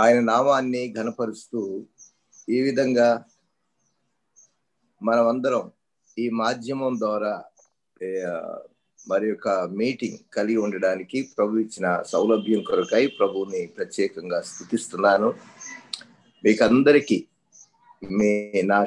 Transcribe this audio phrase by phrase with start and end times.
[0.00, 1.60] ఆయన నామాన్ని ఘనపరుస్తూ
[2.48, 3.08] ఈ విధంగా
[5.02, 5.64] మనమందరం
[6.18, 7.32] ఈ మాధ్యమం ద్వారా
[9.06, 9.48] మరి యొక్క
[9.80, 15.28] మీటింగ్ కలిగి ఉండడానికి ప్రభు ఇచ్చిన సౌలభ్యం కొరకై ప్రభువుని ప్రత్యేకంగా స్థుతిస్తున్నాను.
[16.44, 17.18] మీకు అందరికీ
[18.18, 18.30] మీ
[18.62, 18.78] నా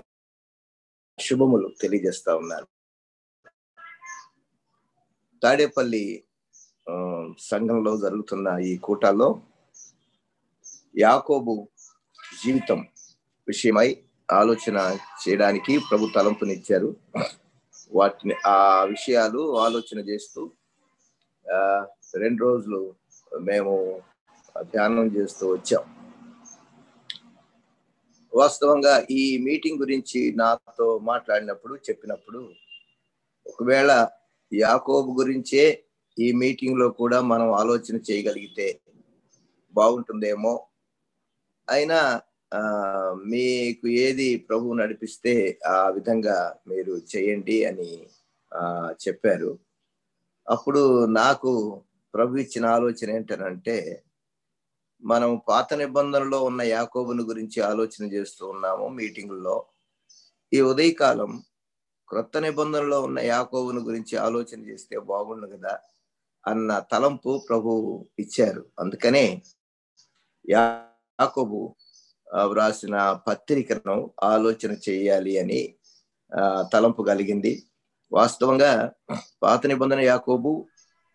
[1.19, 2.67] శుభములు తెలియజేస్తా ఉన్నాను.
[5.43, 6.03] తాడేపల్లి
[7.51, 9.29] సంఘంలో జరుగుతున్న ఈ కూటాల్లో
[10.95, 11.67] యాకోబు
[12.43, 12.87] జీవితం
[13.47, 13.97] విషయమై
[14.31, 14.77] ఆలోచన
[15.23, 16.95] చేయడానికి ప్రభు తలంపునిచ్చారు.
[17.91, 20.51] వాటిని ఆ విషయాలు ఆలోచన చేస్తూ
[21.45, 22.95] ఆ, రెండు రోజులు
[23.41, 24.01] మేము
[24.63, 25.83] ధ్యానం చేస్తూ వచ్చాం.
[28.33, 32.53] వాస్తవంగా ఈ మీటింగ్ గురించి నాతో మాట్లాడినప్పుడు చెప్పినప్పుడు
[33.47, 33.91] ఒకవేళ
[34.53, 35.83] యాకోబు గురించే
[36.19, 38.81] ఈ మీటింగ్లో కూడా మనం ఆలోచన చేయగలిగితే
[39.75, 40.66] బాగుంటుందేమో
[41.67, 41.99] అయినా
[42.51, 42.59] ఆ,
[43.25, 45.33] మీకు ఏది ప్రభు నడిపిస్తే
[45.67, 46.35] ఆ విధంగా
[46.67, 47.89] మీరు చేయండి అని
[49.01, 49.49] చెప్పారు.
[50.47, 50.81] అప్పుడు
[51.17, 51.51] నాకు
[52.13, 53.75] ప్రభు ఇచ్చిన ఆలోచన ఏంటనంటే
[55.03, 59.57] మనం పాత నిబంధనలో ఉన్న యాకోబుని గురించి ఆలోచన చేస్తూ ఉన్నాము మీటింగుల్లో.
[60.51, 61.33] ఈ ఉదయకాలం
[62.09, 65.73] క్రొత్త నిబంధనలో ఉన్న యాకోబుని గురించి ఆలోచన చేస్తే బాగుండు కదా
[66.45, 67.71] అన్న తలంపు ప్రభు
[68.19, 68.63] ఇచ్చారు.
[68.79, 69.25] అందుకనే
[71.19, 71.59] యాకోబు
[72.47, 72.95] వ్రాసిన
[73.27, 75.61] పత్రికను ఆలోచన చేయాలి అని
[76.73, 77.53] తలంపు కలిగింది.
[78.11, 78.71] వాస్తవంగా
[79.43, 80.51] పాత నిబంధన యాకోబు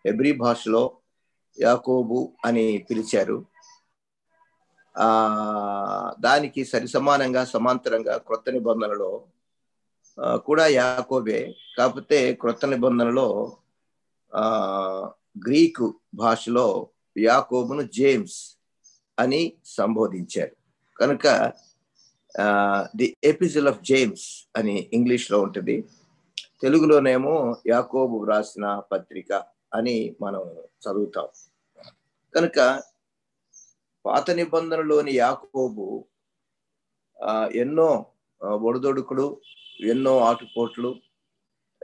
[0.05, 0.83] ఎబ్రి భాషలో
[1.57, 3.37] యాకోబు అని పిలిచారు.
[4.95, 5.07] ఆ
[6.19, 9.11] దానికి సరి సమానంగా సమాంతరంగా క్రొత్త నిబంధనలో
[10.47, 11.39] కూడా యాకోబే
[11.77, 13.27] కాకపోతే క్రొత్త నిబంధనలో
[14.31, 14.45] ఆ
[15.47, 16.67] గ్రీకు భాషలో
[17.15, 18.37] యాకోబును జేమ్స్
[19.19, 20.55] అని సంబోధించారు.
[20.97, 21.53] కనుక
[22.95, 25.83] ది ఎపిజిల్ ఆఫ్ జేమ్స్ అని ఇంగ్లీష్లో ఉంటుంది.
[26.61, 29.33] తెలుగులోనేమో యాకోబు వ్రాసిన పత్రిక
[29.73, 30.41] అని మనం
[30.83, 31.27] చదువుతాం.
[32.35, 32.83] కనుక
[34.05, 36.05] పాత నిబంధనలోని యాకోబు
[37.55, 38.05] ఎన్నో
[38.41, 39.37] ఒడదొడుకులు ఒడిదొడుకులు
[39.79, 40.95] ఎన్నో ఆటుపోట్లు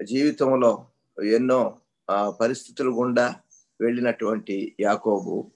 [0.06, 0.88] జీవితంలో
[1.34, 1.80] ఎన్నో
[2.42, 3.36] పరిస్థితులు గుండా
[3.82, 5.52] వెళ్ళినటువంటి యాకోబు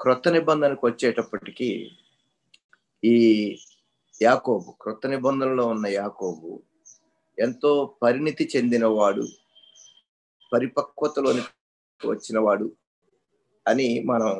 [0.00, 1.90] క్రొత్త నిబంధనకు వచ్చేటప్పటికి
[3.04, 3.16] ఈ
[4.22, 6.50] యాకోబు క్రొత్త నిబంధనలో ఉన్న యాకోబు
[7.38, 7.70] ఎంతో
[8.02, 9.24] పరిణితి చెందినవాడు
[10.52, 11.42] పరిపక్వతలోని
[12.06, 12.72] వచ్చినవాడు
[13.68, 14.30] అని మనం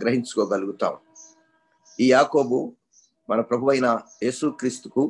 [0.00, 0.94] గ్రహించుకోగలుగుతాం.
[2.00, 2.58] ఈ యాకోబు
[3.30, 3.88] మన ప్రభు అయిన
[4.22, 5.02] యేసుక్రీస్తుకు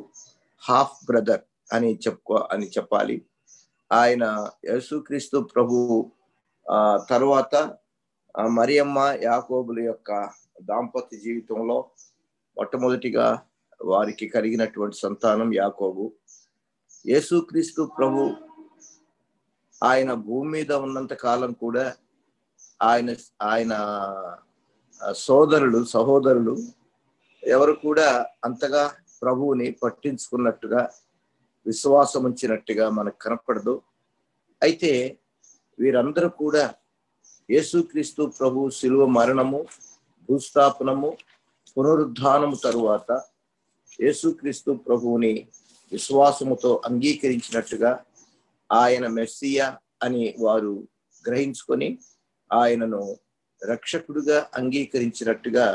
[0.61, 1.43] హాఫ్ బ్రదర్
[1.73, 3.17] అని చెప్పుకో అని చెప్పాలి.
[3.91, 4.23] ఆయన
[4.65, 5.75] యేసుక్రీస్తు ప్రభు
[7.09, 7.55] తర్వాత
[8.35, 10.11] మరియమ్మ యాకోబుల యొక్క
[10.61, 11.77] దాంపత్య జీవితంలో
[12.57, 13.27] మొట్టమొదటిగా
[13.81, 16.05] వారికి కలిగినటువంటి సంతానం యాకోబు.
[17.05, 18.21] యేసుక్రీస్తు ప్రభు
[19.83, 21.85] ఆయన భూమి మీద ఉన్నంత కాలం కూడా
[22.81, 23.09] ఆయన
[23.41, 23.73] ఆయన
[25.27, 26.55] సోదరులు సహోదరులు
[27.43, 28.07] ఎవరు కూడా
[28.43, 28.83] అంతగా
[29.21, 30.81] ప్రభువుని పట్టించుకున్నట్టుగా
[31.65, 33.81] విశ్వాసం ఉంచినట్టుగా మనకు కనపడదు.
[34.61, 34.91] అయితే
[35.79, 36.63] వీరందరూ కూడా
[37.49, 39.59] యేసుక్రీస్తు ప్రభు శిలువ మరణము
[40.29, 41.09] భూస్థాపనము
[41.77, 43.11] పునరుద్ధానము తరువాత
[43.99, 45.33] యేసుక్రీస్తు ప్రభువుని
[45.91, 47.91] విశ్వాసముతో అంగీకరించినట్టుగా
[48.69, 49.67] ఆయన మెస్సియా
[50.03, 50.73] అని వారు
[51.25, 51.89] గ్రహించుకొని
[52.51, 53.01] ఆయనను
[53.61, 55.65] రక్షకుడుగా అంగీకరించినట్టుగా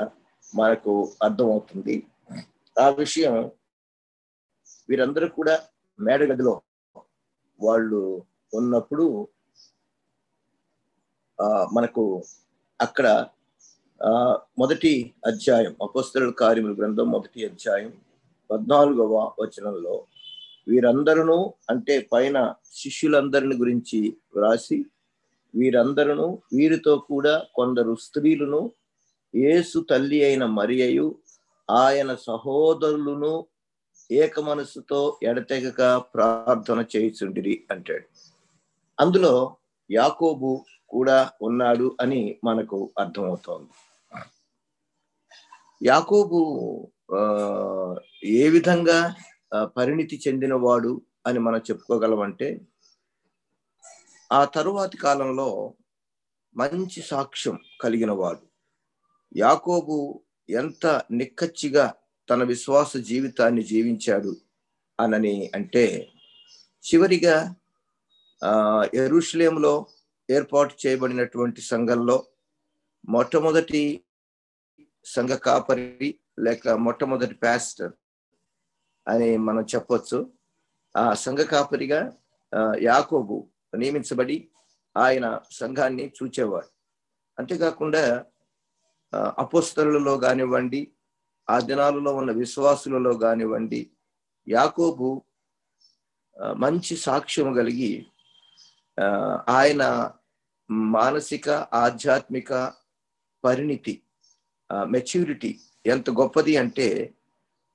[0.54, 0.92] మనకు
[1.22, 1.96] అర్థమవుతుంది.
[2.76, 3.36] ఆ విషయం
[4.88, 5.54] వీరందరూ కూడా
[5.98, 6.54] మేడగదిలో
[7.60, 8.00] వాళ్ళు
[8.52, 9.06] ఉన్నప్పుడు
[11.72, 12.24] మనకు
[12.80, 13.06] అక్కడ
[14.00, 14.12] ఆ
[14.58, 17.92] మొదటి అధ్యాయం అపస్తుల కార్యముల గ్రంథం మొదటి అధ్యాయం
[18.50, 20.06] పద్నాలుగవ వచనంలో
[20.68, 24.84] వీరందరూ అంటే పైన శిష్యులందరిని గురించి వ్రాసి
[25.54, 28.70] వీరందరూ వీరితో కూడా కొందరు స్త్రీలను
[29.34, 31.18] యేసు తల్లి అయిన మరియయు
[31.70, 33.46] ఆయన సహోదరులను
[34.10, 38.06] ఏక మనసుతో ఎడతెగక ప్రార్థన చేయుచుండిరి అంటాడు.
[38.98, 39.56] అందులో
[39.90, 40.64] యాకోబు
[40.94, 43.72] కూడా ఉన్నాడు అని మనకు అర్థమవుతోంది.
[45.80, 46.40] యాకోబు
[48.34, 48.98] ఏ విధంగా
[49.76, 50.92] పరిణితి చెందినవాడు
[51.26, 52.48] అని మనం చెప్పుకోగలమంటే
[54.30, 55.48] ఆ తరువాతి కాలంలో
[56.56, 58.44] మంచి సాక్ష్యం కలిగిన వాడు
[59.34, 59.96] యాకోబు
[60.48, 61.84] ఎంత నిక్కచ్చిగా
[62.28, 64.32] తన విశ్వాస జీవితాన్ని జీవించాడు
[64.98, 65.84] అనని అంటే
[66.84, 67.36] చివరిగా
[68.42, 68.52] ఆ
[69.02, 69.74] ఎరుషులేములో
[70.30, 72.26] ఏర్పాటు చేయబడినటువంటి సంఘంలో
[73.08, 73.82] మొట్టమొదటి
[75.04, 77.92] సంఘ కాపరి లేక మొట్టమొదటి పాస్టర్
[79.06, 80.18] అని మనం చెప్పొచ్చు.
[80.96, 82.00] ఆ సంఘ కాపరిగా
[82.82, 83.36] యాకోబు
[83.76, 84.36] నియమించబడి
[84.96, 86.68] ఆయన సంఘాన్ని చూచేవాడు.
[87.38, 88.02] అంతేకాకుండా
[89.38, 90.80] అపోస్తలలో కానివ్వండి
[91.48, 93.80] ఆ దినాలలో ఉన్న విశ్వాసులలో కానివ్వండి
[94.48, 95.22] యాకోబు
[96.56, 98.06] మంచి సాక్ష్యం కలిగి
[99.48, 99.82] ఆయన
[100.70, 102.52] మానసిక ఆధ్యాత్మిక
[103.44, 104.02] పరిణితి
[104.86, 107.14] మెచ్యూరిటీ ఎంత గొప్పది అంటే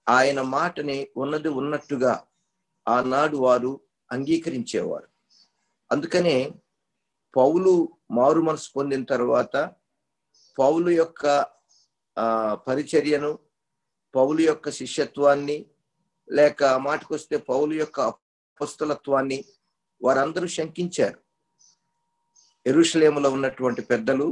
[0.09, 2.23] ఆయన మాటని ఉన్నది ఉన్నట్టుగా
[2.87, 3.81] ఆనాడు వారు
[4.11, 5.07] అంగీకరించేవారు.
[5.91, 6.51] అందుకనే
[7.35, 7.73] పౌలు
[8.11, 9.55] మారు మనసు పొందిన తర్వాత
[10.57, 11.25] పౌలు యొక్క
[12.67, 13.39] పరిచర్యను
[14.15, 15.65] పౌలు యొక్క శిష్యత్వాన్ని
[16.31, 19.45] లేక మాటకొస్తే పౌలు యొక్క అపస్తులత్వాన్ని
[20.01, 21.19] వారందరూ శంకించారు.
[22.65, 24.27] ఎరుషలేములో ఉన్నటువంటి పెద్దలు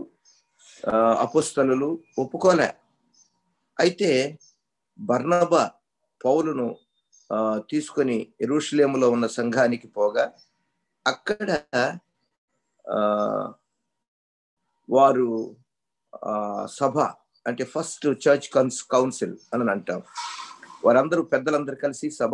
[1.20, 2.70] అపుస్తలు ఒప్పుకోలే.
[3.78, 4.10] అయితే
[5.00, 5.54] బర్ణబ
[6.22, 6.68] పౌలును
[7.72, 10.26] తీసుకొని ఎరుషలేములో ఉన్న సంఘానికి పోగా
[11.06, 11.50] అక్కడ
[14.90, 15.28] వారు
[16.24, 16.34] ఆ,
[16.72, 16.96] సభ
[17.46, 20.00] అంటే ఫస్ట్ చర్చ్ కౌన్స్ కౌన్సిల్ అని అంటాం.
[20.84, 22.34] వారందరూ పెద్దలందరూ కలిసి సభ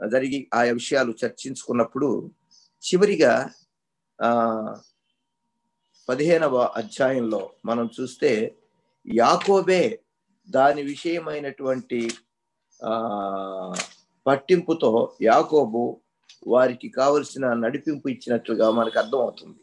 [0.00, 2.08] జరిగి ఆయా విషయాలు చర్చించుకున్నప్పుడు
[2.82, 3.32] చివరిగా
[4.18, 4.30] ఆ
[6.08, 8.30] పదిహేనవ అధ్యాయంలో మనం చూస్తే
[9.06, 9.82] యాకోబే
[10.48, 12.00] దాని విషయమైనటువంటి
[12.80, 12.92] ఆ
[14.26, 14.90] పట్టింపుతో
[15.22, 15.82] యాకోబు
[16.46, 19.60] వారికి కావలసిన నడిపింపు ఇచ్చినట్లుగా మనకు అర్థమవుతుంది.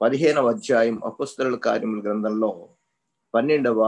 [0.00, 2.50] పదిహేనవ అధ్యాయం అపుస్తరుల కార్యముల గ్రంథంలో
[3.34, 3.80] పన్నెండవ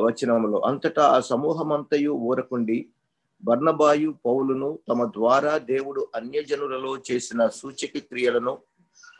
[0.00, 2.78] వచనములో అంతటా ఆ సమూహమంతయు ఊరకుండి
[3.44, 8.58] బర్ణబాయు పౌలును తమ ద్వారా దేవుడు అన్యజనులలో చేసిన సూచక క్రియలను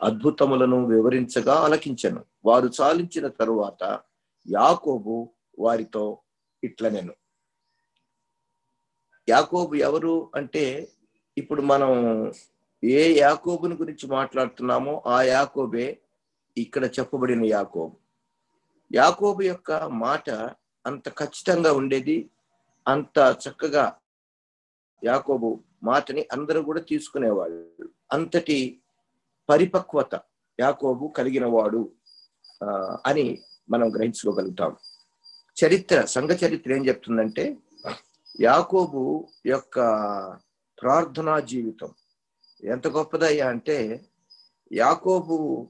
[0.03, 2.25] అద్భుతములను వివరించగా ఆలకించను.
[2.45, 3.99] వారు చాలించిన తరువాత
[4.47, 5.29] యాకోబు
[5.59, 6.17] వారితో
[6.63, 7.13] ఇట్లనెను.
[9.29, 10.87] యాకోబు ఎవరు అంటే
[11.37, 11.91] ఇప్పుడు మనం
[12.83, 15.99] ఏ యాకోబుని గురించి మాట్లాడుతున్నామో ఆ యాకోబే
[16.57, 17.97] ఇక్కడ చెప్పబడిన యాకోబు.
[18.93, 20.29] యాకోబు యొక్క మాట
[20.85, 22.29] అంత ఖచ్చితంగా ఉండేది
[22.87, 23.95] అంత చక్కగా
[25.03, 27.87] యాకోబు మాటని అందరూ కూడా తీసుకునేవాళ్ళు.
[28.11, 28.81] అంతటి
[29.49, 30.15] పరిపక్వత
[30.59, 31.89] యాకోబు కలిగిన వాడు
[33.05, 33.39] అని
[33.69, 34.77] మనం గ్రహించుకోగలుగుతాం.
[35.57, 37.57] చరిత్ర సంఘ చరిత్ర ఏం చెప్తుందంటే
[38.41, 39.79] యాకోబు యొక్క
[40.81, 41.89] ప్రార్థనా జీవితం
[42.63, 44.05] ఎంత గొప్పదయ్యా అంటే
[44.71, 45.67] యాకోబు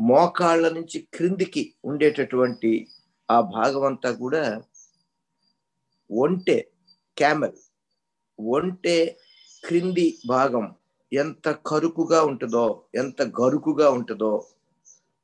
[0.00, 2.88] మోకాళ్ళ నుంచి క్రిందికి ఉండేటటువంటి
[3.30, 4.62] ఆ భాగం అంతా కూడా
[6.10, 6.56] ఒంటే
[7.16, 7.56] క్యామెల్
[8.40, 9.14] ఒంటె
[9.66, 10.74] క్రింది భాగం
[11.12, 14.46] ఎంత కరుకుగా ఉంటుందో ఎంత గరుకుగా ఉంటుందో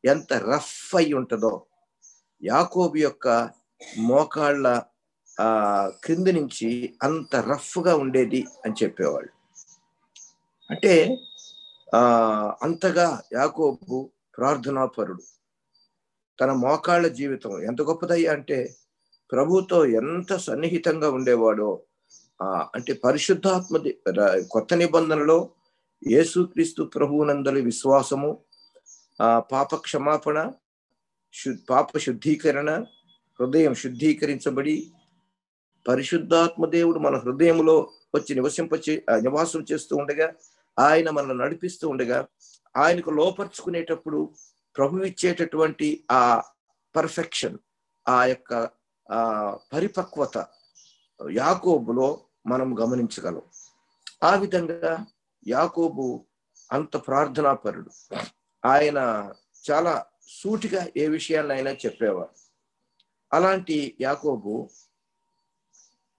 [0.05, 1.67] ఎంత రఫ్ అయి ఉంటుందో
[2.43, 3.51] యాకోబు యొక్క
[3.99, 4.83] మోకాళ్ళ
[5.41, 5.49] ఆ
[6.05, 9.33] క్రింది నుంచి అంత రఫ్గా ఉండేది అని చెప్పేవాళ్ళు.
[10.71, 11.19] అంటే
[11.95, 12.01] ఆ
[12.63, 15.23] అంతగా యాకోబు ప్రార్థనాపరుడు.
[16.41, 18.77] తన మోకాళ్ళ జీవితం ఎంత గొప్పదయ్యా అంటే
[19.33, 21.71] ప్రభుతో ఎంత సన్నిహితంగా ఉండేవాడో
[22.41, 23.77] ఆ అంటే పరిశుద్ధాత్మ
[24.51, 25.39] కొత్త నిబంధనలో
[26.03, 28.31] యేసుక్రీస్తు ప్రభువునందలి విశ్వాసము
[29.21, 30.39] ఆ పాప క్షమాపణ
[31.35, 32.71] శు పాప శుద్ధీకరణ
[33.41, 34.77] హృదయం శుద్ధీకరించబడి
[35.87, 37.77] పరిశుద్ధాత్మ దేవుడు మన హృదయంలో
[38.15, 40.29] వచ్చి నివసింపచే నివాసం చేస్తూ ఉండగా
[40.79, 42.19] ఆయన మనల్ని నడిపిస్తూ ఉండగా
[42.75, 44.21] ఆయనకు లోపరుచుకునేటప్పుడు
[44.77, 46.23] ప్రభు ఇచ్చేటటువంటి ఆ
[46.95, 47.57] పర్ఫెక్షన్
[48.07, 48.53] ఆ యొక్క
[49.11, 49.21] ఆ
[49.73, 50.37] పరిపక్వత
[51.21, 52.09] యాకోబులో
[52.47, 53.43] మనం గమనించగలం.
[54.25, 55.07] ఆ విధంగా
[55.47, 56.27] యాకోబు
[56.71, 57.91] అంత ప్రార్థనాపరుడు.
[58.65, 58.99] ఆయన
[59.65, 60.07] చాలా
[60.43, 62.35] సూటిగా ఏ విషయాన్నైనా చెప్పేవారు.
[63.33, 64.71] అలాంటి యాకోబు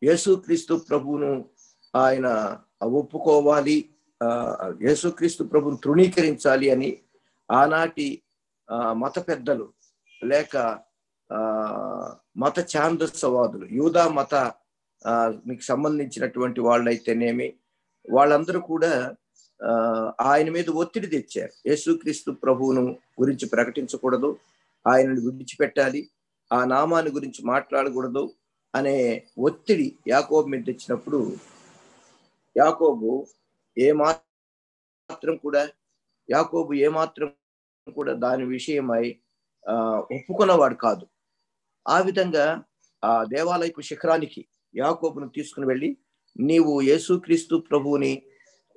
[0.02, 1.32] యేసుక్రీస్తు ప్రభువును
[1.96, 2.28] ఆయన
[2.84, 3.78] ఒప్పుకోవాలి
[4.22, 4.28] ఆ,
[4.82, 6.90] యేసుక్రీస్తు ప్రభుని తృణీకరించాలి అని
[7.50, 8.24] ఆనాటి
[8.70, 9.74] ఆ, మత పెద్దలు
[10.22, 10.56] లేక
[11.30, 11.40] ఆ,
[12.36, 13.66] మత ఛాందస్సవాదులు.
[13.80, 14.36] యూదా మత
[15.48, 17.48] మీకు సంబంధించినటువంటి వాళ్ళైతేనేమి
[18.06, 18.92] వాళ్ళందరూ కూడా
[20.32, 21.54] ఆయన మీద ఒత్తిడి తెచ్చారు.
[21.70, 22.84] యేసుక్రీస్తు ప్రభువును
[23.22, 24.30] గురించి ప్రకటించకూడదు
[24.86, 26.02] ఆయనను విడిచిపెట్టాలి
[26.52, 28.24] ఆ నామాన్ని గురించి మాట్లాడకూడదు
[28.74, 28.96] అనే
[29.48, 31.20] ఒత్తిడి యాకోబు మీద తెచ్చినప్పుడు
[32.56, 33.12] యాకోబు
[33.78, 35.62] ఏ మాత్రం కూడా
[36.30, 37.30] యాకోబు ఏ మాత్రం
[38.00, 39.06] కూడా దాని విషయమై
[39.66, 39.76] ఆ
[40.16, 41.06] ఒప్పుకున్నవాడు కాదు.
[41.86, 42.46] ఆ విధంగా
[43.04, 44.42] ఆ దేవాలయపు శిఖరానికి
[44.76, 45.90] యాకోబును తీసుకుని వెళ్ళి
[46.40, 48.14] నీవు యేసుక్రీస్తు ప్రభువుని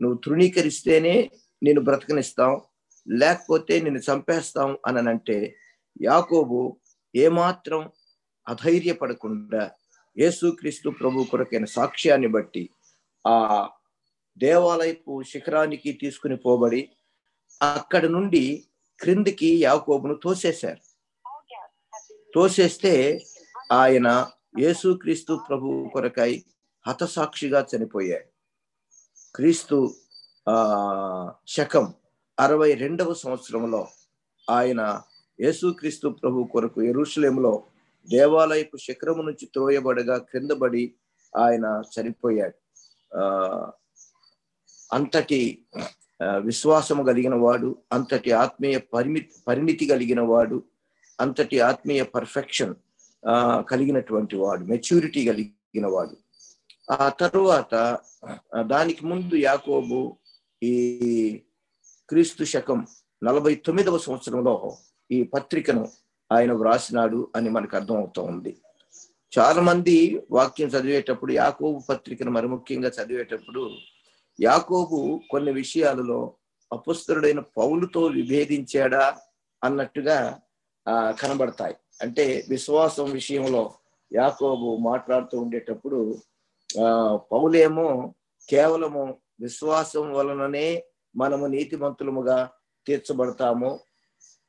[0.00, 1.14] నువ్వు తృణీకరిస్తేనే
[1.62, 2.60] నేను బ్రతకనిస్తాం
[3.06, 5.56] లేకపోతే నిన్ను చంపేస్తాం అని అంటే
[6.02, 6.60] యాకోబు
[7.14, 7.82] ఏమాత్రం
[8.46, 9.62] అధైర్యపడకుండా
[10.16, 12.64] యేసుక్రీస్తు ప్రభు కొరకైన సాక్ష్యాన్ని బట్టి
[13.24, 13.36] ఆ
[14.36, 16.82] దేవాలయపు శిఖరానికి తీసుకుని పోబడి
[17.60, 18.44] అక్కడ నుండి
[19.00, 20.82] క్రిందికి యాకోబును తోసేశారు.
[22.34, 23.20] తోసేస్తే
[23.72, 24.08] ఆయన
[24.58, 26.44] యేసుక్రీస్తు ప్రభు కొరకై
[26.86, 28.28] హతసాక్షిగా చనిపోయాడు.
[29.34, 29.94] క్రీస్తు
[30.48, 30.56] ఆ
[31.46, 31.94] శకం
[32.40, 33.88] అరవై రెండవ సంవత్సరంలో
[34.50, 35.02] ఆయన
[35.40, 37.62] యేసుక్రీస్తు ప్రభు కొరకు ఎరుషులేములో
[38.10, 40.94] దేవాలయపు శిఖరము నుంచి త్రోయబడగా క్రిందబడి
[41.36, 42.58] ఆయన చనిపోయాడు.
[43.12, 43.72] ఆ
[44.92, 45.66] అంతటి
[46.22, 50.64] విశ్వాసము కలిగిన వాడు అంతటి ఆత్మీయ పరిమితి పరిణితి కలిగిన వాడు
[51.20, 52.74] అంతటి ఆత్మీయ పర్ఫెక్షన్
[53.28, 56.16] ఆ కలిగినటువంటి వాడు మెచ్యూరిటీ కలిగిన వాడు.
[56.90, 57.98] ఆ తరువాత
[58.66, 60.16] దానికి ముందు యాకోబు
[60.62, 60.74] ఈ
[62.08, 62.86] క్రీస్తు శకం
[63.24, 64.76] నలభై తొమ్మిదవ సంవత్సరంలో
[65.10, 65.88] ఈ పత్రికను
[66.32, 68.52] ఆయన వ్రాసినాడు అని మనకు అర్థం అవుతా ఉంది.
[69.38, 73.70] చాలా మంది వాక్యం చదివేటప్పుడు యాకోబు పత్రికను మరి ముఖ్యంగా చదివేటప్పుడు
[74.40, 76.34] యాకోబు కొన్ని విషయాలలో
[76.72, 79.16] అపుస్తరుడైన పౌలుతో విభేదించాడా
[79.64, 80.40] అన్నట్టుగా
[81.20, 81.74] కనబడతాయి.
[82.02, 83.62] అంటే విశ్వాసం విషయంలో
[84.12, 86.00] యాకోబు మాట్లాడుతూ ఉండేటప్పుడు
[86.70, 86.86] ఆ
[87.32, 87.88] పౌలేమో
[88.48, 89.02] కేవలము
[89.40, 90.68] విశ్వాసం వలననే
[91.14, 92.38] మనము నీతిమంతులముగా
[92.86, 93.70] తీర్చబడతాము.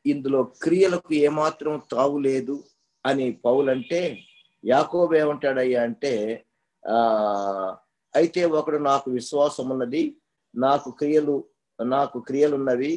[0.05, 2.55] ఇందులో క్రియలకు ఏమాత్రం తావులేదు
[3.05, 4.01] అని పౌలంటే
[4.63, 6.13] యాకోబు ఏమంటాడయ్యా అంటే
[6.83, 6.97] ఆ
[8.13, 10.03] అయితే ఒకడు నాకు విశ్వాసం ఉన్నది
[10.55, 11.35] నాకు క్రియలు
[11.79, 12.93] నాకు క్రియలున్నవి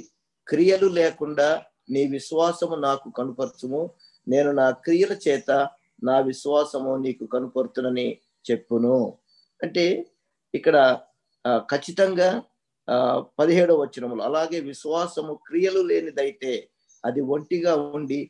[0.47, 1.49] క్రియలు లేకుండా
[1.91, 3.83] నీ విశ్వాసము నాకు కనుపరచుము.
[4.29, 5.51] నేను నా క్రియల చేత
[6.05, 8.09] నా విశ్వాసము నీకు కనుపరుతునని
[8.51, 8.99] చెప్పును.
[9.63, 9.85] అంటే
[10.55, 10.99] ఇక్కడ
[11.71, 12.29] ఖచ్చితంగా
[12.89, 12.97] ఆ
[13.39, 14.23] పదిహేడవ వచనములు.
[14.23, 16.53] అలాగే విశ్వాసము క్రియలు లేనిదైతే
[17.05, 18.21] అది ఒంటిగా ఉండి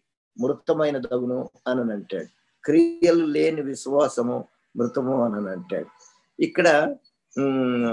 [0.41, 2.31] మృతమైన దగును అని అంటాడు.
[2.65, 4.37] క్రియలు లేని విశ్వాసము
[4.77, 5.91] మృతము అని అంటాడు.
[6.39, 6.97] ఇక్కడ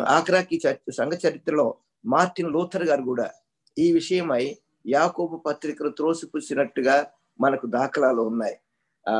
[0.08, 0.58] ఆఖరాకి
[0.92, 1.68] సంఘ చరిత్రలో
[2.06, 3.28] మార్టిన్ లూథర్ గారు కూడా
[3.78, 4.44] ఈ విషయమై
[4.86, 7.08] యాకోబు పత్రికలు త్రోసిపుచ్చినట్టుగా
[7.42, 8.56] మనకు దాఖలాలు ఉన్నాయి.
[9.10, 9.16] ఆ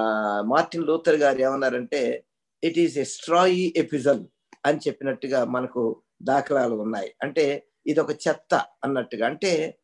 [0.46, 2.26] మార్టిన్ లూథర్ గారు ఏమన్నారంటే
[2.64, 4.24] ఇట్ ఈస్ ఎ స్ట్రాయి ఎపిజల్
[4.66, 7.12] అని చెప్పినట్టుగా మనకు దాఖలాలు ఉన్నాయి.
[7.22, 9.26] అంటే ఇది ఒక చెత్త అన్నట్టుగా.
[9.26, 9.78] అంటే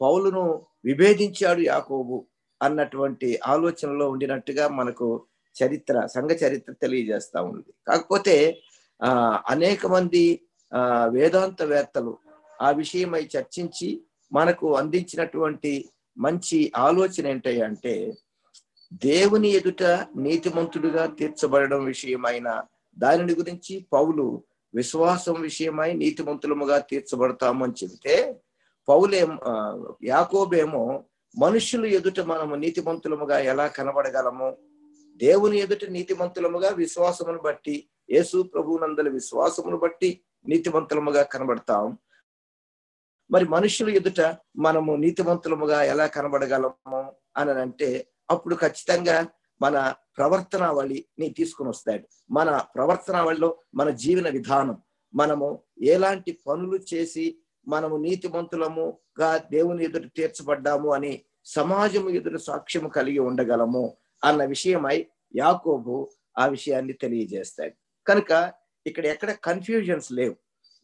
[0.00, 2.26] పౌలును విభేదించాడు యాకోబు
[2.62, 5.26] అన్నటువంటి ఆలోచనలో ఉండినట్టుగా మనకు
[5.64, 7.74] చరిత్ర సంఘ చరిత్ర తెలియజేస్తా ఉంది.
[7.88, 8.62] కాకపోతే
[9.02, 10.40] ఆ అనేక మంది
[10.74, 12.18] ఆ వేదాంతవేత్తలు
[12.62, 18.12] ఆ విషయమై చర్చించి మనకు అందించినటువంటి మంచి ఆలోచన ఏంటంటే
[19.02, 19.82] దేవుని ఎదుట
[20.16, 22.62] నీతిమంతుడిగా తీర్చబడడం విషయమైన
[22.98, 24.42] దానిని గురించి పౌలు
[24.74, 28.40] విశ్వాసం విషయమై నీతిమంతులముగా తీర్చబడతాము అని చెబితే
[28.88, 29.26] పౌలే
[30.04, 31.04] యాకోబేమో
[31.38, 34.56] మనుషులు ఎదుట మనము నీతిమంతులముగా ఎలా కనబడగలము?
[35.16, 41.98] దేవుని ఎదుట నీతిమంతులముగా విశ్వాసమును బట్టి యేసు ప్రభునందల విశ్వాసమును బట్టి నీతిమంతులముగా కనబడతాం.
[43.32, 49.26] మరి మనుషులు ఎదుట మనము నీతివంతులముగా ఎలా కనబడగలము అని అంటే అప్పుడు ఖచ్చితంగా
[49.62, 52.08] మన ప్రవర్తనావళిని తీసుకుని వస్తాడు.
[52.30, 54.82] మన ప్రవర్తనావళిలో మన జీవన విధానం.
[55.14, 63.96] మనము ఎలాంటి పనులు చేసి మనము నీతిమంతులముగా దేవుని ఎదుట తీర్చబడ్డాము అని సమాజము ఎదురు సాక్ష్యము కలిగి ఉండగలము
[64.24, 67.72] అన్న విషయమై యాకోబు ఆ విషయాన్ని తెలియజేస్తాడు.
[68.06, 68.52] కనుక
[68.86, 70.36] ఇక్కడ ఎక్కడ కన్ఫ్యూజన్స్ లేవు.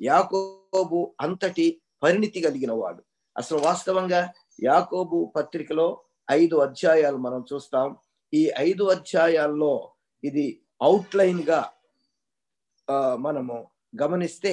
[0.02, 3.02] యాకోబు అంతటి పరిణితి కలిగిన వాడు.
[3.36, 4.20] అసలు వాస్తవంగా
[4.64, 5.88] యాకోబు పత్రికలో
[6.30, 7.88] ఐదు అధ్యాయాలు మనం చూస్తాం.
[8.32, 9.72] ఈ ఐదు అధ్యాయాల్లో
[10.24, 10.46] ఇది
[10.82, 11.60] అవుట్లైన్గా
[13.26, 13.56] మనము
[14.02, 14.52] గమనిస్తే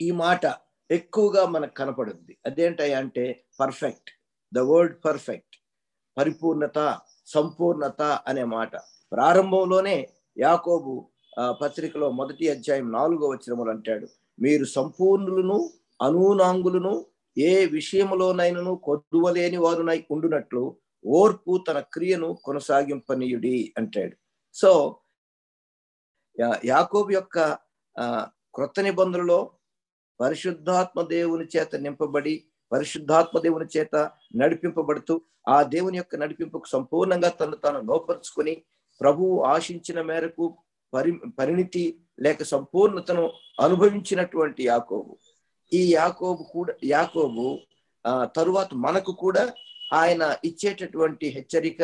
[0.00, 0.44] ఈ మాట
[0.90, 2.34] ఎక్కువగా మనకు కనపడుద్ది.
[2.46, 3.24] అదేంటంటే అంటే
[3.60, 4.10] పర్ఫెక్ట్
[4.52, 5.56] ద వర్డ్ పర్ఫెక్ట్
[6.16, 6.78] పరిపూర్ణత
[7.26, 8.72] సంపూర్ణత అనే మాట.
[9.12, 9.96] ప్రారంభంలోనే
[10.38, 10.92] యాకోబు
[11.62, 14.06] పత్రికలో మొదటి అధ్యాయం నాలుగో వచ్చినములు అంటాడు.
[14.38, 15.58] మీరు సంపూర్ణులను
[16.00, 16.94] అనూనాంగులను
[17.36, 20.62] ఏ విషయములోనైనను కొద్దువలేని వారునై ఉండునట్లు
[21.04, 24.16] ఓర్పు తన క్రియను కొనసాగింపనీయుడి అంటాడు.
[24.56, 24.70] సో
[26.70, 27.38] యాకోబు యొక్క
[28.54, 29.38] క్రొత్త నిబంధనలో
[30.20, 32.34] పరిశుద్ధాత్మ దేవుని చేత నింపబడి
[32.72, 33.96] పరిశుద్ధాత్మ దేవుని చేత
[34.36, 35.14] నడిపింపబడుతూ
[35.48, 38.54] ఆ దేవుని యొక్క నడిపింపుకు సంపూర్ణంగా తను తాను లోపరుచుకొని
[39.00, 40.44] ప్రభువు ఆశించిన మేరకు
[40.94, 45.16] పరి పరిణితి లేక సంపూర్ణతను అనుభవించినటువంటి యాకోబు.
[45.72, 47.58] ఈ యాకోబు కూడా యాకోబు
[48.06, 49.52] ఆ తరువాత మనకు కూడా
[49.92, 51.82] ఆయన ఇచ్చేటటువంటి హెచ్చరిక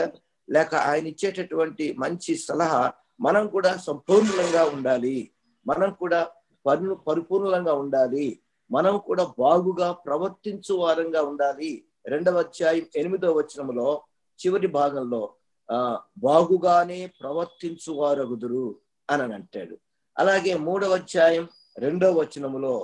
[0.50, 5.30] లేక ఆయన ఇచ్చేటటువంటి మంచి సలహా మనం కూడా సంపూర్ణంగా ఉండాలి.
[5.66, 6.28] మనం కూడా
[6.66, 8.38] పరి పరిపూర్ణంగా ఉండాలి.
[8.72, 11.84] మనం కూడా బాగుగా ప్రవర్తించు వారంగా ఉండాలి.
[12.06, 14.02] రెండవ అధ్యాయం ఎనిమిదవ వచనంలో
[14.46, 15.34] చివరి భాగంలో
[15.72, 18.76] ఆ బాగుగానే ప్రవర్తించు వారగుదురు.
[19.12, 19.74] అని అంటాడు
[20.16, 21.44] అలాగే మూడవ అధ్యాయం
[21.78, 22.74] రెండవ వచనములో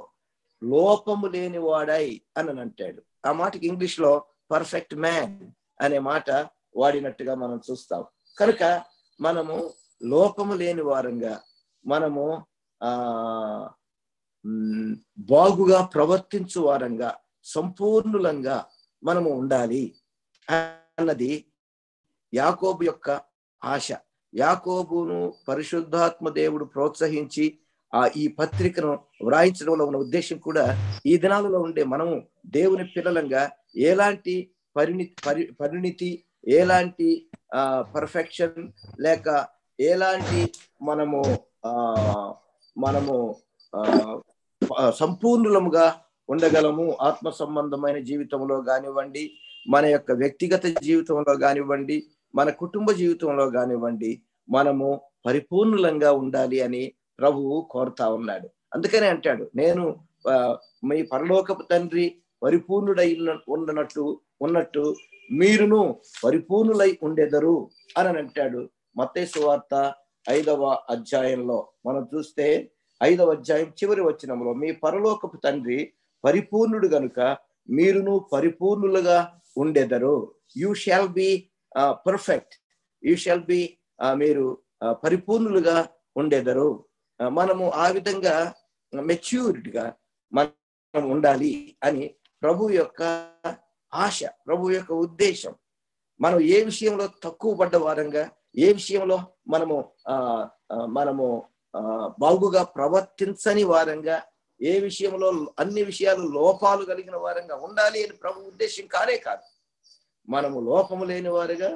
[0.62, 4.12] లోపము లేని వాడై అని అంటాడు ఆ మాటకి ఇంగ్లీష్లో
[4.50, 5.34] పర్ఫెక్ట్ మ్యాన్
[5.80, 6.30] అనే మాట
[6.76, 8.02] వాడినట్టుగా మనం చూస్తాం.
[8.38, 8.62] కనుక
[9.20, 9.56] మనము
[10.02, 11.34] లోపము లేని వారంగా
[11.86, 12.24] మనము
[12.80, 12.90] ఆ
[15.18, 17.10] బాగుగా ప్రవర్తించు వారంగా
[17.44, 18.58] సంపూర్ణులంగా
[19.02, 19.84] మనము ఉండాలి
[20.48, 21.32] అన్నది
[22.32, 23.08] యాకోబు యొక్క
[23.62, 23.88] ఆశ.
[24.38, 25.18] యాకోబును
[25.48, 27.46] పరిశుద్ధాత్మ దేవుడు ప్రోత్సహించి
[27.92, 28.90] ఆ ఈ పత్రికను
[29.26, 30.64] వ్రాయించడంలో ఉన్న ఉద్దేశం కూడా
[31.06, 32.16] ఈ దినాలలో ఉండే మనము
[32.54, 33.42] దేవుని పిల్లలంగా
[33.90, 34.34] ఎలాంటి
[34.76, 36.10] పరిణితి పరి పరిణితి
[36.54, 37.08] ఎలాంటి
[37.54, 37.62] ఆ
[37.94, 38.58] పర్ఫెక్షన్
[39.00, 39.28] లేక
[39.78, 40.42] ఎలాంటి
[40.82, 41.20] మనము
[41.66, 41.72] ఆ
[42.76, 43.16] మనము
[45.00, 45.86] సంపూర్ణులముగా
[46.28, 49.24] ఉండగలము ఆత్మ సంబంధమైన జీవితంలో కానివ్వండి
[49.66, 51.96] మన యొక్క వ్యక్తిగత జీవితంలో కానివ్వండి
[52.34, 54.10] మన కుటుంబ జీవితంలో కానివ్వండి
[54.50, 58.48] మనము పరిపూర్ణులంగా ఉండాలి అని ప్రభువు కోరుతా ఉన్నాడు.
[58.74, 59.98] అందుకనే అంటాడు నేను
[60.84, 64.94] మీ పరలోకపు తండ్రి పరిపూర్ణుడై ఉన్న- ఉండనట్టు ఉన్నట్టు
[65.32, 69.94] మీరును పరిపూర్ణులై ఉండెదరు అని అంటాడు మత్తయి వార్త
[70.30, 71.68] ఐదవ అధ్యాయంలో.
[71.86, 72.70] మనం చూస్తే
[73.02, 75.92] ఐదవ అధ్యాయం చివరి వచ్చినంలో మీ పరలోకపు తండ్రి
[76.24, 77.36] పరిపూర్ణుడు గనుక
[77.70, 80.34] మీరును పరిపూర్ణులుగా ఉండెదరు.
[80.56, 81.50] You shall be
[81.80, 82.54] perfect.
[83.04, 83.77] You shall be
[84.20, 84.44] మీరు
[85.04, 85.76] పరిపూర్ణులుగా
[86.16, 86.68] ఉండేదరు.
[87.20, 88.34] మనము ఆ విధంగా
[88.92, 89.84] మెచ్యూరిటీగా గా
[90.32, 91.52] మనం ఉండాలి
[91.82, 92.04] అని
[92.42, 93.02] ప్రభు యొక్క
[93.92, 95.52] ఆశ ప్రభు యొక్క ఉద్దేశం.
[96.20, 98.24] మనం ఏ విషయంలో తక్కువ పడ్డ వారంగా
[98.56, 99.76] ఏ విషయంలో మనము
[100.08, 100.16] ఆ
[100.98, 101.26] మనము
[101.74, 101.80] ఆ
[102.18, 104.16] బాగుగా ప్రవర్తించని వారంగా
[104.60, 105.28] ఏ విషయంలో
[105.58, 109.44] అన్ని విషయాలు లోపాలు కలిగిన వారంగా ఉండాలి అని ప్రభు ఉద్దేశం కానే కాదు.
[110.28, 111.70] మనము లోపము లేని వారుగా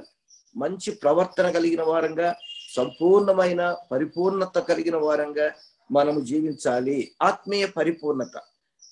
[0.56, 2.34] మంచి ప్రవర్తన కలిగిన వారంగా
[2.76, 5.52] సంపూర్ణమైన పరిపూర్ణత కలిగిన వారంగా
[5.92, 7.12] మనము జీవించాలి.
[7.22, 8.36] ఆత్మీయ పరిపూర్ణత.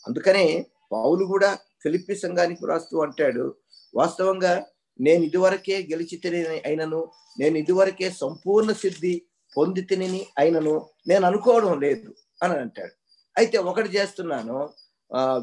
[0.08, 3.54] అందుకనే పావులు కూడా ఫిలిప్పి సంఘానికి రాస్తూ అంటాడు
[3.94, 4.66] వాస్తవంగా
[5.00, 6.20] నేను ఇదివరకే గెలిచి
[6.64, 9.22] అయినను నేను ఇదివరకే సంపూర్ణ సిద్ధి
[9.56, 12.92] పొందితిని అయినను నేను అనుకోవడం లేదు అని అంటాడు.
[13.38, 14.68] అయితే ఒకటి చేస్తున్నాను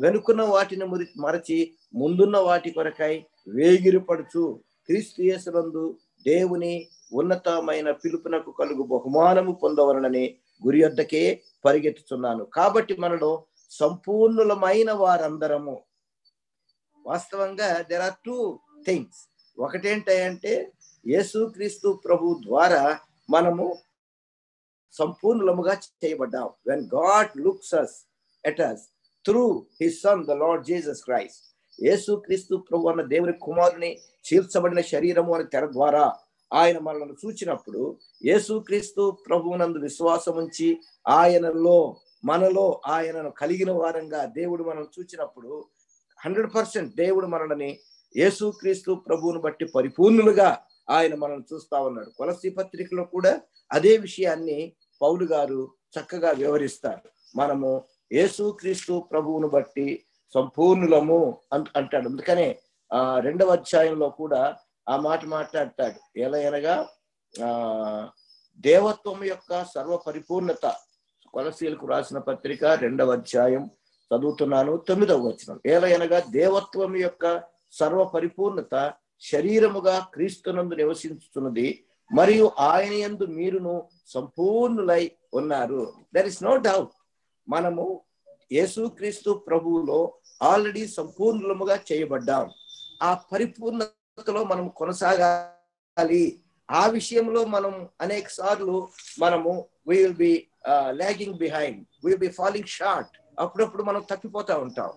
[0.02, 9.52] వెనుకున్న వాటిని మురి మరచి ముందున్న వాటి కొరకై వేగిరిపడుచు క్రీస్తు యేసునందు దేవుని ఉన్నతమైన పిలుపునకు కలుగు బహుమానము
[9.52, 15.82] పొందవలనని గురి వద్దకే పరిగెత్తుతున్నాను కాబట్టి మనలో సంపూర్ణులమైన వారందరము.
[17.06, 19.20] వాస్తవంగా దెర్ ఆర్ టూ థింగ్స్
[19.60, 20.74] ఒకటేంటంటే
[21.08, 23.00] యేసుక్రీస్తు ప్రభు ద్వారా
[23.30, 23.78] మనము
[24.92, 26.50] సంపూర్ణులముగా చేయబడ్డాం.
[26.68, 28.06] When God looks us
[28.46, 28.84] at us
[29.26, 35.36] through his son the Lord Jesus Christ Yesu Kristu ప్రభు అన్న దేవుని కుమారుని చీల్చబడిన శరీరము
[35.36, 36.16] అనే తెర ద్వారా
[36.54, 44.88] ఆయన మనల్ని చూచినప్పుడు యేసు క్రీస్తు ప్రభువునందు విశ్వాసం ఉంచి ఆయనలో మనలో ఆయనను కలిగిన వారంగా దేవుడు మనం
[45.00, 45.66] చూచినప్పుడు
[46.26, 47.80] హండ్రెడ్ పర్సెంట్ దేవుడు మనల్ని
[48.18, 50.58] యేసు క్రీస్తు ప్రభువును బట్టి పరిపూర్ణులుగా
[50.90, 52.10] ఆయన మనల్ని చూస్తా ఉన్నాడు.
[52.10, 57.10] కొలసి పత్రికలో కూడా అదే విషయాన్ని పౌలు గారు చక్కగా వివరిస్తారు.
[57.36, 62.10] మనము యేసు క్రీస్తు ప్రభువును బట్టి సంపూర్ణులము అన్- అంటాడు.
[62.10, 62.60] అందుకనే
[62.94, 64.56] ఆ రెండవ అధ్యాయంలో కూడా
[64.90, 66.20] ఆ మాట మాట్లాడతాడు.
[66.20, 66.88] ఎలా అనగా
[67.46, 68.10] ఆ
[68.60, 70.76] దేవత్వం యొక్క సర్వ పరిపూర్ణత
[71.34, 73.70] కొలసీలకు రాసిన పత్రిక రెండవ అధ్యాయం
[74.16, 75.60] చదువుతున్నాను తొమ్మిదవ వచనం.
[75.68, 78.94] ఏలయనగా దేవత్వం యొక్క సర్వ పరిపూర్ణత
[79.32, 85.94] శరీరముగా క్రీస్తునందు నివసించుతున్నది మరియు ఆయన యందు మీరును సంపూర్ణులై ఉన్నారు.
[86.16, 86.90] దర్ ఇస్ నో డౌట్
[87.50, 88.02] మనము
[88.52, 92.52] యేసుక్రీస్తు ప్రభువులో ఆల్రెడీ సంపూర్ణముగా చేయబడ్డాం.
[93.02, 96.42] ఆ పరిపూర్ణతలో మనం కొనసాగాలి.
[96.72, 98.88] ఆ విషయంలో మనం అనేక సార్లు
[99.20, 100.48] మనము will be
[100.90, 104.92] lagging behind will be falling short అప్పుడప్పుడు మనం తప్పిపోతా ఉంటాం.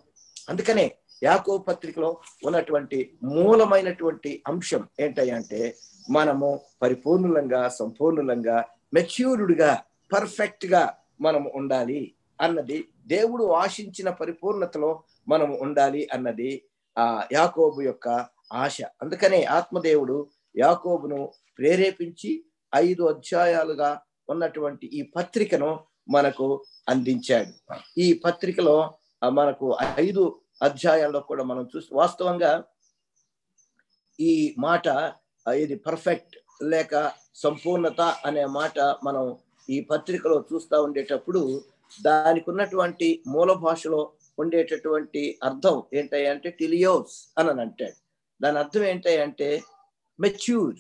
[0.51, 5.77] అందుకనే యాకో పత్రికలో ఉన్నటువంటి మూలమైనటువంటి అంశం ఏంటంటే
[6.11, 9.83] మనము పరిపూర్ణులంగా సంపూర్ణులంగా మెచ్యూర్డ్గా
[10.13, 16.65] పర్ఫెక్ట్గా మనం ఉండాలి అన్నది దేవుడు ఆశించిన పరిపూర్ణతలో మనం ఉండాలి అన్నది
[16.99, 18.09] ఆ యాకోబు యొక్క
[18.53, 18.83] ఆశ.
[19.03, 27.53] అందుకనే ఆత్మదేవుడు యాకోబును ప్రేరేపించి ఐదు అధ్యాయాలుగా ఉన్నటువంటి ఈ పత్రికను మనకు అందించాడు.
[27.99, 32.65] ఈ పత్రికలో మనకు ఐదు అధ్యాయాల్లో కూడా మనం చూస్తే వాస్తవంగా
[34.19, 34.87] ఈ మాట
[35.47, 39.37] ఇది పర్ఫెక్ట్ లేక సంపూర్ణత అనే మాట మనం
[39.71, 41.63] ఈ పత్రికలో చూస్తూ ఉండేటప్పుడు
[42.03, 47.97] దానికి ఉన్నటువంటి మూల భాషలో ఉండేటటువంటి అర్థం ఏంటంటే టిలియోస్ అని అని అంటాడు.
[48.43, 49.63] దాని అర్థం ఏంటంటే
[50.21, 50.77] మెచ్యూర్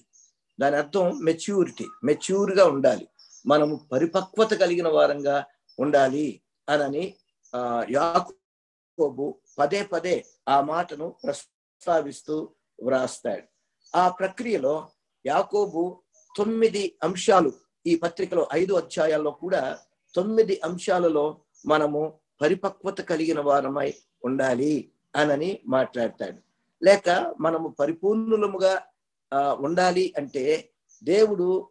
[0.60, 3.08] దాని అర్థం మెచ్యూరిటీ మెచ్యూర్గా ఉండాలి.
[3.46, 5.44] మనము పరిపక్వత కలిగిన వారంగా
[5.80, 7.14] ఉండాలి అనని
[7.54, 12.48] ఆ యాకోబు పదే పదే ఆ మాటను ప్రస్తావిస్తూ
[12.82, 13.42] వ్రాస్తాడు.
[13.96, 14.88] ఆ ప్రక్రియలో
[15.26, 16.02] యాకోబు
[16.36, 17.52] తొమ్మిది అంశాలు
[17.86, 19.78] ఈ పత్రికలో ఐదు అధ్యాయాల్లో కూడా
[20.14, 23.94] తొమ్మిది అంశాలలో మనము పరిపక్వత కలిగిన వారమై
[24.24, 26.38] ఉండాలి అనని మాట్లాడతాడు.
[26.84, 28.82] లేక మనము పరిపూర్ణులముగా
[29.58, 30.70] ఉండాలి అంటే
[31.02, 31.68] దేవుడు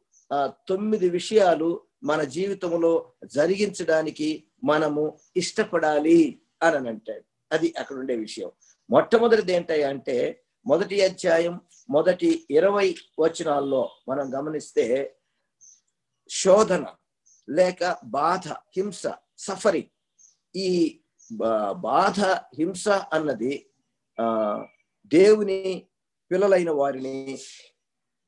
[0.70, 8.52] తొమ్మిది విషయాలు మన జీవితంలో జరిగించడానికి మనము ఇష్టపడాలి అని అంటాడు అది అక్కడ ఉండే విషయం.
[8.90, 15.16] మొట్టమొదటిది ఏంటంటే మొదటి అధ్యాయం మొదటి ఇరవై వచనాల్లో మనం గమనిస్తే
[16.30, 16.86] శోధన.
[17.58, 17.82] లేక
[18.18, 19.04] బాధ హింస
[19.38, 19.92] సఫరింగ్
[20.56, 20.70] ఈ
[21.88, 22.20] బాధ
[22.60, 23.54] హింస అన్నది
[24.18, 24.28] ఆ
[25.12, 25.62] దేవుని
[26.32, 27.38] పిల్లలైన వారిని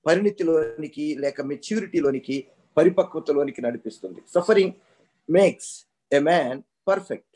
[0.06, 2.38] పరిణితిలోనికి లేక మెచ్యూరిటీలోనికి
[2.78, 4.22] పరిపక్వతలోనికి నడిపిస్తుంది.
[4.36, 4.76] Suffering
[5.30, 5.72] makes
[6.12, 7.36] a man perfect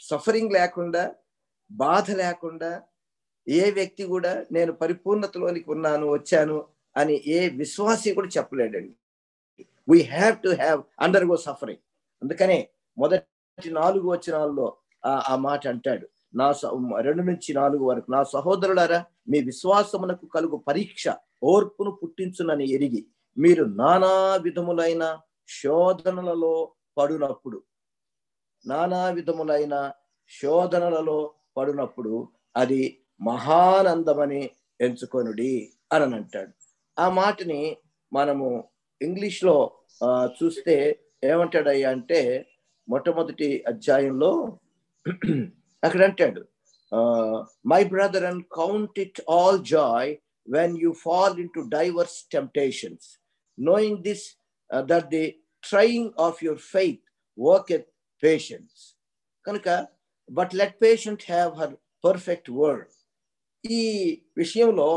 [0.00, 1.02] suffering లేకుండా
[1.70, 2.70] బాధ లేకుండా
[3.46, 6.58] ఏ వ్యక్తి కూడా నేను పరిపూర్ణతలోనికి ఉన్నాను వచ్చాను
[6.96, 8.94] అని ఏ విశ్వాసి కూడా చెప్పలేడండి.
[9.88, 10.80] We have to have
[11.24, 11.82] undergo suffering
[12.22, 12.58] అందుకనే
[12.96, 14.66] మొదటి నాలుగు వచనాల్లో
[15.04, 16.06] ఆ మాట అంటాడు.
[16.34, 16.46] నా
[17.00, 21.04] రెండు నుంచి నాలుగు వరకు నా సహోదరులారా మీ విశ్వాసమునకు కలుగు పరీక్ష
[21.42, 23.02] ఓర్పును పుట్టించునని ఎరిగి
[23.36, 25.04] మీరు నానా విధములైన
[25.50, 26.54] శోధనలలో
[26.96, 27.58] పడునప్పుడు
[28.64, 29.74] నానా విధములైన
[30.30, 31.18] శోధనలలో
[31.56, 32.14] పడినప్పుడు
[32.56, 32.82] అది
[33.20, 34.42] మహానందమని
[34.80, 35.52] ఎంచుకొనుడి
[35.92, 36.52] అని అంటాడు
[36.96, 37.60] ఆ మాటని
[38.12, 38.48] మనము
[39.00, 39.56] ఇంగ్లీష్లో
[40.38, 40.76] చూస్తే
[41.24, 42.20] ఏమంటాడయ్యా అంటే
[42.88, 44.32] మొట్టమొదటి అధ్యాయంలో
[45.82, 46.42] అక్కడ అంటాడు
[47.72, 50.10] my brother and count it all joy
[50.48, 53.06] when you fall into divers temptations
[53.58, 54.26] knowing this
[54.70, 55.24] that the
[55.64, 57.04] trying of your faith
[57.72, 57.88] worketh
[58.22, 58.76] patience
[59.44, 59.68] కనుక
[60.28, 62.92] but let patient have her perfect word
[63.64, 63.82] ఈ
[64.36, 64.88] విషయంలో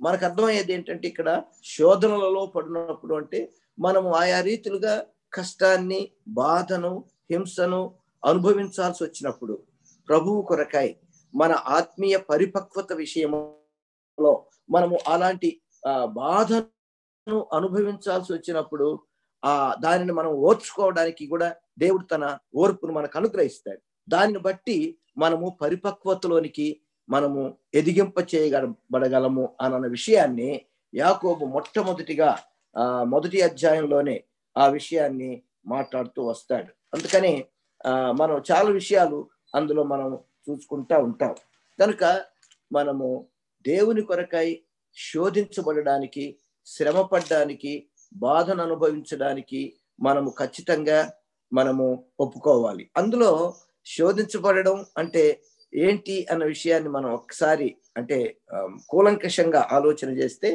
[0.00, 1.28] మనకు అర్థమయ్యేది ఏంటంటే ఇక్కడ
[1.64, 3.40] శోధనలలో పడినప్పుడు అంటే
[3.78, 4.94] మనము ఆయా రీతిలుగా
[5.32, 6.92] కష్టాన్ని బాధను
[7.30, 7.82] హింసను
[8.22, 9.54] అనుభవించాల్సి వచ్చినప్పుడు
[10.08, 10.88] ప్రభువు కొరకాయ
[11.34, 14.32] మన ఆత్మీయ పరిపక్వత విషయంలో
[14.70, 15.50] మనము అలాంటి
[16.16, 18.86] బాధను అనుభవించాల్సి వచ్చినప్పుడు
[19.42, 23.80] ఆ దానిని మనం ఓర్చుకోవడానికి కూడా దేవుడు తన ఓర్పును మనకు అనుగ్రహిస్తాడు.
[24.08, 24.76] దానిని బట్టి
[25.18, 26.66] మనము పరిపక్వతలోనికి
[27.08, 30.64] మనము ఎదిగింప చేయబడగలము అన్న విషయాన్ని
[30.94, 32.38] యాకోబు మొట్టమొదటిగా
[32.76, 34.24] ఆ మొదటి అధ్యాయంలోనే
[34.58, 36.72] ఆ విషయాన్ని మాట్లాడుతూ వస్తాడు.
[36.94, 37.44] అందుకని
[37.86, 40.18] ఆ మనం చాలా విషయాలు అందులో మనం
[40.50, 41.34] చూసుకుంటా ఉంటాం.
[41.80, 42.24] కనుక
[42.72, 43.28] మనము
[43.66, 44.62] దేవుని కొరకై
[44.96, 46.36] శోధించబడడానికి
[46.66, 51.12] శ్రమపడడానికి బాధను అనుభవించడానికి మనము ఖచ్చితంగా
[51.52, 52.90] మనము ఒప్పుకోవాలి.
[52.96, 53.54] అందులో
[53.86, 55.40] శోధించబడడం అంటే
[55.74, 58.18] ఏంటి అన్న విషయాన్ని మనం ఒకసారి అంటే
[58.90, 60.50] కూలంకషంగా ఆలోచన చేస్తే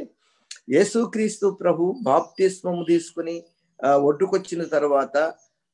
[0.70, 3.36] యేసుక్రీస్తు ప్రభు బాప్తిస్మము తీసుకుని
[4.08, 5.18] ఒడ్డుకొచ్చిన తర్వాత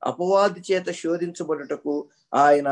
[0.02, 1.94] అపవాది చేత శోధించబడుటకు
[2.34, 2.70] ఆయన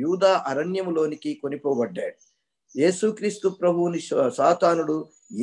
[0.00, 2.18] యూదా అరణ్యములోనికి కొనిపోబడ్డాడు.
[2.74, 4.00] యేసుక్రీస్తు ప్రభువుని
[4.38, 4.96] సాతానుడు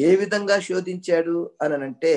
[0.08, 2.14] ఏ విధంగా శోధించాడు అని అంటే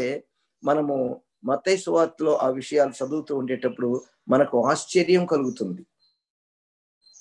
[0.62, 0.96] మనము
[1.44, 3.90] మతై వార్తలో ఆ విషయాలు చదువుతూ ఉండేటప్పుడు
[4.28, 5.82] మనకు ఆశ్చర్యం కలుగుతుంది.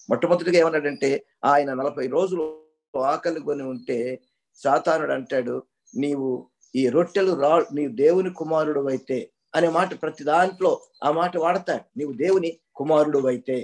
[0.10, 1.10] మొట్టమొదటిగా ఏమన్నాడంటే
[1.46, 2.44] ఆయన నలభై రోజులు
[2.94, 3.98] ఆకలి కొని ఉంటే
[4.60, 5.56] సాతానుడు అంటాడు
[5.94, 6.28] నీవు
[6.76, 9.18] ఈ రొట్టెలు రా నీవు దేవుని కుమారుడు అయితే
[9.56, 10.72] అనే మాట ప్రతి దాంట్లో
[11.04, 11.84] ఆ మాట వాడతాడు.
[11.98, 13.58] నీవు దేవుని కుమారుడు అయితే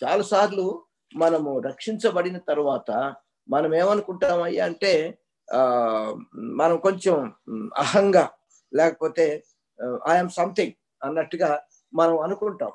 [0.00, 0.66] చాలాసార్లు
[1.12, 2.90] మనము రక్షించబడిన తర్వాత
[3.48, 4.92] మనం ఏమనుకుంటామయ్యా అంటే
[5.48, 5.60] ఆ
[6.60, 7.16] మనం కొంచెం
[7.76, 8.24] అహంగా
[8.72, 9.26] లేకపోతే
[10.08, 11.50] ఐఎమ్ సంథింగ్ అన్నట్టుగా
[11.92, 12.72] మనం అనుకుంటాం.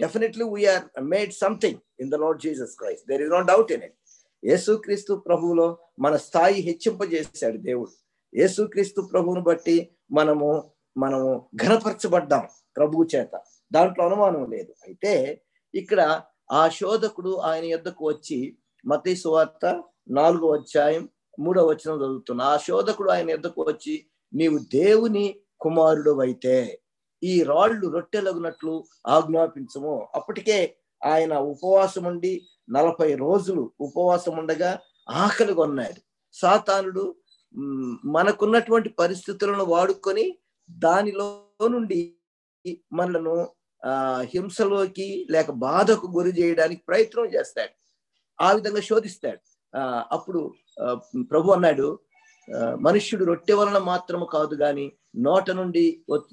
[0.00, 3.96] Definitely we are made something in the Lord Jesus Christ there is no doubt in it
[4.44, 7.92] Yesukristu ప్రభువులో మన స్థాయి హెచ్చింపజేశాడు దేవుడు.
[8.34, 9.76] యేసుక్రీస్తు ప్రభువును బట్టి
[10.12, 10.48] మనము
[10.96, 13.30] మనము ఘనపరచబడ్డాం ప్రభువు చేత.
[13.72, 14.72] దాంట్లో అనుమానం లేదు.
[14.86, 15.42] అయితే
[15.74, 18.38] ఇక్కడ ఆ శోధకుడు ఆయన యొద్దకు వచ్చి
[18.84, 23.94] మతీ సువార్త నాలుగో అధ్యాయం మూడో వచనం చదువుతున్నా ఆ శోధకుడు ఆయన యొద్దకు వచ్చి
[24.34, 25.26] నీవు దేవుని
[25.60, 26.80] కుమారుడు అయితే
[27.22, 30.08] ఈ రాళ్ళు రొట్టెలగునట్లు ఆజ్ఞాపించము.
[30.14, 32.32] అప్పటికే ఆయన ఉపవాసం ఉండి
[32.70, 34.70] నలభై రోజులు ఉపవాసం ఉండగా
[35.22, 36.00] ఆకలి కొన్నాడు.
[36.34, 37.04] సాతానుడు
[38.14, 40.26] మనకున్నటువంటి పరిస్థితులను వాడుకొని
[40.70, 41.28] దానిలో
[41.70, 42.00] నుండి
[42.92, 43.36] మనలను
[43.82, 43.94] ఆ
[44.32, 47.74] హింసలోకి లేక బాధకు గురి చేయడానికి ప్రయత్నం చేస్తాడు.
[48.38, 49.40] ఆ విధంగా శోధిస్తాడు.
[49.74, 50.40] ఆ అప్పుడు
[51.30, 51.88] ప్రభు అన్నాడు
[52.48, 54.84] ఆ, మనుష్యుడు రొట్టె వలన మాత్రము కాదు గాని
[55.18, 55.84] నోట నుండి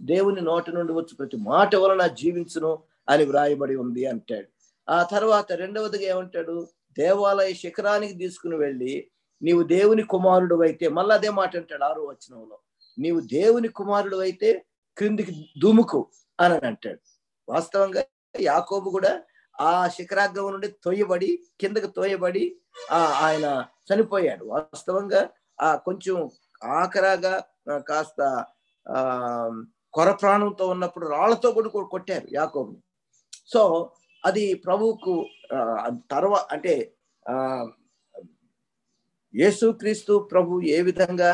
[0.06, 2.72] దేవుని నోట నుండి వచ్చి ప్రతి మాట వలన జీవించును
[3.08, 4.50] అని వ్రాయబడి ఉంది అంటాడు.
[4.88, 6.56] ఆ తర్వాత రెండవదిగా ఏమంటాడు?
[6.98, 8.94] దేవాలయ శిఖరానికి తీసుకుని వెళ్ళి
[9.42, 12.58] నీవు దేవుని కుమారుడు అయితే మళ్ళీ అదే మాట అంటాడు ఆరో వచనంలో.
[12.98, 14.50] నీవు దేవుని కుమారుడు అయితే
[14.98, 15.32] క్రిందికి
[15.64, 16.02] దుముకు
[16.40, 17.02] అని అంటాడు.
[17.48, 18.02] వాస్తవంగా
[18.40, 19.24] యాకోబు కూడా
[19.60, 21.30] ఆ శిఖరాగ్రం నుండి తోయబడి
[21.62, 22.44] కిందకి తోయబడి
[22.92, 24.46] ఆ ఆయన చనిపోయాడు.
[24.46, 25.30] వాస్తవంగా
[25.62, 26.18] ఆ కొంచెం
[26.64, 27.34] ఆఖరాగా
[27.88, 28.22] కాస్త
[28.86, 29.00] ఆ
[29.94, 32.82] కొర ప్రాణంతో ఉన్నప్పుడు రాళ్ళతో కూడా కొట్టారు యాకోబుని.
[33.48, 33.62] సో
[34.24, 35.14] అది ప్రభువుకు
[36.14, 36.74] తర్వాత అంటే
[39.34, 41.30] యేసుక్రీస్తు ప్రభు ఏ విధంగా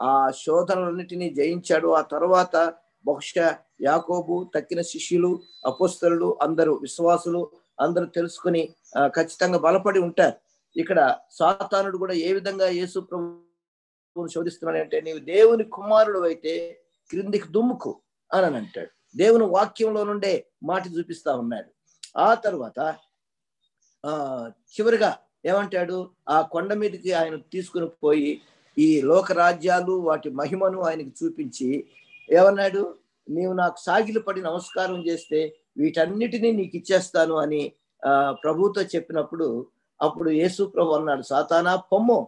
[0.00, 2.56] ఆ శోధనలన్నిటినీ జయించాడు ఆ తర్వాత
[3.08, 3.46] బహుశా
[3.88, 5.30] యాకోబు తక్కిన శిష్యులు
[5.70, 7.42] అపోస్తలు అందరూ విశ్వాసులు
[7.84, 8.62] అందరూ తెలుసుకుని
[9.16, 10.36] ఖచ్చితంగా బలపడి ఉంటారు.
[10.76, 11.00] ఇక్కడ
[11.38, 16.54] సాతానుడు కూడా ఏ విధంగా యేసు ప్రభువును శోధిస్తున్నాడంటే నీవు దేవుని కుమారుడు అయితే
[17.10, 17.92] క్రిందికి దుమ్ముకు
[18.30, 18.90] అని అని అంటాడు.
[19.22, 20.34] దేవుని వాక్యంలో నుండే
[20.70, 21.70] మాట చూపిస్తా ఉన్నాడు.
[22.16, 22.80] ఆ తర్వాత
[24.04, 24.12] ఆ
[24.74, 25.10] చివరిగా
[25.46, 26.10] ఏమంటాడు?
[26.28, 28.40] ఆ కొండ మీదకి ఆయన తీసుకుని పోయి
[28.78, 31.84] ఈ లోక రాజ్యాలు వాటి మహిమను ఆయనకి చూపించి
[32.30, 32.94] ఏమన్నాడు?
[33.28, 35.40] నీవు నాకు సాగిలు పడి నమస్కారం చేస్తే
[35.78, 37.72] వీటన్నిటినీ నీకు ఇచ్చేస్తాను అని
[38.02, 39.66] ఆ ప్రభుతో చెప్పినప్పుడు
[40.00, 42.18] అప్పుడు యేసు ప్రభు అన్నాడు సాతానా పొమ్ము.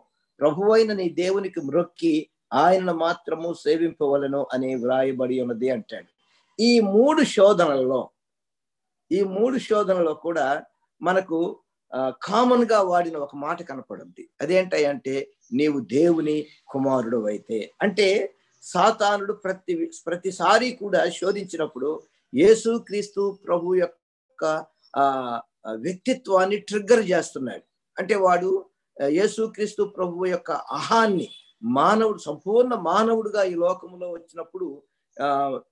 [0.40, 6.08] ప్రభువైన నీ దేవునికి మ్రొక్కి ఆయనను మాత్రము సేవింపవలను అని వ్రాయబడి ఉన్నది అంటాడు.
[6.60, 8.00] ఈ మూడు శోధనలలో
[9.10, 10.46] ఈ మూడు శోధనలో కూడా
[11.00, 11.38] మనకు
[12.22, 14.24] కామన్గా వాడిన ఒక మాట కనపడుద్ది.
[14.40, 15.14] అదేంటంటే
[15.52, 17.58] నీవు దేవుని కుమారుడు అయితే.
[17.82, 18.08] అంటే
[18.62, 19.74] సాతానుడు ప్రతి
[20.06, 21.90] ప్రతిసారి కూడా శోధించినప్పుడు
[22.32, 24.44] యేసు క్రీస్తు ప్రభు యొక్క
[24.94, 25.04] ఆ
[25.76, 27.64] వ్యక్తిత్వాన్ని ట్రిగ్గర్ చేస్తున్నాడు.
[27.96, 28.50] అంటే వాడు
[28.96, 31.28] యేసు క్రీస్తు ప్రభు యొక్క అహాన్ని
[31.62, 34.82] మానవుడు సంపూర్ణ మానవుడుగా ఈ లోకంలో వచ్చినప్పుడు
[35.16, 35.28] ఆ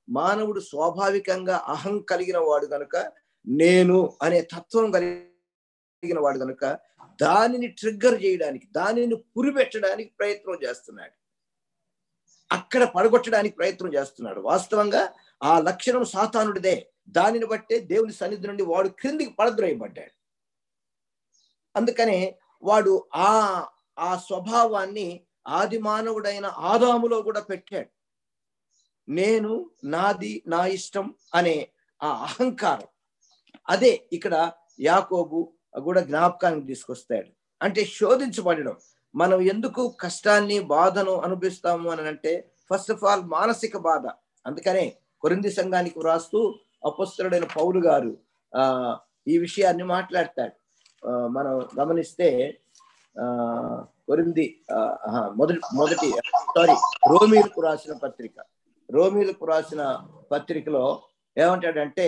[0.08, 2.96] మానవుడు స్వాభావికంగా అహం కలిగిన వాడు కనుక
[3.46, 6.78] నేను అనే తత్వం కలిగిన వాడు కనుక
[7.22, 11.24] దానిని ట్రిగ్గర్ చేయడానికి దానిని పురిపెట్టడానికి ప్రయత్నం చేస్తున్నాడు.
[12.52, 14.40] అక్కడ పడగొట్టడానికి ప్రయత్నం చేస్తున్నాడు.
[14.40, 16.90] వాస్తవంగా ఆ లక్షణం సాతానుడిదే.
[17.08, 20.10] దానిని బట్టే దేవుని సన్నిధి నుండి వాడు క్రిందికి పడద్రోయబడ్డాడు.
[21.76, 23.66] అందుకనే వాడు ఆ
[23.98, 27.88] ఆ స్వభావాన్ని ఆది మానవుడైన ఆదాములో కూడా పెట్టాడు.
[29.08, 31.68] నేను నాది నా ఇష్టం అనే
[32.02, 32.86] ఆ అహంకారం
[33.68, 34.34] అదే ఇక్కడ
[34.80, 35.40] యాకోబు
[35.84, 37.30] కూడా జ్ఞాపకానికి తీసుకొస్తాడు.
[37.62, 38.76] అంటే శోధించబడడం.
[39.14, 42.32] మనం ఎందుకు కష్టాన్ని బాధను అనుభవిస్తాము అని అంటే
[42.70, 44.06] ఫస్ట్ ఆఫ్ ఆల్ మానసిక బాధ.
[44.46, 44.84] అందుకనే
[45.20, 46.40] కొరింది సంఘానికి వ్రాస్తూ
[46.86, 48.12] అపస్తుడైన పౌరు గారు
[48.52, 48.62] ఆ
[49.28, 50.54] ఈ విషయాన్ని మాట్లాడతాడు.
[51.36, 52.28] మనం గమనిస్తే
[53.16, 53.24] ఆ
[54.08, 54.46] కొరింది
[55.36, 56.08] మొదటి మొదటి
[56.56, 56.76] సారీ
[57.12, 58.34] రోమిలకు రాసిన పత్రిక.
[58.90, 59.82] రోమిలకు రాసిన
[60.32, 60.84] పత్రికలో
[61.36, 62.06] ఏమంటాడంటే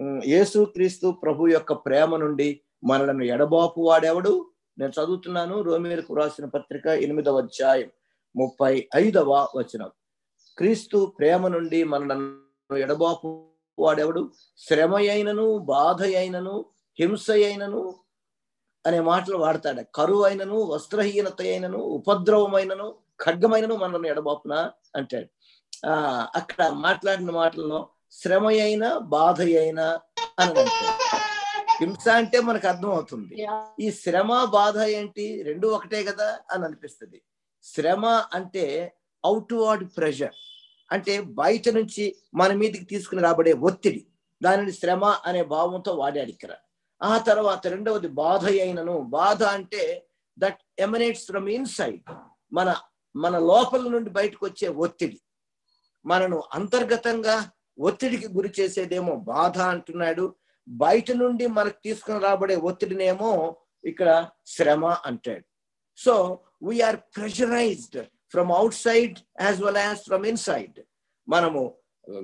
[0.00, 4.50] యేసుక్రీస్తు ప్రభు యొక్క ప్రేమ నుండి మనలను ఎడబాపు వాడెవడు?
[4.78, 7.90] నేను చదువుతున్నాను రోమిలకు రాసిన పత్రిక ఎనిమిదవ అధ్యాయం
[8.36, 9.90] ముప్పై ఐదవ వచనం.
[10.58, 13.44] క్రీస్తు ప్రేమ నుండి మనలను ఎడబాపు
[13.78, 14.32] వాడెవడు?
[14.56, 16.64] శ్రమ అయినను బాధ అయినను
[16.98, 17.94] హింస అయినను
[18.86, 19.80] అనే మాటలు వాడతాడు.
[19.94, 24.70] కరువు అయినను వస్త్రహీనత అయినను ఉపద్రవమైనను ఖడ్గమైనను మనల్ని ఎడబాపున?
[24.96, 25.26] అంటాడు.
[25.86, 27.88] ఆ అక్కడ మాట్లాడిన మాటల్లో
[28.22, 30.00] శ్రమ అయినా బాధ అయినా
[30.40, 30.64] అని
[31.80, 33.34] హింస అంటే మనకు అర్థం అవుతుంది
[33.80, 35.42] ఈ శ్రమ బాధ ఏంటి?
[35.42, 37.22] రెండు ఒకటే కదా అని అనిపిస్తుంది.
[37.64, 38.64] శ్రమ అంటే
[39.24, 40.36] అవుట్వర్డ్ ప్రెషర్.
[40.92, 44.06] అంటే బయట నుంచి మన మీదకి తీసుకుని రాబడే ఒత్తిడి.
[44.42, 46.52] దానిని శ్రమ అనే భావంతో వాడాడు ఇక్కడ.
[47.02, 50.06] ఆ తర్వాత రెండవది బాధ అయినను బాధ అంటే
[50.38, 52.00] దట్ ఎమనేట్స్ ఫ్రమ్ ఇన్సైడ్
[52.52, 52.76] మన
[53.14, 55.20] మన లోపల నుండి బయటకు వచ్చే ఒత్తిడి.
[56.04, 57.36] మనను అంతర్గతంగా
[57.78, 60.24] ఒత్తిడికి గురి చేసేదేమో బాధ అంటున్నాడు.
[60.68, 63.30] బయట నుండి మనకు తీసుకుని రాబడే ఒత్తిడినేమో
[63.84, 64.10] ఇక్కడ
[64.54, 65.46] శ్రమ అంటాడు.
[65.98, 66.14] So
[66.68, 67.98] we are pressurised
[68.32, 68.50] from
[68.86, 70.78] outside as well as from inside
[71.28, 71.62] మనము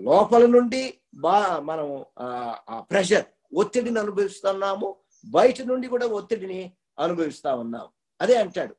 [0.09, 0.83] లోపల నుండి
[1.25, 1.37] బా
[1.71, 3.27] మనము ఆ ప్రెషర్
[3.61, 4.89] ఒత్తిడిని అనుభవిస్తున్నాము.
[5.37, 6.61] బయట నుండి కూడా ఒత్తిడిని
[7.05, 8.75] అనుభవిస్తా ఉన్నాము అదే అంటాడు.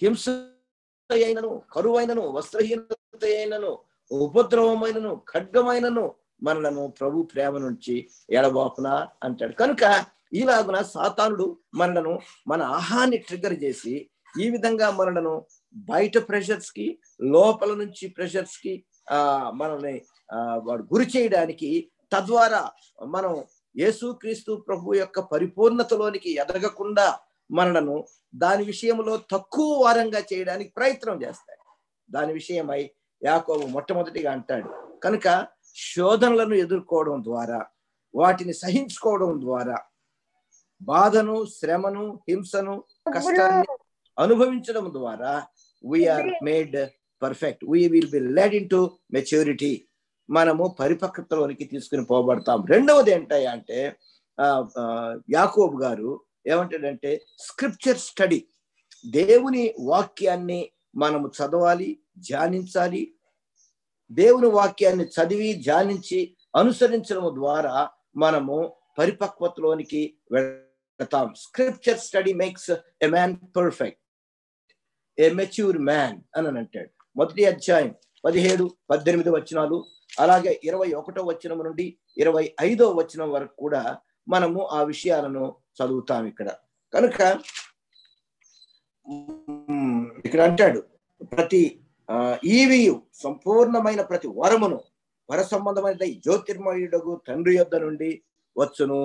[0.00, 0.24] హింస
[1.10, 3.72] అయినను కరువైనను వస్త్రహీనత అయినను
[4.10, 6.04] ఉపద్రవమైనను ఖడ్గమైనను
[6.42, 7.94] మనలను ప్రభు ప్రేమ నుంచి
[8.30, 9.52] ఎడబాపునా అంటాడు.
[9.52, 9.82] కనుక
[10.32, 12.12] ఈలాగున సాతానుడు మనలను
[12.46, 13.94] మన ఆహాన్ని ట్రిగర్ చేసి
[14.38, 15.34] ఈ విధంగా మనలను
[15.88, 16.86] బయట ప్రెషర్స్కి
[17.26, 18.74] లోపల నుంచి ప్రెషర్స్కి
[19.10, 19.20] ఆ
[19.54, 19.96] మనల్ని
[20.62, 21.70] వాడు గురి చేయడానికి
[22.12, 22.62] తద్వారా
[23.08, 23.32] మనం
[23.74, 27.06] యేసుక్రీస్తు ప్రభు యొక్క పరిపూర్ణతలోనికి ఎదగకుండా
[27.50, 27.96] మనలను
[28.34, 31.60] దాని విషయంలో తక్కువ వారంగా చేయడానికి ప్రయత్నం చేస్తాయి
[32.08, 32.82] దాని విషయమై
[33.22, 34.68] యాకోబు మొట్టమొదటిగా అంటాడు.
[35.04, 35.26] కనుక
[35.76, 37.58] శోధనలను ఎదుర్కోవడం ద్వారా
[38.14, 39.76] వాటిని సహించుకోవడం ద్వారా
[40.80, 42.74] బాధను శ్రమను హింసను
[43.14, 43.68] కష్టాన్ని
[44.18, 45.32] అనుభవించడం ద్వారా
[45.84, 46.78] we are made
[47.22, 48.80] perfect we will be led into
[49.12, 49.72] maturity
[50.28, 52.64] మనము పరిపక్వతలోనికి తీసుకుని పోబడతాం.
[52.66, 53.78] రెండవది ఏంటయ్యా అంటే
[55.36, 56.10] యాకోబ్ గారు
[56.46, 58.40] ఏమంటాడంటే స్క్రిప్చర్ స్టడీ
[59.06, 60.60] దేవుని వాక్యాన్ని
[60.96, 63.14] మనము చదవాలి ధ్యానించాలి.
[64.10, 71.34] దేవుని వాక్యాన్ని చదివి ధ్యానించి అనుసరించడం ద్వారా మనము పరిపక్వతలోనికి వెళ్తాం.
[71.34, 72.70] Scripture study makes
[73.02, 74.00] a man perfect
[75.20, 76.90] a mature man అని అంటాడు.
[77.16, 79.84] మొదటి అధ్యాయం పదిహేడు పద్దెనిమిది వచనాలు
[80.18, 83.98] అలాగే ఇరవై ఒకటో వచనం నుండి ఇరవై ఐదో వచనం వరకు కూడా
[84.28, 86.50] మనము ఆ విషయాలను చదువుతాం ఇక్కడ.
[86.94, 87.40] కనుక
[90.24, 90.80] ఇక్కడ అంటాడు
[91.32, 91.80] ప్రతి
[92.42, 94.78] ఈవియు సంపూర్ణమైన ప్రతి వరమును
[95.28, 98.22] వర సంబంధమైన జ్యోతిర్మయుడకు తండ్రి యొద్ద నుండి
[98.56, 99.00] వచ్చును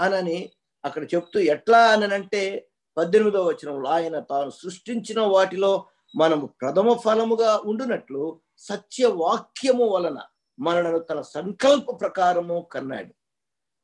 [0.00, 0.38] అనని
[0.84, 9.06] అక్కడ చెప్తూ ఎట్లా అనంటే పద్దెనిమిదో వచనంలో ఆయన తాను సృష్టించిన వాటిలో మనము ప్రథమ ఫలముగా ఉండునట్లు సత్య
[9.06, 10.18] వాక్యము వలన
[10.58, 13.12] మనలను తన సంకల్ప ప్రకారము కన్నాడు.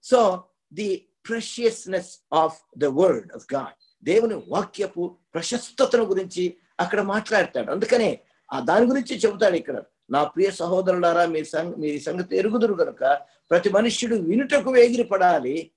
[0.05, 0.21] So
[0.73, 7.71] the preciousness of the word of God దేవుని వాక్యపు ప్రశస్తతను గురించి అక్కడ మాట్లాడతాడు.
[7.71, 8.21] అందుకనే
[8.53, 9.83] ఆ దాని గురించి చెబుతాడు ఇక్కడ.
[10.11, 15.71] నా ప్రియ సహోదరులారా మీ సంగ మీ సంగతి ఎరుగుదురు కనుక ప్రతి మనుష్యుడు వినుటకు వేగిరి పడాలి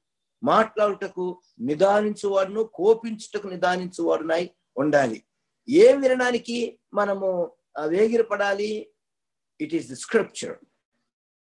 [0.44, 5.24] మాట్లాడుటకు నిదానించువాడును కోపించుటకు నిదానించువాడునై ఉండాలి.
[5.70, 7.52] ఏం వినడానికి మనము
[7.88, 8.88] వేగిరి పడాలి
[9.62, 10.58] ఇట్ ఈస్ ది స్క్రిప్చర్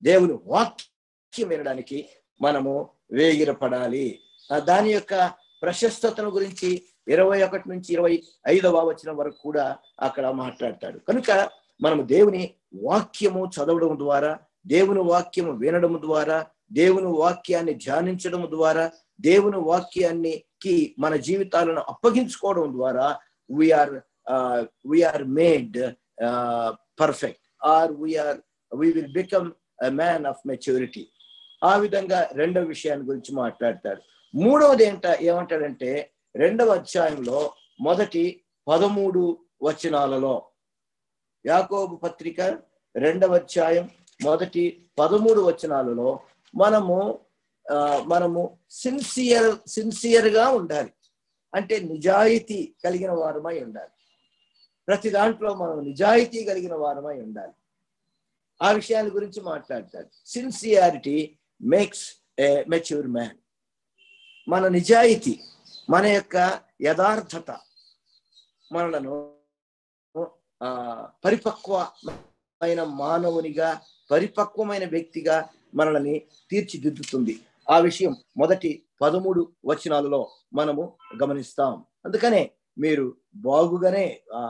[0.03, 2.09] దేవుని వాక్యం వినడానికి
[2.41, 4.21] మనము వేగిరపడాలి.
[4.65, 5.15] దాని యొక్క
[5.63, 6.71] ప్రశస్తతను గురించి
[7.09, 8.15] ఇరవై ఒకటి నుంచి ఇరవై
[8.49, 9.65] ఐదవ వచనం వరకు కూడా
[10.01, 10.99] అక్కడ మాట్లాడతాడు.
[10.99, 11.31] కనుక
[11.81, 12.43] మనము దేవుని
[12.83, 14.33] వాక్యము చదవడం ద్వారా
[14.67, 16.39] దేవుని వాక్యము వినడం ద్వారా
[16.73, 18.85] దేవుని వాక్యాన్ని ధ్యానించడం ద్వారా
[19.21, 23.07] దేవుని వాక్యానికి మన జీవితాలను అప్పగించుకోవడం ద్వారా
[23.51, 23.95] we are
[24.87, 25.79] we are made
[27.01, 28.39] perfect or we are
[28.73, 29.47] we will become
[29.93, 31.05] man of maturity
[31.63, 34.03] ఆ విధంగా రెండవ విషయాన్ని గురించి మాట్లాడతారు
[34.37, 40.49] మూడవది ఏంట ఏమంటాడంటే రెండవ అధ్యాయంలో మొదటి పదమూడు వచనాలలో.
[41.47, 42.41] యాకోబు పత్రిక
[42.97, 43.91] రెండవ అధ్యాయం
[44.23, 46.21] మొదటి పదమూడు వచనాలలో
[46.55, 47.19] మనము
[48.05, 50.93] మనము సిన్సియర్ సిన్సియర్గా ఉండాలి.
[51.55, 53.91] అంటే నిజాయితీ కలిగిన వారమై ఉండాలి.
[54.89, 57.53] ప్రతి దాంట్లో మనం నిజాయితీ కలిగిన వారమై ఉండాలి.
[58.63, 60.09] ఆ విషయాల గురించి మాట్లాడతాడు.
[60.27, 63.37] Sincerity makes a mature man
[64.49, 65.33] మన నిజాయితీ
[65.91, 66.37] మన యొక్క
[66.83, 67.51] యథార్థత
[68.73, 69.15] మనలను
[71.25, 73.69] పరిపక్వమైన మానవునిగా
[74.11, 75.37] పరిపక్వమైన వ్యక్తిగా
[75.75, 76.15] మనల్ని
[76.51, 77.35] తీర్చిదిద్దుతుంది.
[77.71, 78.71] ఆ విషయం మొదటి
[79.03, 80.85] పదమూడు వచనాలలో మనము
[81.23, 81.85] గమనిస్తాం.
[82.05, 82.43] అందుకనే
[82.79, 83.07] మీరు
[83.37, 84.41] బాగుగానే ఆ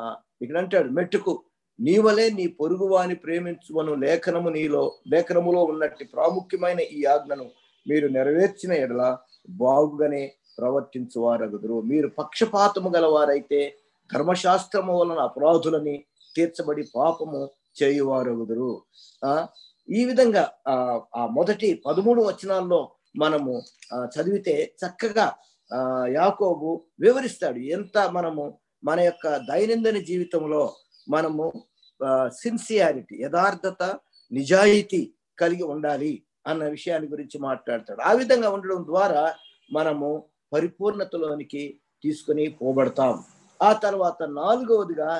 [0.42, 1.32] ఇక్కడ అంటాడు మెట్టుకు
[1.78, 4.82] నీవలే నీ పొరుగువాని ప్రేమించువను లేఖనము నీలో
[5.12, 7.46] లేఖనములో ఉన్నట్టు ప్రాముఖ్యమైన ఈ ఆజ్ఞను
[7.86, 9.02] మీరు నెరవేర్చిన ఎడల
[9.48, 11.80] బాగుగానే ప్రవర్తించువారగుదురు.
[11.80, 13.78] మీరు పక్షపాతము గలవారైతే
[14.12, 16.04] ధర్మశాస్త్రము వలన అపరాధులని
[16.36, 17.50] తీర్చబడి పాపము
[17.82, 18.82] చేయువారగుదురు.
[19.24, 19.46] ఆ
[19.88, 23.62] ఈ విధంగా ఆ ఆ మొదటి పదమూడు వచనాల్లో మనము
[24.16, 25.26] చదివితే చక్కగా
[25.72, 27.58] ఆ యాకోబు వివరిస్తాడు.
[27.58, 30.74] ఎంత మనము మన యొక్క దైనందిన జీవితంలో
[31.08, 31.52] మనము
[32.28, 33.82] సిన్సియారిటీ యథార్థత
[34.32, 36.22] నిజాయితీ కలిగి ఉండాలి.
[36.46, 38.00] అన్న విషయాన్ని గురించి మాట్లాడతాడు.
[38.00, 39.34] ఆ విధంగా ఉండడం ద్వారా
[39.72, 40.08] మనము
[40.52, 43.24] పరిపూర్ణతలోనికి తీసుకుని పోబడతాం.
[43.62, 45.10] ఆ తర్వాత నాలుగవదిగా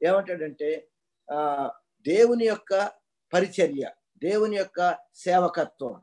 [0.00, 0.70] ఏమంటాడంటే
[1.28, 1.70] ఆ
[2.06, 2.90] దేవుని యొక్క
[3.32, 3.84] పరిచర్య
[4.22, 4.80] దేవుని యొక్క
[5.14, 5.94] సేవకత్వం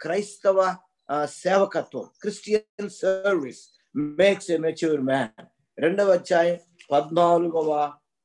[0.00, 0.76] క్రైస్తవ
[1.24, 3.62] సేవకత్వం Christian service
[3.96, 5.44] makes a mature man.
[5.78, 6.58] రెండవ అధ్యాయం
[6.92, 7.70] పద్నాలుగవ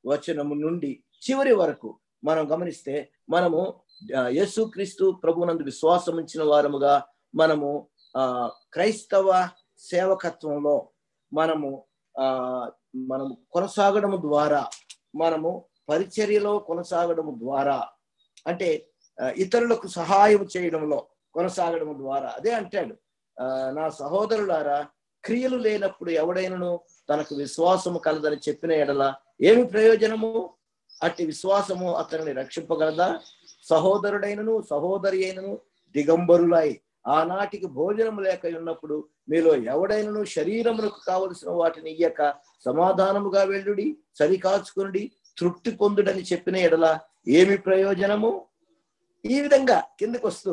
[0.04, 0.90] వచనము నుండి
[1.24, 1.90] చివరి వరకు
[2.24, 2.94] మనం గమనిస్తే
[3.30, 3.60] మనము
[4.38, 6.94] యేసుక్రీస్తు ప్రభునందు విశ్వాసం ఉంచిన వారముగా
[7.34, 7.70] మనము
[8.14, 8.24] ఆ
[8.72, 9.28] క్రైస్తవ
[9.90, 10.76] సేవకత్వంలో
[11.32, 11.70] మనము
[12.14, 12.26] ఆ
[13.10, 14.62] మనము కొనసాగడం ద్వారా
[15.14, 15.50] మనము
[15.88, 17.78] పరిచర్యలో కొనసాగడం ద్వారా
[18.46, 18.68] అంటే
[19.42, 20.98] ఇతరులకు సహాయం చేయడంలో
[21.34, 22.94] కొనసాగడం ద్వారా అదే అంటాడు.
[23.76, 24.78] నా సహోదరులారా
[25.24, 26.70] క్రియలు లేనప్పుడు ఎవడైనను
[27.08, 29.04] తనకు విశ్వాసము కలదని చెప్పిన ఎడల
[29.40, 30.30] ఏమి ప్రయోజనము?
[31.02, 33.08] అట్టి విశ్వాసము అతనిని రక్షింపగలదా?
[33.66, 35.52] సహోదరుడైనను సహోదరి అయినను
[35.94, 36.68] దిగంబరులై
[37.08, 38.96] ఆనాటికి భోజనం లేక ఉన్నప్పుడు
[39.28, 42.22] మీలో ఎవడైనను శరీరములకు కావలసిన వాటిని ఇయ్యక
[42.66, 43.86] సమాధానముగా వెళ్ళుడి
[44.18, 45.04] సరికాచుకునుడి
[45.36, 46.86] తృప్తి పొందుడని చెప్పిన ఎడల
[47.28, 48.30] ఏమి ప్రయోజనము?
[49.24, 50.52] ఈ విధంగా కిందకు వస్తూ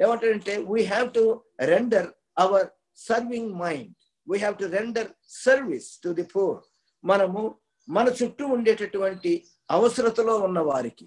[0.00, 1.24] ఏమంటాడంటే we have to
[1.64, 2.08] render
[2.38, 3.90] our serving mind
[4.26, 5.10] we have to render
[5.44, 6.58] service to the poor
[7.04, 7.42] మనము
[7.88, 9.32] మన చుట్టూ ఉండేటటువంటి
[9.70, 11.06] అవసరతలో ఉన్న వారికి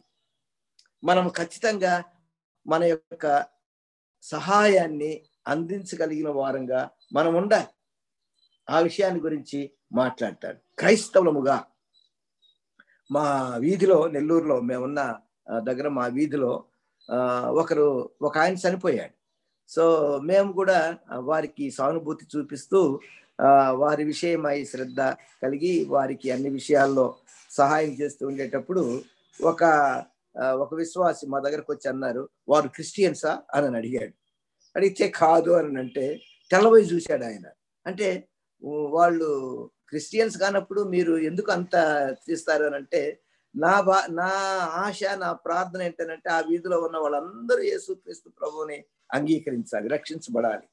[1.07, 1.93] మనం ఖచ్చితంగా
[2.67, 3.25] మన యొక్క
[4.23, 5.11] సహాయాన్ని
[5.47, 6.81] అందించగలిగిన వారంగా
[7.13, 7.69] మనం ఉండాలి.
[8.69, 9.59] ఆ విషయాన్ని గురించి
[9.93, 10.57] మాట్లాడతాడు.
[10.79, 11.57] క్రైస్తవులముగా
[13.11, 13.25] మా
[13.57, 15.01] వీధిలో నెల్లూరులో మేమున్న
[15.63, 16.51] దగ్గర మా వీధిలో
[17.61, 17.87] ఒకరు
[18.21, 19.13] ఒక ఆయన చనిపోయాడు.
[19.69, 19.83] సో
[20.23, 20.79] మేము కూడా
[21.29, 22.79] వారికి సానుభూతి చూపిస్తూ
[23.83, 25.01] వారి విషయమై శ్రద్ధ
[25.43, 27.07] కలిగి వారికి అన్ని విషయాల్లో
[27.51, 28.83] సహాయం చేస్తూ ఉండేటప్పుడు
[29.39, 29.63] ఒక
[30.41, 33.41] ఒక విశ్వాసి మా దగ్గరకు వచ్చి అన్నారు వారు క్రిస్టియన్సా?
[33.53, 34.13] అని అడిగాడు.
[34.75, 36.19] అడిగితే కాదు అని అంటే
[36.51, 37.45] తెల్లబోయి చూశాడు ఆయన.
[37.85, 38.27] అంటే
[38.89, 39.29] వాళ్ళు
[39.89, 41.75] క్రిస్టియన్స్ కానప్పుడు మీరు ఎందుకు అంత
[42.27, 43.19] తీస్తారు అని అంటే
[43.55, 44.27] నా బా నా
[44.73, 48.83] ఆశ నా ప్రార్థన ఏంటంటే ఆ వీధిలో ఉన్న వాళ్ళందరూ యేసుక్రీస్తు ప్రభువుని
[49.13, 50.67] అంగీకరించాలి రక్షించబడాలి.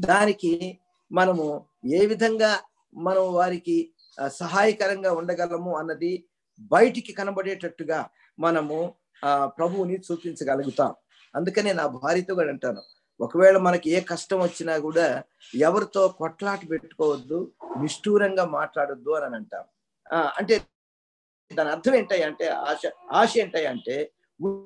[0.00, 0.78] దానికి
[1.12, 1.64] మనము
[1.94, 2.60] ఏ విధంగా
[2.94, 3.92] మనం వారికి
[4.26, 6.24] సహాయకరంగా ఉండగలము అన్నది
[6.60, 8.08] బయటికి కనబడేటట్టుగా
[8.40, 8.78] మనము
[9.22, 10.94] ఆ ప్రభువుని చూపించగలుగుతాం.
[11.34, 12.82] అందుకనే నా భార్యతో కూడా అంటాను
[13.20, 15.22] ఒకవేళ మనకి ఏ కష్టం వచ్చినా కూడా
[15.54, 19.64] ఎవరితో కొట్లాట పెట్టుకోవద్దు నిష్ఠూరంగా మాట్లాడొద్దు అని అంటాం.
[20.12, 20.54] ఆ, అంటే
[21.50, 22.82] దాని అర్థం ఏంటాయి అంటే ఆశ
[23.12, 23.96] ఆశ ఏంటాయి అంటే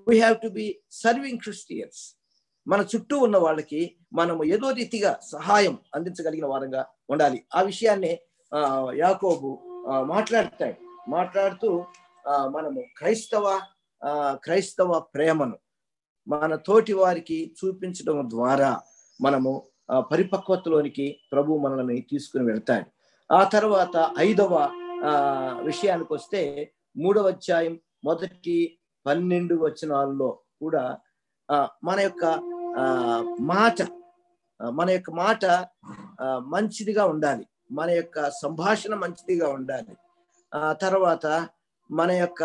[0.08, 2.00] we have to be serving Christians
[2.66, 7.44] మన చుట్టూ ఉన్న వాళ్ళకి మనము ఏదో రీతిగా సహాయం అందించగలిగిన వారంగా ఉండాలి.
[7.54, 8.12] ఆ విషయాన్ని
[8.94, 9.50] యాకోబు
[10.04, 10.78] మాట్లాడతాడు.
[11.10, 11.70] మాట్లాడుతూ
[12.54, 13.46] మనము క్రైస్తవ
[14.02, 14.10] ఆ,
[14.44, 15.56] క్రైస్తవ ప్రేమను
[16.26, 18.70] మన తోటి వారికి చూపించడం ద్వారా
[19.20, 19.50] మనము
[20.10, 22.86] పరిపక్వతలోనికి ప్రభు మనల్ని తీసుకుని వెళ్తాడు.
[23.30, 24.54] ఆ తర్వాత ఐదవ
[25.04, 25.12] ఆ,
[25.62, 26.42] విషయానికి వస్తే
[26.96, 28.56] మూడవ అధ్యాయం మొదటి
[29.06, 30.84] పన్నెండు వచనాల్లో కూడా
[31.84, 32.24] మన యొక్క
[32.78, 32.84] ఆ,
[33.52, 33.78] మాట
[34.60, 35.44] మన యొక్క మాట
[36.48, 37.44] మంచిదిగా ఉండాలి.
[37.70, 39.94] మన యొక్క సంభాషణ మంచిదిగా ఉండాలి.
[40.52, 41.26] ఆ తర్వాత
[41.90, 42.42] మన యొక్క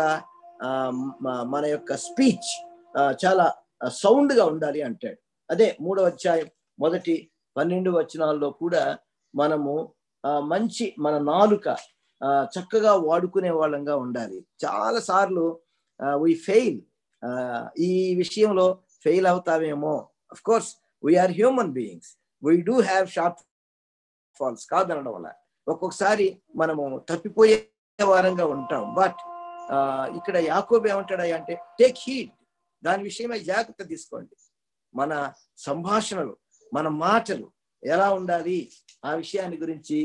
[1.54, 2.50] మన యొక్క స్పీచ్
[3.22, 3.46] చాలా
[4.02, 5.18] సౌండ్గా ఉండాలి అంటాడు.
[5.50, 6.48] అదే మూడవ అధ్యాయం
[6.82, 7.14] మొదటి
[7.56, 8.82] పన్నెండు వచనాల్లో కూడా
[9.34, 9.74] మనము
[10.52, 11.68] మంచి మన నాలుక
[12.54, 14.38] చక్కగా వాడుకునే వాళ్ళంగా ఉండాలి.
[14.64, 15.44] చాలా సార్లు
[16.22, 16.78] వి ఫెయిల్
[17.88, 18.66] ఈ విషయంలో
[19.04, 19.94] fail అవుతామేమో.
[20.34, 20.70] Of course
[21.04, 22.10] we are human beings
[22.42, 23.08] we do have
[24.40, 25.30] shortfalls కాదనడం వల్ల
[25.66, 26.28] ఒక్కొక్కసారి
[26.60, 27.56] మనము తప్పిపోయే
[27.98, 28.84] వారంగా ఉంటాం.
[29.00, 29.20] బట్
[30.16, 32.32] ఇక్కడ యాకోబు ఏమంటాడా అంటే టేక్ హీట్
[32.82, 34.34] దాని విషయమై జాగ్రత్త తీసుకోండి.
[34.94, 35.12] మన
[35.58, 36.34] సంభాషణలు
[36.72, 37.46] మన మాటలు
[37.82, 38.58] ఎలా ఉండాలి
[39.04, 39.98] ఆ విషయాన్ని గురించి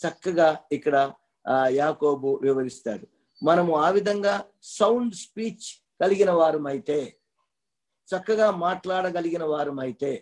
[0.00, 0.96] చక్కగా ఇక్కడ
[1.44, 3.06] ఆ, యాకోబు వివరిస్తాడు.
[3.42, 4.34] మనము ఆ విధంగా
[4.78, 5.66] సౌండ్ స్పీచ్
[6.00, 6.98] కలిగిన వారమైతే
[8.08, 10.12] చక్కగా మాట్లాడగలిగిన వారమైతే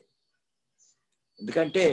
[1.38, 1.84] ఎందుకంటే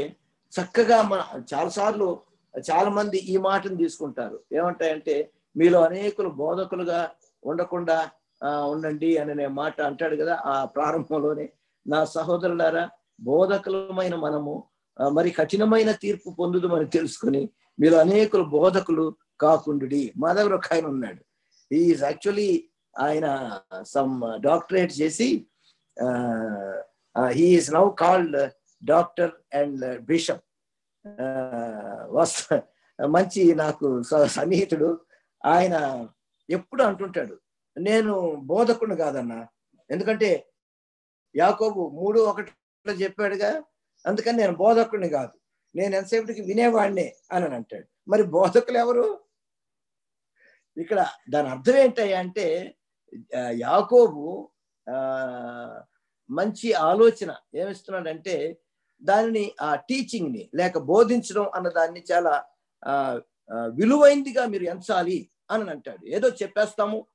[0.54, 1.22] చక్కగా మన
[1.54, 2.08] చాలాసార్లు
[2.54, 4.44] చాలా మంది ఈ మాటను తీసుకుంటారు.
[4.54, 5.16] ఏమంటాయంటే
[5.58, 7.10] మీలో అనేకులు బోధకులుగా
[7.44, 8.10] ఉండకుండా
[8.66, 11.50] ఉండండి అనే మాట అంటాడు కదా ఆ ప్రారంభంలోనే.
[11.88, 12.90] నా సహోదరులారా
[13.22, 14.64] బోధకులమైన మనము
[15.12, 17.50] మరి కఠినమైన తీర్పు పొందుదమని తెలుసుకుని
[17.80, 20.14] మీరు అనేకులు బోధకులు కాకుండుడి.
[20.18, 21.24] మా దగ్గర ఒక ఆయన ఉన్నాడు.
[21.74, 25.48] ఈజ్ యాక్చువల్లీ ఆయన సమ్ డాక్టరేట్ చేసి
[27.30, 28.52] he is now called
[28.86, 30.44] doctor and bishop
[32.10, 32.64] వస్త
[33.06, 35.00] మంచి నాకు స- సన్నిహితుడు.
[35.44, 35.76] ఆయన
[36.50, 37.36] ఎప్పుడు అంటుంటాడు
[37.78, 38.14] నేను
[38.50, 39.40] బోధకుడు కాదన్నా.
[39.90, 40.30] ఎందుకంటే
[41.36, 43.50] యాకోబు మూడు ఒకటిలో చెప్పాడుగా
[44.06, 45.34] అందుకని నేను బోధకుడిని కాదు
[45.76, 47.88] నేను ఎంతసేపటికి వినేవాడినే అని అంటాడు.
[48.08, 49.06] మరి బోధకులు ఎవరు?
[50.78, 52.46] ఇక్కడ దాని అర్థం ఏంటయ్యా అంటే
[53.62, 54.24] యాకోబు
[54.88, 54.98] ఆ
[56.30, 58.36] మంచి ఆలోచన ఏమిస్తున్నాడంటే
[59.02, 62.34] దానిని ఆ టీచింగ్ని లేక బోధించడం అన్న దాన్ని చాలా
[62.84, 62.94] ఆ,
[63.52, 66.06] విలువైందిగా మీరు ఎంచాలి అని అంటాడు.
[66.06, 67.08] ఏదో చెప్పేస్తాము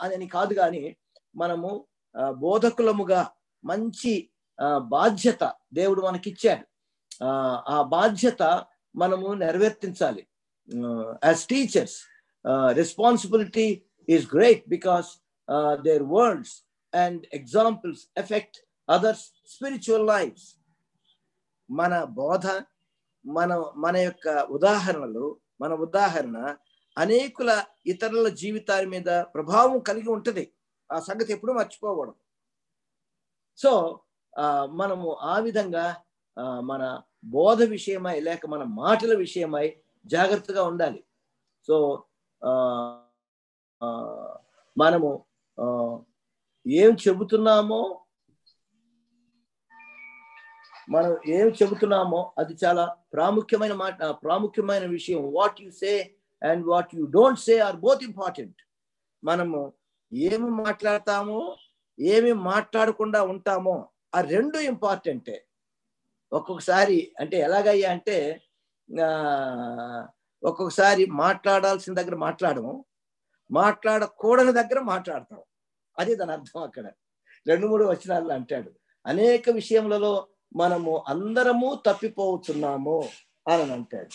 [0.00, 0.96] అని కాదు కానీ
[1.36, 1.84] మనము
[2.30, 3.30] బోధకులముగా
[3.64, 4.30] మంచి
[4.76, 6.66] బాధ్యత దేవుడు మనకిచ్చాడు.
[7.24, 8.64] ఆ, ఆ బాధ్యత
[8.96, 10.26] మనము నెరవేర్తించాలి.
[11.24, 12.02] As teachers
[12.72, 15.08] responsibility is great because
[15.82, 16.62] their words
[16.96, 18.56] and examples effect
[18.88, 20.54] others spiritual lives
[21.70, 22.46] మన బోధ
[23.26, 26.56] మన మన యొక్క ఉదాహరణలు మన ఉదాహరణ
[26.98, 30.52] అనేకుల ఇతరుల జీవితాల మీద ప్రభావం కలిగి ఉంటుంది.
[30.92, 32.14] ఆ సంగతి ఎప్పుడూ మర్చిపోకూడదు.
[33.56, 34.00] సో
[34.38, 35.96] ఆ, మనము ఆ విధంగా
[36.38, 41.04] ఆ, మన బోధ విషయమై లేక మన మాటల విషయమై జాగ్రత్తగా ఉండాలి.
[41.66, 42.04] సో
[42.44, 42.52] ఆ,
[43.82, 43.88] ఆ,
[44.78, 45.24] మనము
[45.60, 45.98] ఆ,
[46.66, 48.01] ఏం చెబుతున్నామో
[50.90, 55.34] మనం ఏం చెబుతున్నామో అది చాలా ప్రాముఖ్యమైన మాట ప్రాముఖ్యమైన విషయం.
[55.34, 56.10] What you say
[56.42, 58.56] and what you don't say are both important
[59.24, 59.72] మనము
[60.12, 61.56] ఏమి మాట్లాడతామో
[62.00, 65.44] ఏమి మాట్లాడకుండా ఉంటామో ఆ రెండు ఇంపార్టెంటే
[66.32, 68.40] ఒక్కొక్కసారి అంటే ఎలాగయ్యా అంటే
[70.42, 72.84] ఒక్కొక్కసారి మాట్లాడాల్సిన దగ్గర మాట్లాడము
[73.50, 75.40] మాట్లాడకూడని దగ్గర మాట్లాడతాం
[75.98, 76.86] అదే దాని అర్థం అక్కడ.
[77.46, 78.70] రెండు మూడు వచనాలు అంటాడు.
[79.06, 83.08] అనేక విషయములలో మనము అందరము తప్పిపోతున్నాము
[83.48, 84.08] అని అంటాడు.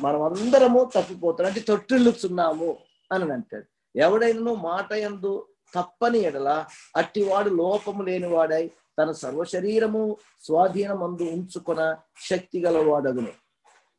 [0.00, 2.76] మనం అందరము తప్పిపోతున్నాం అంటే తొట్టిల్లుతున్నాము
[3.12, 3.98] అని అంటాడు.
[3.98, 6.64] ఎవడైనను మాట యందు తప్పని ఎడల
[6.96, 11.96] అట్టివాడు లోపము లేనివాడై తన సర్వ శరీరము స్వాధీనమందు ఉంచుకున్న
[12.30, 13.32] శక్తి గలవాడగును.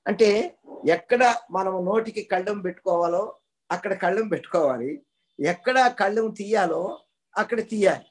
[0.08, 0.56] అంటే
[0.90, 3.36] ఎక్కడ మనము నోటికి కళ్ళం పెట్టుకోవాలో
[3.72, 5.02] అక్కడ కళ్ళెం పెట్టుకోవాలి.
[5.40, 7.00] ఎక్కడ కళ్ళెం తీయాలో
[7.38, 8.06] అక్కడ తీయాలి.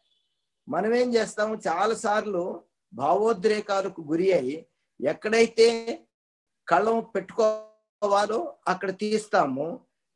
[0.69, 1.55] మనం ఏం చేస్తాము?
[1.69, 2.63] చాలా సార్లు
[2.95, 4.57] భావోద్రేకాలకు గురి అయి
[5.01, 5.69] ఎక్కడైతే
[6.69, 8.41] కళ్ళం పెట్టుకోవాలో
[8.73, 9.67] అక్కడ తీస్తాము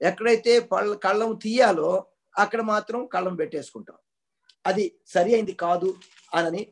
[0.01, 1.91] ఎక్కడైతే పళ్ళ కళ్ళం తీయాలో
[2.35, 3.99] అక్కడ మాత్రం కళ్ళం పెట్టేసుకుంటాం.
[4.67, 5.91] అది సరి అయింది కాదు
[6.35, 6.63] అని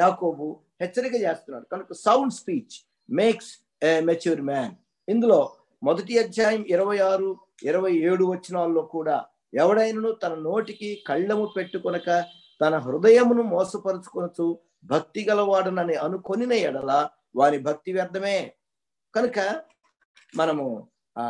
[0.00, 0.46] యాకోబు
[0.80, 1.66] హెచ్చరిక చేస్తున్నాడు.
[1.72, 2.76] కనుక sound speech
[3.08, 3.50] makes
[3.88, 4.74] a mature man.
[5.08, 5.40] ఇందులో
[5.82, 7.28] మొదటి అధ్యాయం ఇరవై ఆరు
[7.62, 9.16] ఇరవై ఏడు వచనాల్లో కూడా
[9.54, 12.08] ఎవడైనను తన నోటికి కళ్ళము పెట్టుకొనక
[12.60, 14.46] తన హృదయమును మోసపరుచుకొనచ్చు
[14.84, 18.52] భక్తి గలవాడునని అనుకొనిన ఎడల వారి భక్తి వ్యర్థమే.
[19.14, 19.38] కనుక
[20.36, 20.66] మనము
[21.18, 21.24] ఆ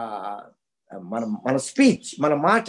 [1.03, 2.67] మన మన స్పీచ్ మన మాట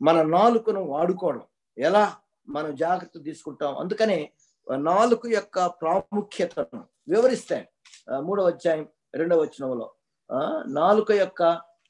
[0.00, 1.44] మన నాలుకను వాడుకోవడం.
[1.78, 2.16] ఎలా?
[2.48, 3.78] మనం జాగ్రత్త తీసుకుంటాం.
[3.78, 4.32] అందుకనే
[4.76, 7.68] నాలుక యొక్క ప్రాముఖ్యతను వివరిస్తాయి
[8.22, 9.86] మూడవ అధ్యాయం రెండవ వచనంలో
[10.30, 10.38] ఆ,
[10.68, 11.42] నాలుక యొక్క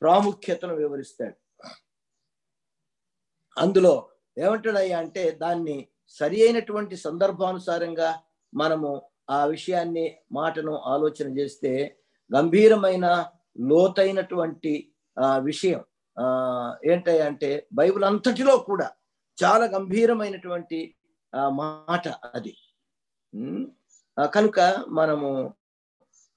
[0.02, 1.36] ప్రాముఖ్యతను వివరిస్తాడు.
[3.56, 5.76] అందులో ఏమంటాడయ్యా అంటే దాన్ని
[6.08, 8.22] సరి అయినటువంటి సందర్భానుసారంగా
[8.54, 11.96] మనము ఆ విషయాన్ని మాటను ఆలోచన చేస్తే
[12.34, 13.26] గంభీరమైన
[13.60, 15.84] లోతైనటువంటి ఆ విషయం
[16.18, 16.24] ఆ
[17.26, 18.92] అంటే బైబిల్ అంతటిలో కూడా
[19.44, 20.96] చాలా గంభీరమైనటువంటి
[21.34, 22.56] ఆ మాట అది.
[24.18, 25.54] కనుక మనము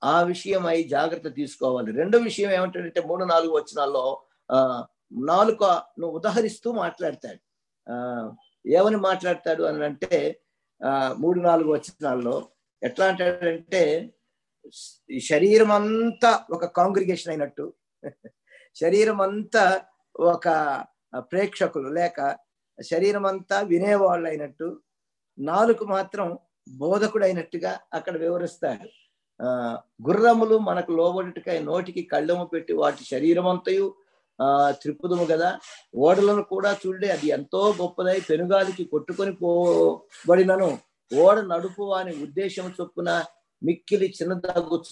[0.04, 1.92] ఆ విషయమై జాగ్రత్త తీసుకోవాలి.
[1.92, 5.64] రెండో విషయం ఏమంటాడంటే మూడు నాలుగు వచనాల్లో ఆ నాలుక
[6.04, 7.40] ఉదహరిస్తూ మాట్లాడతాడు.
[7.88, 7.96] ఆ
[8.68, 10.42] ఏమని మాట్లాడతాడు అని అంటే
[10.82, 12.36] ఆ మూడు నాలుగు వచనాల్లో
[12.82, 13.82] ఎట్లా అంటాడంటే
[15.22, 17.66] శరీరం అంతా ఒక కాంగ్రిగేషన్ అయినట్టు.
[18.76, 19.82] శరీరం అంతా
[20.16, 20.48] ఒక
[21.32, 22.38] ప్రేక్షకులు లేక
[22.84, 24.82] శరీరం అంతా వినేవాళ్ళు అయినట్టు
[25.40, 26.28] నాలుగు మాత్రం
[26.70, 28.88] బోధకుడైనట్టుగా అక్కడ వివరిస్తాడు
[29.40, 29.50] ఆ
[30.08, 33.96] గుర్రములు మనకు లోబడుటకై నోటికి కళ్ళము పెట్టి వాటి శరీరం అంతయు
[34.40, 35.50] ఆ త్రిపుదము కదా?
[35.98, 40.70] ఓడలను కూడా చూడే అది ఎంతో గొప్పదై పెనుగాలికి కొట్టుకొని పోబడినను.
[41.12, 43.10] ఓడ నడుపు అని ఉద్దేశం చొప్పున
[43.62, 44.34] మిక్కిలి చిన్న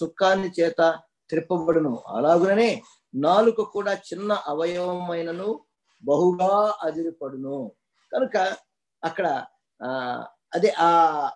[0.02, 0.80] చుక్కాన్ని చేత
[1.30, 2.02] త్రిప్పబడును.
[2.06, 2.70] అలాగుననే
[3.14, 5.48] నాలుక కూడా చిన్న అవయవమైనను
[6.04, 7.58] బహుగా అదిరిపడును.
[8.12, 8.36] కనుక
[9.02, 9.26] అక్కడ
[9.80, 9.88] ఆ
[10.54, 10.90] అదే ఆ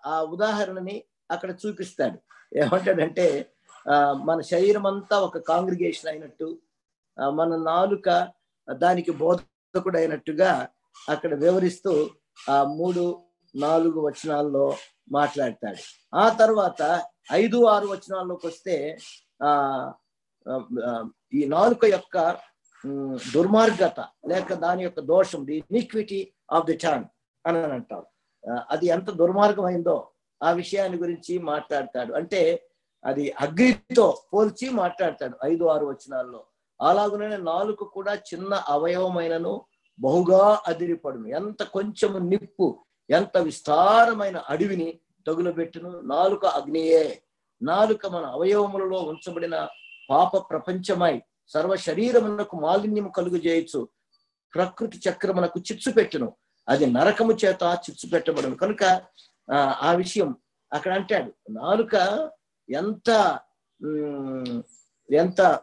[0.07, 0.97] ఆ ఉదాహరణని
[1.31, 2.19] అక్కడ చూపిస్తాడు.
[2.57, 3.27] ఏమంటాడంటే
[3.87, 6.49] ఆ మన శరీరం అంతా ఒక కాంగ్రిగేషన్ అయినట్టు
[7.19, 8.09] మన నాలుక
[8.69, 10.69] దానికి బోధకుడు అయినట్టుగా
[11.09, 11.93] అక్కడ వివరిస్తూ
[12.51, 13.05] ఆ మూడు
[13.55, 14.77] నాలుగు వచనాల్లో
[15.13, 15.81] మాట్లాడతాడు.
[16.15, 16.83] ఆ తర్వాత
[17.33, 18.99] ఐదు ఆరు వచనాల్లోకి వస్తే
[19.43, 19.51] ఆ
[21.33, 22.17] ఈ నాలుక యొక్క
[23.35, 27.07] దుర్మార్గత లేక దాని యొక్క దోషం the iniquity of the turn
[27.45, 28.05] అని అని అంటాం
[28.71, 32.13] అది ఎంత దుర్మార్గమైందో ఆ విషయాన్ని గురించి మాట్లాడతాడు.
[32.13, 32.41] అంటే
[33.05, 36.41] అది అగ్నితో పోల్చి మాట్లాడతాడు ఐదు ఆరు వచనాల్లో.
[36.81, 39.65] అలాగునే నాలుక కూడా చిన్న అవయవమైనను
[40.01, 41.27] బహుగా అదిరిపడును.
[41.27, 46.01] ఎంత కొంచెము నిప్పు ఎంత విస్తారమైన అడవిని తగులబెట్టును.
[46.01, 47.23] నాలుక అగ్నియే.
[47.63, 49.69] నాలుక మన అవయవములలో ఉంచబడిన
[50.11, 53.89] పాప ప్రపంచమై సర్వ శరీరమునకు మాలిన్యము కలుగు చేయొచ్చు
[54.55, 56.33] ప్రకృతి చక్రమునకు చిచ్చు పెట్టును.
[56.69, 58.57] అది నరకము చేత చిచ్చు పెట్టబడును.
[58.57, 59.03] కనుక
[59.53, 60.37] ఆ, విషయం
[60.73, 61.53] అక్కడ అంటాడు.
[61.53, 61.95] నాలుక
[62.71, 63.41] ఎంత
[65.13, 65.61] ఎంత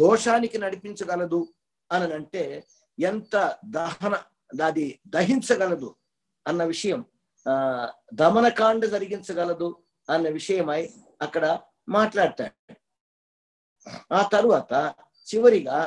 [0.00, 1.40] దోషానికి నడిపించగలదు
[1.90, 2.44] అని అంటే
[2.98, 3.36] ఎంత
[3.76, 4.14] దహన
[4.62, 5.90] అది దహించగలదు
[6.46, 7.00] అన్న విషయం
[7.46, 7.54] ఆ
[8.12, 9.68] దమనకాండ జరిగించగలదు
[10.08, 10.82] అన్న విషయమై
[11.22, 11.44] అక్కడ
[11.88, 12.54] మాట్లాడతాడు.
[14.10, 14.72] ఆ తరువాత
[15.28, 15.78] చివరిగా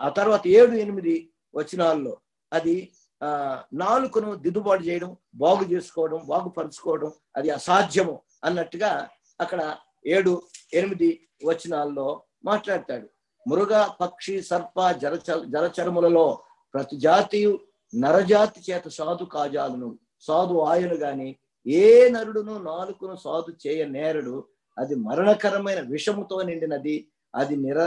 [0.00, 1.14] ఆ తర్వాత ఏడు ఎనిమిది
[1.54, 2.14] వచనాల్లో
[2.52, 2.76] అది
[3.22, 3.28] ఆ
[3.72, 8.14] నాలుకను దిద్దుబాటు చేయడం బాగు చేసుకోవడం బాగుపరుచుకోవడం అది అసాధ్యము
[8.44, 8.92] అన్నట్టుగా
[9.40, 9.60] అక్కడ
[10.06, 10.32] ఏడు
[10.74, 11.08] ఎనిమిది
[11.44, 12.08] వచనాల్లో
[12.44, 13.06] మాట్లాడతాడు.
[13.46, 16.26] మృగ పక్షి సర్ప జలచ జలచరములలో
[16.74, 17.52] ప్రతి జాతియు
[17.92, 19.88] నరజాతి చేత సాధు కాజాలను
[20.24, 21.28] సాధు ఆయును గాని
[21.66, 21.84] ఏ
[22.14, 24.36] నరుడును నాలుకను సాధు చేయ నేరుడు
[24.76, 26.96] అది మరణకరమైన విషముతో నిండినది
[27.34, 27.78] అది నిర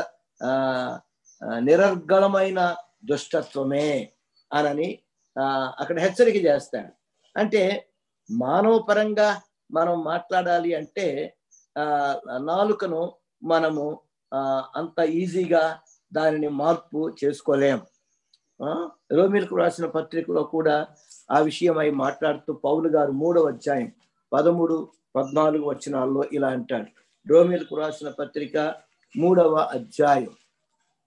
[0.42, 0.52] ఆ
[1.62, 2.60] నిరర్గళమైన
[3.06, 3.88] దుష్టత్వమే
[4.52, 4.90] అనని
[5.36, 5.44] ఆ,
[5.82, 6.92] అక్కడ హెచ్చరిక చేస్తాడు.
[7.36, 7.62] అంటే
[8.30, 9.28] మానవ పరంగా
[9.70, 11.06] మనం మాట్లాడాలి అంటే
[11.76, 11.84] ఆ
[12.48, 13.02] నాలుకను
[13.44, 13.86] మనము
[14.76, 15.80] అంత ఈజీగా
[16.14, 17.86] దానిని మార్పు చేసుకోలేం.
[18.64, 20.88] ఆ, రోమిలకు రాసిన పత్రికలో కూడా
[21.32, 23.92] ఆ విషయమై మాట్లాడుతూ పౌలు గారు మూడవ అధ్యాయం
[24.34, 26.88] పదమూడు పద్నాలుగు వచనాల్లో ఇలా అంటాడు.
[27.34, 28.76] రోమిలకు రాసిన పత్రిక
[29.18, 30.30] మూడవ అధ్యాయం.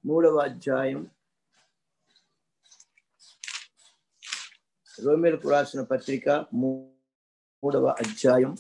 [0.07, 1.07] మూడవ అధ్యాయం.
[5.05, 7.03] రోమిలకు రాసిన పత్రిక మూ-
[7.65, 8.57] మూడవ అధ్యాయం.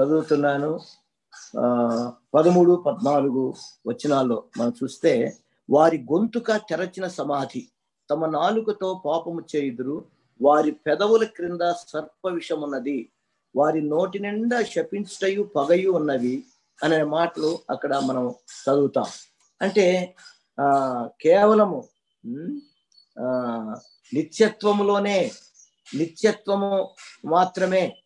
[0.00, 0.80] చదువుతున్నాను.
[2.34, 3.54] పదమూడు పద్నాలుగు
[3.86, 5.38] వచనాల్లో మనం చూస్తే
[5.70, 7.68] వారి గొంతుక తెరచిన సమాధి.
[8.10, 10.04] తమ నాలుకతో పాపము చేయుదురు.
[10.42, 13.10] వారి పెదవుల క్రింద సర్ప విషమున్నది
[13.56, 16.44] వారి నోటి నిండా శపించటయు పగయు ఉన్నవి
[16.84, 19.06] అనే మాటలు అక్కడ మనం చదువుతాం.
[19.62, 20.14] అంటే
[20.60, 20.66] ఆ
[21.20, 21.84] కేవలము
[24.14, 25.30] నిత్యత్వములోనే
[25.94, 26.88] నిత్యత్వము
[27.24, 27.96] మాత్రమే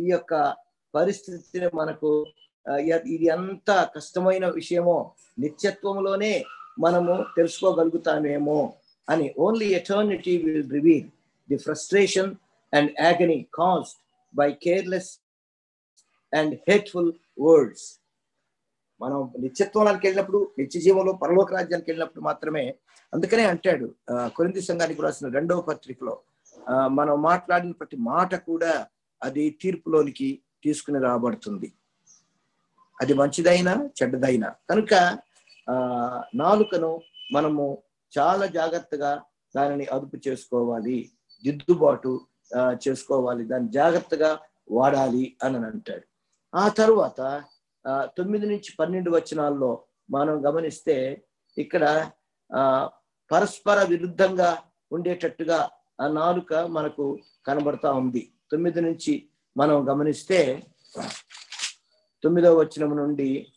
[0.00, 0.54] ఈ యొక్క
[0.94, 2.26] పరిస్థితిని మనకు
[2.66, 6.44] ఇది ఎంత కష్టమైన విషయమో నిత్యత్వంలోనే
[6.78, 8.60] మనము తెలుసుకోగలుగుతామేమో
[9.08, 11.08] అని only eternity will reveal
[11.48, 12.34] the frustration
[12.72, 13.98] and agony caused
[14.34, 15.10] by careless
[16.32, 17.86] and hateful words
[19.00, 22.64] మనం నిత్యత్వానికి వెళ్ళినప్పుడు నిత్య జీవంలో పరలోక రాజ్యానికి వెళ్ళినప్పుడు మాత్రమే
[23.12, 23.94] అందుకనే అంటాడు
[24.28, 26.14] కొరింది సంఘానికి రాసిన రెండవ పత్రికలో
[26.90, 28.72] మనం మాట్లాడిన ప్రతి మాట కూడా
[29.22, 30.28] అది తీర్పులోనికి
[30.64, 31.68] తీసుకుని రాబడుతుంది.
[33.00, 34.54] అది మంచిదైనా చెడ్డదైనా.
[34.70, 34.92] కనుక
[35.68, 35.74] ఆ
[36.34, 36.90] నాలుకను
[37.32, 37.64] మనము
[38.12, 39.12] చాలా జాగ్రత్తగా
[39.56, 40.98] దానిని అదుపు చేసుకోవాలి.
[41.44, 42.12] దిద్దుబాటు
[42.86, 43.44] చేసుకోవాలి.
[43.44, 44.30] దాన్ని జాగ్రత్తగా
[44.70, 46.06] వాడాలి అని అంటాడు.
[46.54, 47.20] ఆ తర్వాత
[47.84, 49.70] ఆ, తొమ్మిది నుంచి పన్నెండు వచనాల్లో
[50.10, 51.24] మనం గమనిస్తే
[51.56, 51.84] ఇక్కడ
[52.50, 52.62] ఆ
[53.30, 54.50] పరస్పర విరుద్ధంగా
[54.92, 55.58] ఉండేటట్టుగా
[56.00, 57.04] ఆ నాలుక మనకు
[57.46, 58.22] కనబడతా ఉంది.
[58.50, 59.12] తొమ్మిది నుంచి
[59.56, 60.38] మనం గమనిస్తే
[62.24, 63.52] తొమ్మిదవ వచనం నుండి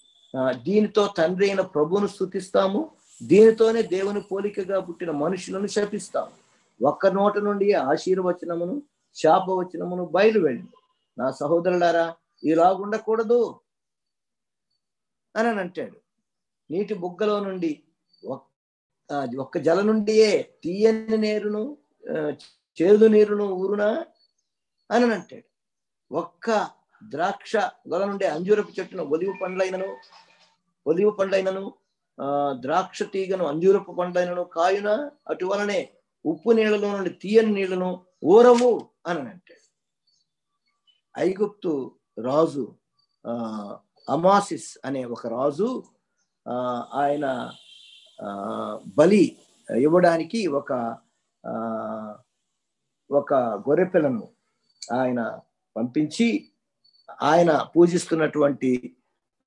[0.51, 2.91] దీనితో తండ్రి అయిన ప్రభువును స్థుతిస్తాము
[3.23, 6.31] దీనితోనే దేవుని పోలికగా పుట్టిన మనుషులను శపిస్తాము.
[6.87, 8.81] ఒక్క నోట నుండి ఆశీర్వచనమును
[9.15, 10.63] శాపవచనమును బయలువెళ్ళి
[11.17, 13.59] నా సహోదరులారా ఇలాగుండకూడదు
[15.35, 15.97] అని అని అంటాడు.
[16.71, 17.83] నీటి బుగ్గలో నుండి
[18.25, 21.77] ఒక్- ఒక్క జల నుండియే తీయని నీరును
[22.81, 24.05] చేదు నీరును ఊరునా
[24.91, 25.47] అని అంటాడు.
[26.15, 27.55] ఒక్క ద్రాక్ష
[27.91, 29.89] గొల నుండి అంజూరపు చెట్టును ఒలివు పండ్లైనను
[30.85, 31.63] ఒలివు పండ్లైనను
[32.17, 32.27] ఆ
[32.61, 34.89] ద్రాక్ష తీగను అంజూరపు పండ్లైనను కాయున
[35.27, 35.79] అటువలనే
[36.25, 37.89] ఉప్పు నీళ్ళలో నుండి తీయని నీళ్ళను
[38.27, 38.71] ఊరవు
[39.05, 39.63] అని అంటాడు.
[41.15, 41.73] ఐగుప్తు
[42.17, 42.65] రాజు
[43.25, 43.33] ఆ
[44.07, 45.69] అమాసిస్ అనే ఒక రాజు
[46.95, 47.25] ఆయన
[48.97, 49.23] బలి
[49.69, 50.71] ఇవ్వడానికి ఒక
[51.43, 51.53] ఆ
[53.09, 53.33] ఒక
[53.67, 54.25] గొర్రెపిల్లను
[54.81, 55.21] ఆయన
[55.75, 56.27] పంపించి
[57.19, 58.71] ఆయన పూజిస్తున్నటువంటి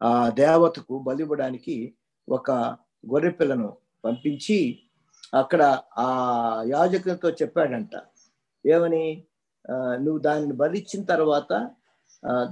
[0.01, 0.11] ఆ
[0.43, 1.77] దేవతకు బలి ఇవ్వడానికి
[2.29, 2.51] ఒక
[3.13, 3.69] గొర్రెపిల్లను
[4.05, 4.59] పంపించి
[5.35, 5.63] అక్కడ
[5.99, 6.09] ఆ
[6.73, 7.95] యాజకునితో చెప్పాడంట
[8.65, 9.05] ఏమని?
[10.05, 11.53] నువ్వు దానిని బలిచ్చిన తర్వాత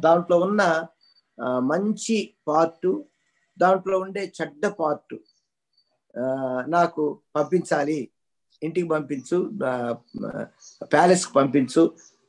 [0.04, 0.62] దాంట్లో ఉన్న
[1.72, 2.16] మంచి
[2.48, 2.90] పార్టు
[3.58, 5.16] దాంట్లో ఉండే చెడ్డ పార్టు
[6.76, 7.02] నాకు
[7.36, 7.98] పంపించాలి
[8.62, 9.36] ఇంటికి పంపించు
[10.94, 11.82] ప్యాలెస్కి పంపించు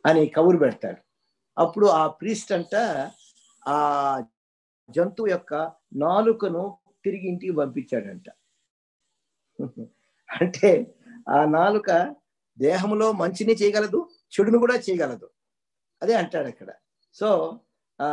[0.06, 1.00] అని కబురు పెడతాడు.
[1.60, 2.76] అప్పుడు ఆ ప్రీస్ట్ అంట
[3.68, 4.24] ఆ
[4.90, 8.24] జంతువు యొక్క నాలుకను తిరిగి ఇంటికి పంపించాడంట.
[10.42, 10.96] అంటే
[11.30, 12.16] ఆ నాలుక
[12.60, 15.30] దేహంలో మంచిని చేయగలదు చెడును కూడా చేయగలదు.
[16.02, 16.68] అదే అంటాడు అక్కడ.
[17.14, 17.60] సో
[18.02, 18.10] ఆ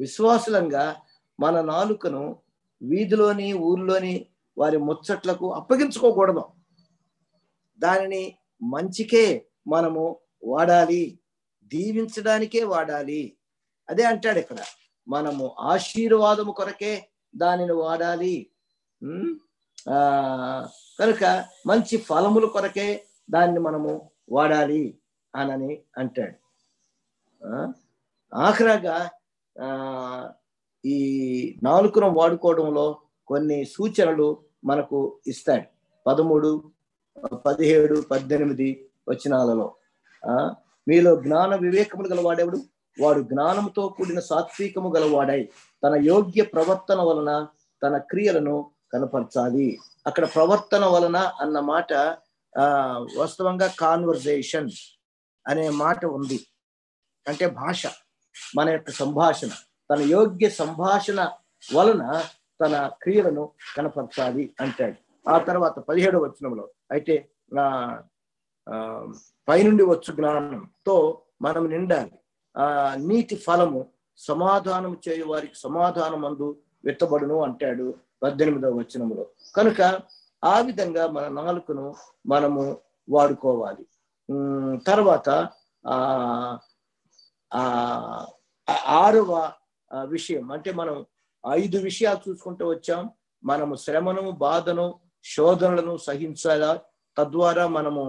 [0.00, 0.96] విశ్వాసులంగా
[1.40, 2.42] మన నాలుకను
[2.82, 4.26] వీధిలోని ఊర్లోని
[4.58, 6.44] వారి ముచ్చట్లకు అప్పగించుకోకూడదు.
[7.78, 11.18] దానిని మంచికే మనము వాడాలి.
[11.72, 13.22] దీవించడానికే వాడాలి.
[13.88, 14.60] అదే అంటాడు ఇక్కడ.
[15.08, 16.92] మనము ఆశీర్వాదము కొరకే
[17.36, 18.34] దానిని వాడాలి.
[19.90, 19.98] ఆ
[21.00, 21.24] కనుక
[21.66, 22.88] మంచి ఫలముల కొరకే
[23.30, 23.92] దాన్ని మనము
[24.30, 24.82] వాడాలి
[25.34, 26.36] అనని అంటాడు.
[28.32, 28.96] ఆఖరాగా
[30.84, 30.98] ఈ
[31.62, 32.86] నాలుకను వాడుకోవడంలో
[33.28, 34.28] కొన్ని సూచనలు
[34.64, 35.66] మనకు ఇస్తాడు.
[36.06, 36.50] పదమూడు
[37.46, 38.68] పదిహేడు పద్దెనిమిది
[39.08, 39.68] వచనాలలో.
[40.86, 42.58] మీలో జ్ఞాన వివేకములు గలవాడెవడు?
[42.98, 45.40] వాడు జ్ఞానముతో కూడిన సాత్వికము గలవాడై
[45.82, 47.30] తన యోగ్య ప్రవర్తన వలన
[47.82, 48.56] తన క్రియలను
[48.92, 49.68] కనపరచాలి.
[50.06, 51.90] అక్కడ ప్రవర్తన వలన అన్న మాట
[52.54, 52.64] ఆ
[53.16, 54.70] వాస్తవంగా కాన్వర్జేషన్
[55.46, 56.38] అనే మాట ఉంది.
[57.26, 57.82] అంటే భాష
[58.56, 59.50] మన యొక్క సంభాషణ.
[59.90, 61.20] తన యోగ్య సంభాషణ
[61.74, 62.02] వలన
[62.60, 63.44] తన క్రియలను
[63.76, 64.96] కనపరచాలి అంటాడు.
[65.26, 67.14] ఆ తర్వాత పదిహేడవ వచనంలో అయితే
[67.52, 67.66] నా
[68.66, 68.74] ఆ,
[69.48, 70.10] పైనుండి వచ్చు
[70.86, 70.96] తో
[71.42, 72.14] మనం నిండాలి.
[72.56, 72.66] ఆ
[72.98, 73.80] నీతి ఫలము
[74.18, 76.48] సమాధానం చేయు వారికి సమాధానం అందు
[76.84, 77.86] విత్తబడును అంటాడు
[78.22, 79.24] పద్దెనిమిదవ వచనంలో
[79.56, 79.80] కనుక
[80.42, 81.86] ఆ విధంగా మన నాలుకను
[82.26, 82.62] మనము
[83.08, 83.84] వాడుకోవాలి.
[84.86, 85.28] తర్వాత
[85.84, 85.96] ఆ
[87.50, 87.62] ఆ
[89.02, 89.30] ఆరవ
[90.06, 90.52] విషయం.
[90.52, 90.96] అంటే మనం
[91.44, 93.02] ఐదు విషయాలు చూసుకుంటూ వచ్చాం.
[93.44, 94.86] మనము శ్రమను బాధను
[95.24, 96.70] శోధనలను సహించాలా?
[97.16, 98.02] తద్వారా మనము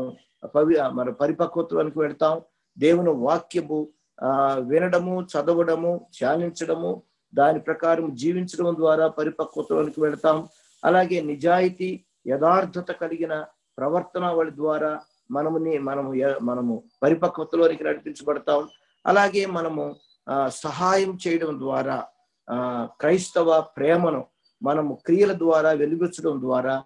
[0.55, 2.35] పవి మన పరిపక్వత్వానికి వెళ్తాం.
[2.77, 3.87] దేవుని వాక్యము
[4.23, 7.03] ఆ వినడము చదవడము ధ్యానించడము
[7.33, 10.47] దాని ప్రకారం జీవించడం ద్వారా పరిపక్వతలోనికి వెళ్తాం.
[10.85, 13.45] అలాగే నిజాయితీ యథార్థత కలిగిన
[13.77, 15.01] ప్రవర్తన వాళ్ళ ద్వారా
[15.31, 18.69] మనముని మనము మనము పరిపక్వతలోనికి నడిపించబడతాం.
[19.05, 19.95] అలాగే మనము
[20.27, 22.07] ఆ, సహాయం చేయడం ద్వారా
[22.49, 24.25] ఆ క్రైస్తవ ప్రేమను
[24.63, 26.83] మనము క్రియల ద్వారా వెలుగుచ్చడం ద్వారా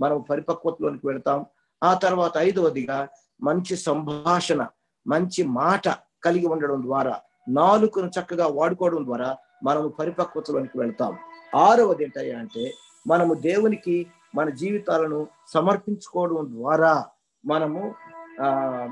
[0.00, 1.46] మనం పరిపక్వతలోనికి వెళతాం.
[1.82, 3.08] ఆ తర్వాత ఐదవదిగా
[3.42, 4.68] మంచి సంభాషణ
[5.06, 5.88] మంచి మాట
[6.24, 11.18] కలిగి ఉండడం ద్వారా నాలుకను చక్కగా వాడుకోవడం ద్వారా మనము పరిపక్వతలోనికి వెళ్తాం.
[11.56, 12.72] ఆరవది ఏంటయ్యా అంటే
[13.06, 17.04] మనము దేవునికి మన జీవితాలను సమర్పించుకోవడం ద్వారా
[17.44, 17.94] మనము
[18.40, 18.48] ఆ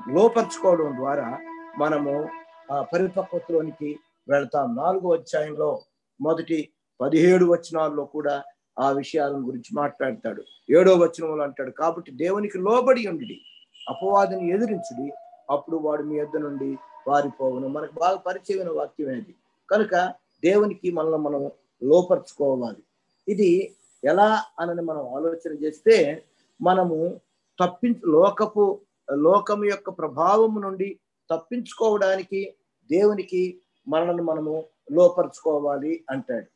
[0.09, 1.39] లోపరుచుకోవడం ద్వారా
[1.79, 2.29] మనము
[2.73, 4.77] ఆ పరిపక్వతలోనికి వెళ్తాం.
[4.77, 5.83] నాలుగో అధ్యాయంలో
[6.21, 6.69] మొదటి
[7.01, 8.43] పదిహేడు వచనాల్లో కూడా
[8.79, 10.43] ఆ విషయాల గురించి మాట్లాడతాడు.
[10.71, 13.41] ఏడో వచనంలో అంటాడు కాబట్టి దేవునికి లోబడి ఉండి
[13.89, 15.13] అపవాదిని ఎదిరించుడి
[15.51, 19.35] అప్పుడు వాడు మీ యొద్ద నుండి పారిపోవును మనకు బాగా పరిచయమైన వాక్యం అనేది
[19.71, 20.15] కనుక
[20.45, 21.51] దేవునికి మనల్ని మనం
[21.83, 22.83] లోపరుచుకోవాలి.
[23.29, 26.23] ఇది ఎలా అని మనం ఆలోచన చేస్తే
[26.63, 27.21] మనము
[27.61, 28.81] తప్పించు లోకపు
[29.13, 32.55] లోకం యొక్క ప్రభావము నుండి తప్పించుకోవడానికి
[32.91, 36.47] దేవునికి మనల్ని మనము లోపరుచుకోవాలి అంటాడు.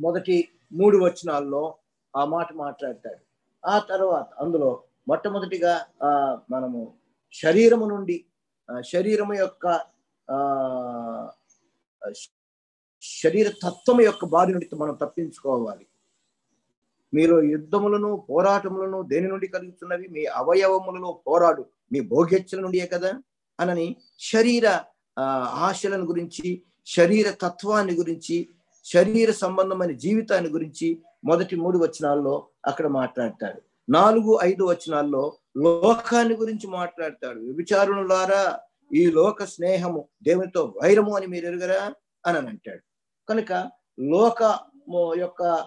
[0.00, 1.74] మొదటి మూడు వచనాల్లో
[2.16, 3.22] ఆ మాట మాట్లాడతాడు.
[3.66, 5.86] ఆ తర్వాత అందులో మొట్టమొదటిగా
[6.50, 6.96] మనము
[7.34, 8.24] శరీరము నుండి
[8.82, 9.66] శరీరము యొక్క
[13.02, 15.86] శరీర తత్వం యొక్క బారి నుండి మనం తప్పించుకోవాలి.
[17.14, 23.22] మీరు యుద్ధములను పోరాటములను దేని నుండి కలుగుతున్నవి మీ అవయవములలో పోరాడు మీ భోగ్యచ్చల నుండియే కదా?
[23.58, 24.66] అనని శరీర
[25.68, 28.36] ఆశలను గురించి శరీర తత్వాన్ని గురించి
[28.84, 33.60] శరీర సంబంధమైన జీవితాన్ని గురించి మొదటి మూడు వచనాల్లో అక్కడ మాట్లాడతాడు.
[33.90, 37.38] నాలుగు ఐదు వచనాల్లో లోకాన్ని గురించి మాట్లాడతాడు.
[37.38, 38.58] విచారణలారా
[38.94, 41.94] ఈ లోక స్నేహము దేవునితో వైరము అని మీరు ఎరుగరా?
[42.26, 42.80] అని అంటాడు.
[43.28, 43.70] కనుక
[44.00, 45.66] లోకము యొక్క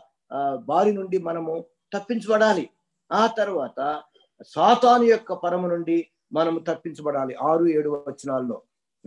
[0.55, 2.69] బారి నుండి మనము తప్పించబడాలి.
[3.11, 4.01] ఆ తర్వాత
[4.47, 7.36] సాతాను యొక్క పరము నుండి మనము తప్పించబడాలి.
[7.36, 8.61] ఆరు ఏడు వచనాల్లో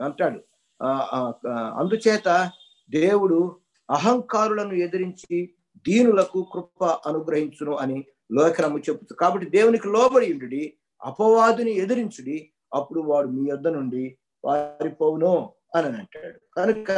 [0.04, 0.40] అంటాడు.
[0.82, 1.32] ఆ,
[1.78, 2.50] అందుచేత
[2.90, 3.60] దేవుడు
[3.90, 5.54] అహంకారులను ఎదిరించి
[5.88, 10.62] దీనులకు కృప అనుగ్రహించును అని లోకరము చెబుతుంది కాబట్టి దేవునికి లోబడి ఉండుడి
[11.02, 16.38] అపవాదుని ఎదిరించుడి అప్పుడు వాడు మీ యొద్ద నుండి పారిపోవును అని అంటాడు.
[16.56, 16.90] కనుక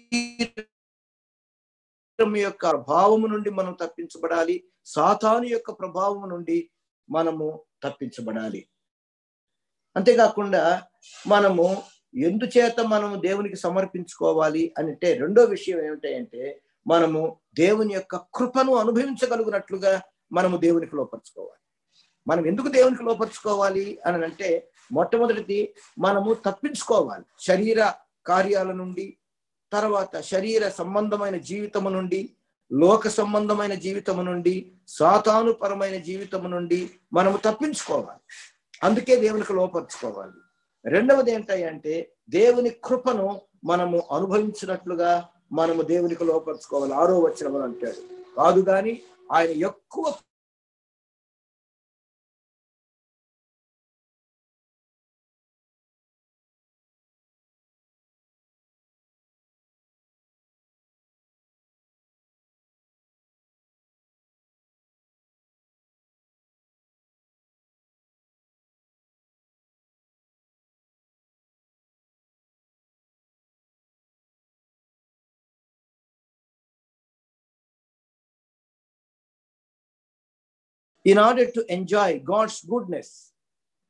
[2.36, 6.70] యొక్క ప్రభావము నుండి మనం తప్పించబడాలి సాతాను యొక్క ప్రభావం నుండి
[7.10, 8.60] మనము తప్పించబడాలి.
[9.96, 10.62] అంతేకాకుండా
[11.26, 11.66] మనము
[12.14, 17.20] ఎందుచేత మనము దేవునికి సమర్పించుకోవాలి అంటే రెండో విషయం ఏమిటంటే మనము
[17.54, 21.62] దేవుని యొక్క కృపను అనుభవించగలుగునట్లుగా మనము దేవునికి లోపరుచుకోవాలి.
[22.28, 27.24] మనం ఎందుకు దేవునికి లోపరుచుకోవాలి అని అంటే మొట్టమొదటిది మనము తప్పించుకోవాలి.
[27.46, 27.92] శరీర
[28.26, 29.16] కార్యాల నుండి
[29.72, 32.30] తర్వాత శరీర సంబంధమైన జీవితము నుండి
[32.72, 38.20] లోక సంబంధమైన జీవితము నుండి సాతానుపరమైన జీవితము నుండి మనము తప్పించుకోవాలి.
[38.82, 40.32] అందుకే దేవునికి లోపరుచుకోవాలి.
[40.90, 46.94] రెండవది ఏంటంటే దేవుని కృపను మనము అనుభవించినట్లుగా మనము దేవునికి లోపరుచుకోవాలి.
[46.94, 48.00] ఆరో వచ్చిన అంటాడు.
[48.36, 50.14] కాదు కానీ ఆయన ఎక్కువ
[81.06, 83.34] in order to enjoy God's goodness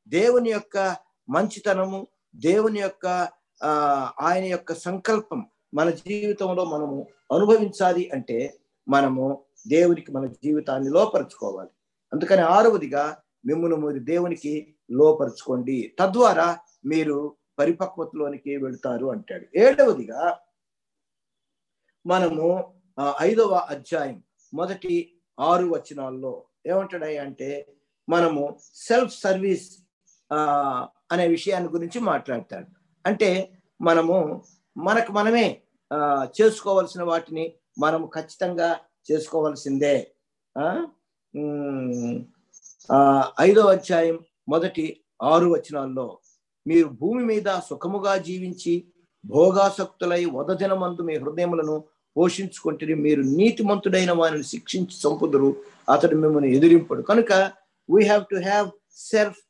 [0.09, 0.97] దేవుని యొక్క
[1.29, 2.07] మంచితనము
[2.37, 3.29] దేవుని యొక్క
[4.21, 8.59] ఆయన యొక్క సంకల్పం మన జీవితంలో మనము అనుభవించాలి అంటే
[8.89, 11.71] మనము దేవునికి మన జీవితాన్ని లోపరుచుకోవాలి.
[12.13, 15.97] అందుకని ఆరవదిగా మిమ్మల్ని మీరు దేవునికి లోపరుచుకోండి.
[16.01, 19.47] తద్వారా మీరు పరిపక్వతలోనికి వెళ్తారు అంటాడు.
[19.59, 20.39] ఏడవదిగా
[22.07, 22.75] మనము
[23.21, 24.23] ఐదవ అధ్యాయం
[24.55, 24.95] మొదటి
[25.41, 27.67] ఆరు వచనాల్లో ఏమంటాడయ్యా అంటే
[28.09, 28.43] మనము
[28.75, 29.67] సెల్ఫ్ సర్వీస్
[30.31, 30.39] ఆ
[31.13, 32.67] అనే విషయాన్ని గురించి మాట్లాడతాడు.
[33.05, 33.31] అంటే
[33.81, 34.17] మనము
[34.77, 35.99] మనకు మనమే ఆ,
[36.41, 38.81] చేసుకోవాల్సిన వాటిని మనము ఖచ్చితంగా
[39.13, 40.13] చేసుకోవాల్సిందే.
[40.57, 40.67] ఆ?
[43.69, 46.19] అధ్యాయం మొదటి ఆరు వచనాల్లో
[46.67, 48.75] మీరు భూమి మీద సుఖముగా జీవించి
[49.25, 51.77] భోగాసక్తులై వదదినమందు మీ హృదయములను
[52.17, 55.51] పోషించుకుంటే మీరు నీతిమంతుడైన వారిని శిక్షించి చంపుదురు
[55.89, 57.03] అతడు మిమ్మల్ని ఎదిరింపడు.
[57.03, 57.31] కనుక
[57.89, 58.69] we have to have
[59.07, 59.41] self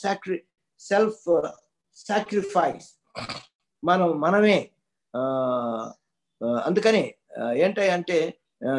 [0.00, 0.38] sacri
[0.80, 1.22] self
[1.98, 2.88] sacrifice
[3.82, 4.58] మనం మనమే
[5.14, 5.20] ఆ,
[6.62, 7.02] అందుకని
[7.56, 8.16] ఏంటంటే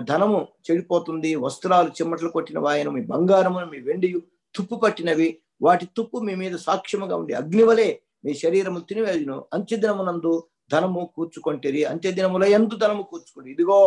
[0.08, 4.10] ధనము చెడిపోతుంది వస్త్రాలు చిమ్మటలు కొట్టిన వాయన మీ బంగారము మీ వెండి
[4.56, 5.28] తుప్పు పట్టినవి
[5.62, 7.90] వాటి తుప్పు మీ మీద సాక్ష్యముగా ఉండి అగ్నివలే
[8.24, 9.38] మీ శరీరము తినివేయును.
[9.54, 10.34] అంత్యదినమునందు
[10.72, 11.82] ధనము కూర్చుకొంటిరి.
[11.92, 13.80] అంత్యదినముల ఎందు ధనము కూర్చుకుంటే ఇదిగో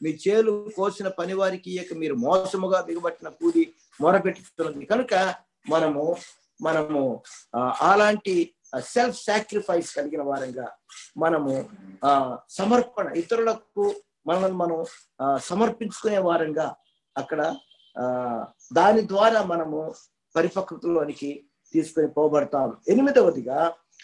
[0.00, 3.64] మీ చేలు కోసిన పని వారికి ఇక మీరు మోసముగా దిగబట్టిన కూలి
[4.00, 5.12] మొరపెట్టుతున్నది కనుక
[5.66, 6.04] మనము
[6.60, 7.00] మనము
[7.54, 8.34] ఆ, అలాంటి
[8.88, 10.66] సెల్ఫ్ సాక్రిఫైస్ కలిగిన వారంగా
[11.16, 11.52] మనము
[12.02, 12.12] ఆ
[12.56, 13.84] సమర్పణ ఇతరులకు
[14.26, 14.78] మనల్ని మనం
[15.20, 16.66] ఆ, సమర్పించుకునే వారంగా
[17.16, 17.40] అక్కడ
[17.96, 18.04] ఆ
[18.72, 19.80] దాని ద్వారా మనము
[20.34, 21.30] పరిపక్వతలోనికి
[21.74, 23.58] తీసుకొని పోబడతాం ఎనిమిదవదిగా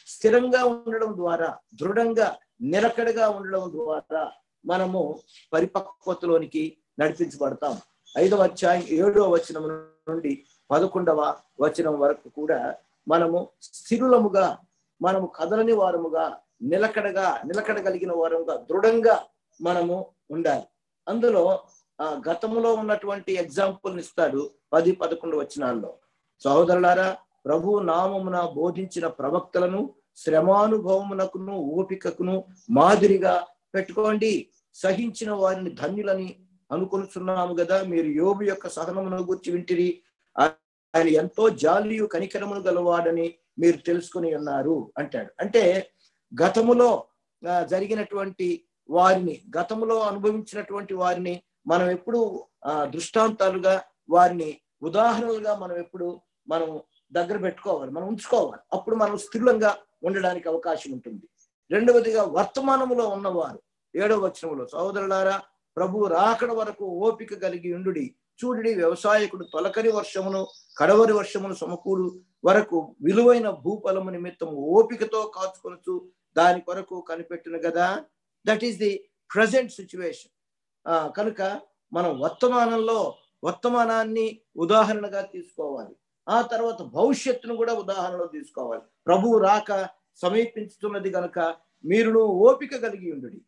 [0.07, 4.33] స్థిరంగా ఉండడం ద్వారా దృఢంగా నిలకడగా ఉండడం ద్వారా
[4.67, 5.21] మనము
[5.53, 7.81] పరిపక్వతలోనికి నడిపించబడతాం.
[8.19, 9.69] ఐదవ అధ్యాయం ఏడవ వచనం
[10.09, 12.75] నుండి పదకొండవ వచనం వరకు కూడా
[13.09, 14.59] మనము స్థిరులముగా
[15.03, 19.25] మనము కదలని వారముగా నిలకడగా నిలకడ కలిగిన వారముగా దృఢంగా
[19.63, 20.65] మనము ఉండాలి.
[21.09, 21.61] అందులో
[22.01, 25.95] ఆ గతంలో ఉన్నటువంటి ఎగ్జాంపుల్ ఇస్తాడు పది పదకొండు వచనాల్లో.
[26.41, 29.81] సహోదరులారా ప్రభు నామమున బోధించిన ప్రవక్తలను
[30.17, 32.37] శ్రమానుభవమునకును ఓపికకును
[32.71, 33.35] మాదిరిగా
[33.75, 34.33] పెట్టుకోండి.
[34.77, 36.29] సహించిన వారిని ధన్యులని
[36.71, 39.89] అనుకొనుచున్నాము కదా మీరు యోబు యొక్క సహనమును గుర్చి వింటిరి.
[40.37, 43.27] ఆయన ఎంతో జాలియు కనికరమును గలవాడని
[43.59, 45.31] మీరు తెలుసుకుని ఉన్నారు అంటాడు.
[45.41, 45.63] అంటే
[46.33, 46.91] గతములో
[47.69, 48.49] జరిగినటువంటి
[48.89, 51.35] వారిని గతములో అనుభవించినటువంటి వారిని
[51.67, 52.21] మనం ఎప్పుడు
[52.67, 53.75] ఆ, దృష్టాంతాలుగా
[54.11, 54.49] వారిని
[54.83, 56.09] ఉదాహరణలుగా మనం ఎప్పుడు
[56.49, 56.71] మనం
[57.13, 58.63] దగ్గర పెట్టుకోవాలి మనం ఉంచుకోవాలి.
[58.77, 59.71] అప్పుడు మనం స్థిరంగా
[60.09, 61.25] ఉండడానికి అవకాశం ఉంటుంది.
[61.71, 63.61] రెండవదిగా వర్తమానములో ఉన్నవారు
[63.95, 65.37] ఏడవ వచనములో సహోదరులారా
[65.77, 68.07] ప్రభు రాకడ వరకు ఓపిక కలిగి ఉండుడి.
[68.41, 70.41] చూడుడి వ్యవసాయకుడు తొలకరి వర్షమును
[70.77, 72.07] కడవరి వర్షమును సమకూడు
[72.45, 75.95] వరకు విలువైన భూఫలము నిమిత్తం ఓపికతో కాచుకొనచ్చు
[76.37, 77.87] దాని కొరకు కనిపెట్టును కదా
[78.47, 78.93] that is the
[79.31, 80.33] present situation
[81.19, 81.41] కనుక
[81.93, 82.99] మనం వర్తమానంలో
[83.47, 84.27] వర్తమానాన్ని
[84.65, 85.95] ఉదాహరణగా తీసుకోవాలి.
[86.31, 88.85] ఆ తర్వాత భవిష్యత్తును కూడా ఉదాహరణలో తీసుకోవాలి.
[89.07, 89.71] ప్రభువు రాక
[90.23, 91.39] సమీపించుతున్నది గనుక
[91.85, 93.39] మీరును ఓపిక కలిగి ఉండుడి.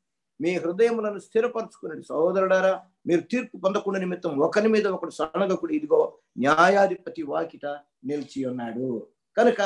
[0.40, 2.72] మీ హృదయములను స్థిరపరచుకున్నది సహోదరుడారా
[3.06, 6.00] మీరు తీర్పు పొందకుండా నిమిత్తం ఒకరి మీద ఒకడు సనగకుడు ఇదిగో
[6.38, 7.66] న్యాయాధిపతి వాకిట
[8.08, 8.88] నిలిచి ఉన్నాడు.
[9.36, 9.60] కనుక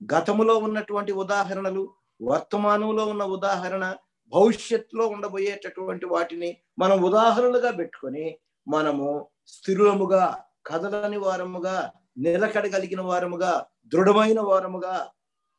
[0.00, 1.82] గతములో ఉన్నటువంటి ఉదాహరణలు
[2.20, 3.84] వర్తమానంలో ఉన్న ఉదాహరణ
[4.32, 8.26] భవిష్యత్తులో ఉండబోయేటటువంటి వాటిని మనం ఉదాహరణలుగా పెట్టుకొని
[8.66, 9.08] మనము
[9.54, 10.24] స్థిరముగా
[10.66, 11.76] కదలని వారముగా
[12.18, 15.06] నిలకడగలిగిన వారముగా దృఢమైన వారముగా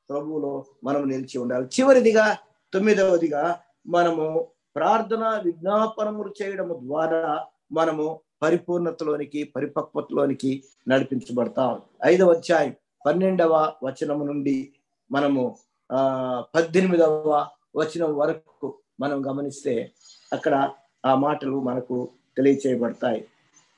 [0.10, 1.66] ప్రభువులో మనం నిలిచి ఉండాలి.
[1.66, 2.38] చివరిదిగా
[2.74, 11.82] తొమ్మిదవదిగా మనము ప్రార్థన విజ్ఞాపనములు చేయడం ద్వారా మనము పరిపూర్ణతలోనికి పరిపక్వతలోనికి నడిపించబడతాం.
[12.06, 12.76] ఐదవ అధ్యాయం
[13.06, 14.74] పన్నెండవ వచనము నుండి
[15.12, 15.56] మనము
[15.91, 19.91] ఆ పద్దెనిమిదవ వచనం వరకు మనం గమనిస్తే
[20.34, 20.70] అక్కడ
[21.06, 23.28] ఆ మాటలు మనకు తెలియచేయబడతాయి.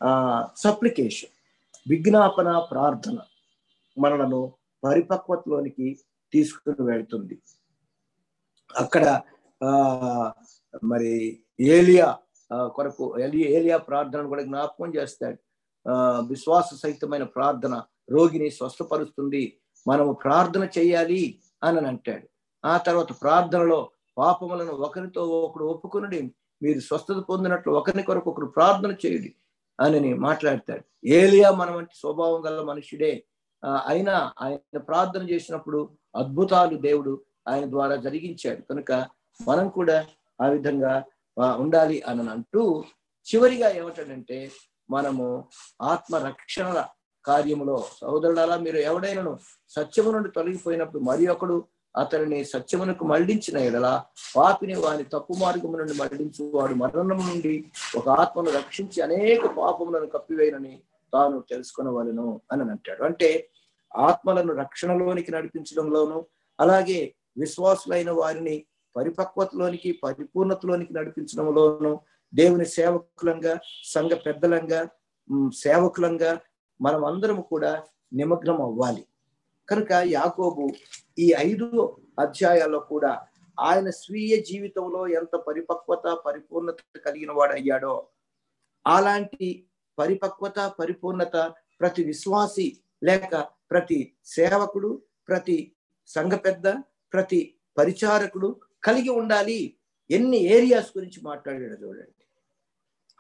[0.03, 1.34] ఆ సప్లికేషన్.
[1.89, 3.17] విజ్ఞాపన ప్రార్థన
[3.97, 4.39] మనలను
[4.83, 5.87] పరిపక్వతలోనికి
[6.33, 7.35] తీసుకుని వెళ్తుంది.
[8.75, 9.21] అక్కడ
[9.61, 9.71] ఆ
[10.83, 11.11] మరి
[11.59, 12.07] ఏలియా
[12.75, 15.37] కొరకు ఏలియా ప్రార్థనను కూడా జ్ఞాపకం చేస్తాడు.
[15.85, 15.95] ఆ
[16.29, 17.75] విశ్వాస సహితమైన ప్రార్థన
[18.09, 19.43] రోగిని స్వస్థపరుస్తుంది.
[19.87, 22.27] మనము ప్రార్థన చేయాలి అని అంటాడు.
[22.63, 23.79] ఆ తర్వాత ప్రార్థనలో
[24.17, 26.19] పాపములను ఒకరితో ఒకడు ఒప్పుకునడి.
[26.61, 29.31] మీరు స్వస్థత పొందినట్లు ఒకరిని కొరకు ఒకరు ప్రార్థన చేయండి.
[29.79, 30.83] అని మాట్లాడతాడు.
[31.05, 33.25] ఏలియా మన వంటి స్వభావం గల మనుషుడే
[33.63, 35.79] అయినా ఆయన ప్రార్థన చేసినప్పుడు
[36.15, 37.13] అద్భుతాలు దేవుడు
[37.47, 38.61] ఆయన ద్వారా జరిగించాడు.
[38.61, 38.91] కనుక
[39.47, 39.97] మనం కూడా
[40.41, 41.05] ఆ విధంగా
[41.37, 42.83] ఉండాలి అని అంటూ
[43.27, 44.51] చివరిగా ఏమిటంటే
[44.89, 45.25] మనము
[45.81, 46.87] ఆత్మరక్షణల
[47.25, 51.55] కార్యములో సహోదరులారా మీరు ఎవడైనాను సత్యము నుండి తొలగిపోయినప్పుడు మరి ఒకడు
[51.95, 53.87] అతనిని సత్యమునకు మళ్ళించిన ఎడల
[54.35, 57.53] పాపిని వాని తప్పు మార్గము నుండి మళ్ళించు వాడు మరణం నుండి
[57.97, 60.73] ఒక ఆత్మను రక్షించి అనేక పాపములను కప్పివేయనని
[61.13, 63.03] తాను తెలుసుకునవలను అని అంటాడు.
[63.03, 63.29] అంటే
[63.91, 66.17] ఆత్మలను రక్షణలోనికి నడిపించడంలోను
[66.59, 66.99] అలాగే
[67.37, 68.55] విశ్వాసులైన వారిని
[68.95, 71.91] పరిపక్వతలోనికి పరిపూర్ణతలోనికి నడిపించడంలోను
[72.33, 73.53] దేవుని సేవకులంగా
[73.85, 74.79] సంఘ పెద్దలంగా
[75.63, 76.31] సేవకులంగా
[76.79, 77.71] మనం అందరం కూడా
[78.13, 79.03] నిమగ్నం అవ్వాలి
[79.69, 80.69] కనుక యాకోబు
[81.19, 83.27] ఈ ఐదు అధ్యాయాల్లో కూడా
[83.59, 88.07] ఆయన స్వీయ జీవితంలో ఎంత పరిపక్వత పరిపూర్ణత కలిగిన వాడు అయ్యాడో
[88.87, 89.67] అలాంటి
[89.99, 95.71] పరిపక్వత పరిపూర్ణత ప్రతి విశ్వాసి లేక ప్రతి సేవకుడు ప్రతి
[96.07, 96.67] సంఘ పెద్ద
[97.13, 99.77] ప్రతి పరిచారకుడు కలిగి ఉండాలి.
[100.09, 102.25] ఎన్ని ఏరియాస్ గురించి మాట్లాడాడు చూడండి.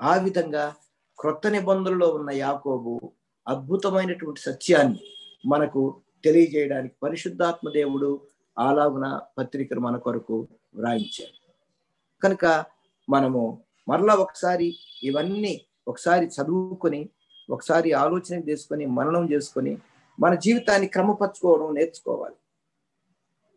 [0.01, 0.75] ఆ విధంగా
[1.19, 3.11] క్రొత్త నిబంధనలో ఉన్న యాకోబు
[3.47, 4.99] అద్భుతమైనటువంటి సత్యాన్ని
[5.45, 8.09] మనకు తెలియజేయడానికి పరిశుద్ధాత్మ దేవుడు
[8.57, 11.37] ఆలాగున పత్రికను మన కొరకు వ్రాయించాడు.
[12.21, 12.45] కనుక
[13.07, 13.41] మనము
[13.89, 14.67] మరలా ఒకసారి
[15.03, 15.53] ఇవన్నీ
[15.87, 17.01] ఒకసారి చదువుకొని
[17.49, 19.73] ఒకసారి ఆలోచన చేసుకొని మననం చేసుకొని
[20.17, 22.37] మన జీవితాన్ని క్రమపరచుకోవడం నేర్చుకోవాలి.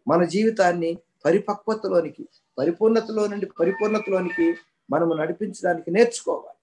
[0.06, 0.90] మన జీవితాన్ని
[1.24, 2.24] పరిపక్వతలోనికి
[2.58, 4.46] పరిపూర్ణతలో నుండి పరిపూర్ణతలోనికి
[4.90, 6.58] మనము నడిపించడానికి నేర్చుకోవాలి.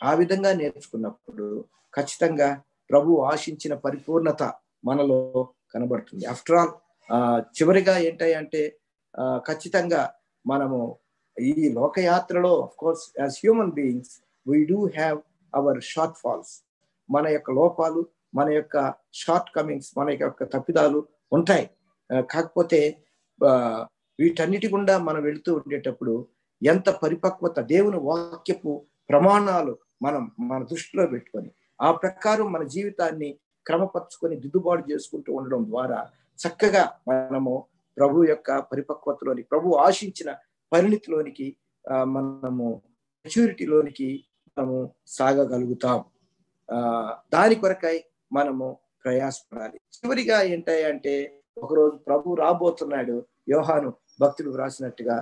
[0.00, 1.46] ఆ విధంగా నేర్చుకున్నప్పుడు
[1.94, 2.48] ఖచ్చితంగా
[2.90, 4.42] ప్రభు ఆశించిన పరిపూర్ణత
[4.84, 5.18] మనలో
[5.72, 6.24] కనబడుతుంది.
[6.32, 6.72] ఆఫ్టర్ ఆల్
[7.58, 8.62] చివరిగా ఏంటంటే
[9.48, 10.02] ఖచ్చితంగా
[10.44, 10.78] మనము
[11.36, 14.14] ఈ లోకయాత్రలో of course as human beings
[14.46, 15.18] we do have
[15.52, 15.80] our
[16.22, 16.52] shortfalls
[17.10, 18.02] మన యొక్క లోపాలు
[18.34, 18.76] మన యొక్క
[19.22, 21.00] షార్ట్ కమింగ్స్ మన యొక్క తప్పిదాలు
[21.32, 21.66] ఉంటాయి.
[22.32, 22.80] కాకపోతే
[24.18, 26.14] వీటన్నిటి గుండా మనం వెళుతూ ఉండేటప్పుడు
[26.62, 28.72] ఎంత పరిపక్వత దేవుని వాక్యపు
[29.10, 29.72] ప్రమాణాలు
[30.02, 33.30] మనం మన దృష్టిలో పెట్టుకొని ఆ ప్రకారం మన జీవితాన్ని
[33.66, 36.00] క్రమపరుచుకొని దిద్దుబాటు చేసుకుంటూ ఉండడం ద్వారా
[36.38, 37.54] చక్కగా మనము
[37.96, 40.30] ప్రభు యొక్క పరిపక్వతలోని ప్రభు ఆశించిన
[40.72, 41.46] పరిణితిలోనికి
[42.16, 42.68] మనము
[43.24, 44.08] మెచ్యూరిటీలోనికి
[44.56, 44.78] మనము
[45.16, 45.98] సాగగలుగుతాం.
[46.68, 46.78] ఆ
[47.34, 47.96] దాని కొరకై
[48.32, 48.66] మనము
[49.04, 49.76] ప్రయాసపడాలి.
[49.96, 51.14] చివరిగా ఏంటంటే
[51.62, 53.16] ఒకరోజు ప్రభు రాబోతున్నాడు
[53.48, 53.88] యోహాను
[54.20, 55.16] భక్తులు వ్రాసినట్టుగా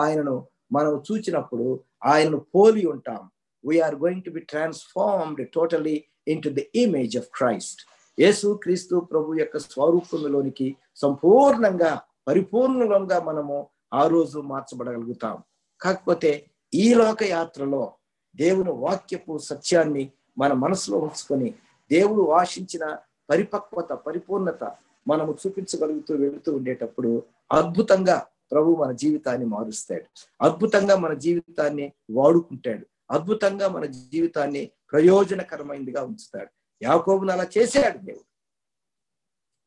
[0.00, 0.36] ఆయనను
[0.72, 1.66] మనం చూచినప్పుడు
[2.04, 3.20] ఆయనను పోలి ఉంటాం.
[3.64, 5.96] We are going to be transformed totally
[6.28, 7.80] in the image of Christ
[8.20, 15.42] Yesu Kristu ప్రభు యొక్క స్వరూపంలోనికి సంపూర్ణంగా పరిపూర్ణంగా మనము ఆ రోజు మార్చబడగలుగుతాం.
[15.80, 17.92] కాకపోతే ఈ లోక యాత్రలో
[18.34, 21.54] దేవుని వాక్యపు సత్యాన్ని మన మనసులో ఉంచుకొని
[21.90, 22.98] దేవుడు ఆశించిన
[23.30, 24.72] పరిపక్వత పరిపూర్ణత
[25.08, 27.22] మనము చూపించగలుగుతూ వెళుతూ ఉండేటప్పుడు
[27.52, 30.04] అద్భుతంగా ప్రభు మన జీవితాన్ని మారుస్తాడు.
[30.40, 32.84] అద్భుతంగా మన జీవితాన్ని వాడుకుంటాడు.
[33.10, 36.50] అద్భుతంగా మన జీవితాన్ని ప్రయోజనకరమైనదిగా ఉంచుతాడు.
[36.82, 38.26] యాకోబును అలా చేశాడు దేవుడు.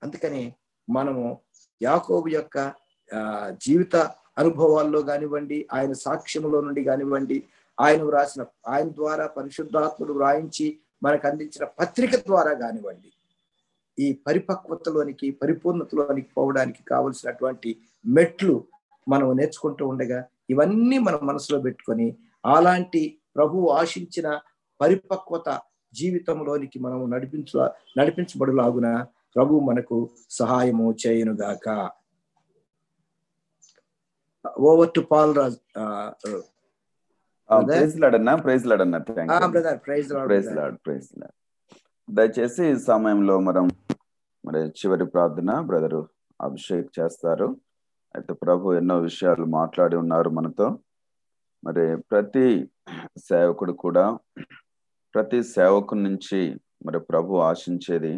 [0.04, 0.54] అందుకని
[0.90, 1.38] మనము
[1.82, 2.74] యాకోబు యొక్క
[3.62, 3.96] జీవిత
[4.38, 7.44] అనుభవాల్లో కానివ్వండి ఆయన సాక్ష్యంలో నుండి కానివ్వండి
[7.80, 13.10] ఆయన వ్రాసిన ఆయన ద్వారా పరిశుద్ధాత్ముడు వ్రాయించి మనకు అందించిన పత్రిక ద్వారా కానివ్వండి
[14.00, 18.64] ఈ పరిపక్వతలోనికి పరిపూర్ణతలోనికి పోవడానికి కావలసినటువంటి మెట్లు
[19.08, 22.16] మనం నేర్చుకుంటూ ఉండగా ఇవన్నీ మనం మనసులో పెట్టుకొని
[22.46, 24.28] అలాంటి ప్రభు ఆశించిన
[24.82, 25.50] పరిపక్వత
[25.94, 27.52] జీవితంలోనికి మనం నడిపించ
[28.00, 28.90] నడిపించబడులాగున
[29.36, 29.98] ప్రభు మనకు
[30.40, 31.68] సహాయము చేయనుగాక.
[34.70, 35.58] ఓవర్ టు పాల్ రాజ్
[42.18, 43.66] దయచేసి ఈ సమయంలో మనం
[44.44, 46.02] మరి చివరి ప్రార్థన బ్రదరు
[46.40, 47.50] అభిషేక్ చేస్తారు.
[48.16, 50.68] అయితే ప్రభు ఎన్నో విషయాలు మాట్లాడి ఉన్నారు మనతో.
[51.64, 52.48] మరి ప్రతి
[53.26, 54.06] సేవకుడు కూడా
[55.16, 56.40] ప్రతి సేవకుడి నుంచి
[56.86, 58.14] మరి ప్రభు ఆశించేది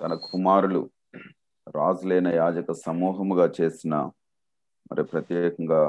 [0.00, 0.82] తన కుమారులు
[1.74, 3.94] రాజులైన యాజక సమూహముగా చేసిన
[4.90, 5.80] మరి ప్రత్యేకంగా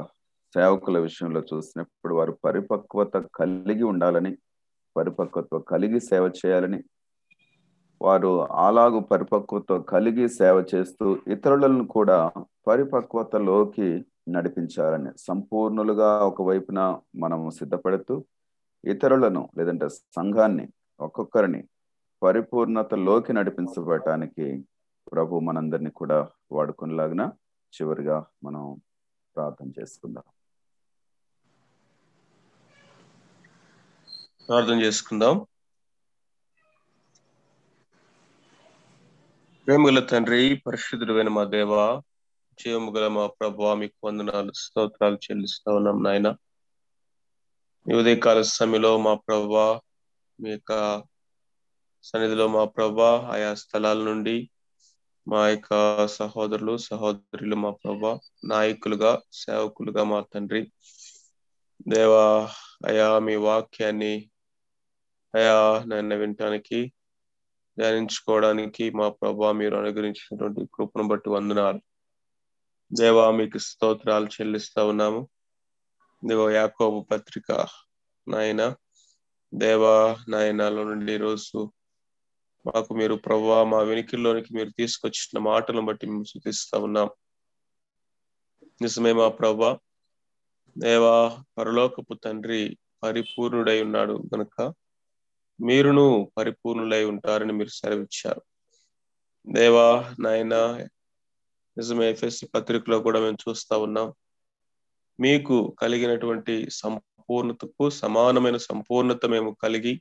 [0.54, 4.32] సేవకుల విషయంలో చూసినప్పుడు వారు పరిపక్వత కలిగి ఉండాలని
[4.96, 6.80] పరిపక్వత కలిగి సేవ చేయాలని
[8.00, 8.30] వారు
[8.60, 12.18] అలాగు పరిపక్వత కలిగి సేవ చేస్తూ ఇతరులను కూడా
[12.66, 13.88] పరిపక్వతలోకి
[14.30, 18.24] నడిపించాలని సంపూర్ణులుగా ఒకవైపున మనము సిద్ధపడుతూ
[18.84, 20.68] ఇతరులను లేదంటే సంఘాన్ని
[21.00, 21.68] ఒక్కొక్కరిని
[22.22, 24.64] పరిపూర్ణతలోకి నడిపించబడటానికి
[25.12, 27.30] ప్రభు మనందరినీ కూడా వాడుకునేలాగిన
[27.74, 28.80] చివరిగా మనం
[29.36, 30.22] ప్రార్థన చేసుకుందాం.
[34.48, 35.46] ప్రార్థన చేసుకుందాం.
[39.66, 42.02] ప్రేమగల తండ్రి పరిశుద్ధుడైన మా దేవ
[42.60, 43.74] జీవము గల మా ప్రభు?
[43.74, 46.28] మీకు వందనాలు స్తోత్రాలు చెల్లిస్తా ఉన్నాం నాయన.
[47.86, 49.80] ఈ ఉదయకాల సమయంలో మా ప్రభా
[50.40, 51.02] మీ యొక్క
[52.02, 54.50] సన్నిధిలో మా ప్రభా ఆయా స్థలాల నుండి
[55.28, 55.70] మా యొక్క
[56.06, 58.12] సహోదరులు సహోదరులు మా ప్రభా
[58.44, 60.72] నాయకులుగా సేవకులుగా మా తండ్రి.
[61.88, 62.50] దేవా
[62.86, 64.30] అయా మీ వాక్యాన్ని
[65.34, 66.92] అయా నన్ను వినటానికి
[67.78, 71.80] ధ్యానించుకోవడానికి మా ప్రభా మీరు అనుగ్రహించినటువంటి కృపను బట్టి వందనాలు.
[72.92, 75.28] దేవా మీకు స్తోత్రాలు చెల్లిస్తా ఉన్నాము.
[76.24, 77.66] దేవ యాకోబు పత్రిక
[78.28, 78.74] నాయన.
[79.54, 81.72] దేవా నాయనలో నుండి రోజు
[82.66, 87.10] మాకు మీరు ప్రభా మా వెనికిల్లోనికి మీరు తీసుకొచ్చిన మాటలను బట్టి మేము శుతిస్తా ఉన్నాం.
[88.82, 89.78] నిజమే మా ప్రభా
[90.78, 94.74] దేవా పరలోకపు తండ్రి పరిపూర్ణుడై ఉన్నాడు గనుక
[95.60, 98.42] మీరును పరిపూర్ణులై ఉంటారని మీరు సెలవిచ్చారు.
[99.46, 100.54] దేవా నాయన
[101.76, 104.08] నిజమే ఎఫ్ఎస్సి పత్రికలో కూడా మేము చూస్తా ఉన్నాం.
[105.20, 109.94] మీకు కలిగినటువంటి సంపూర్ణతకు సమానమైన సంపూర్ణత మేము కలిగి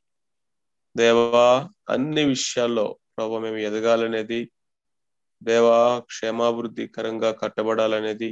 [0.95, 1.47] దేవా
[1.89, 2.85] అన్ని విషయాల్లో
[3.17, 4.39] ప్రభు మేము ఎదగాలనేది
[5.41, 8.31] దేవా క్షేమాభివృద్ధికరంగా కట్టబడాలనేది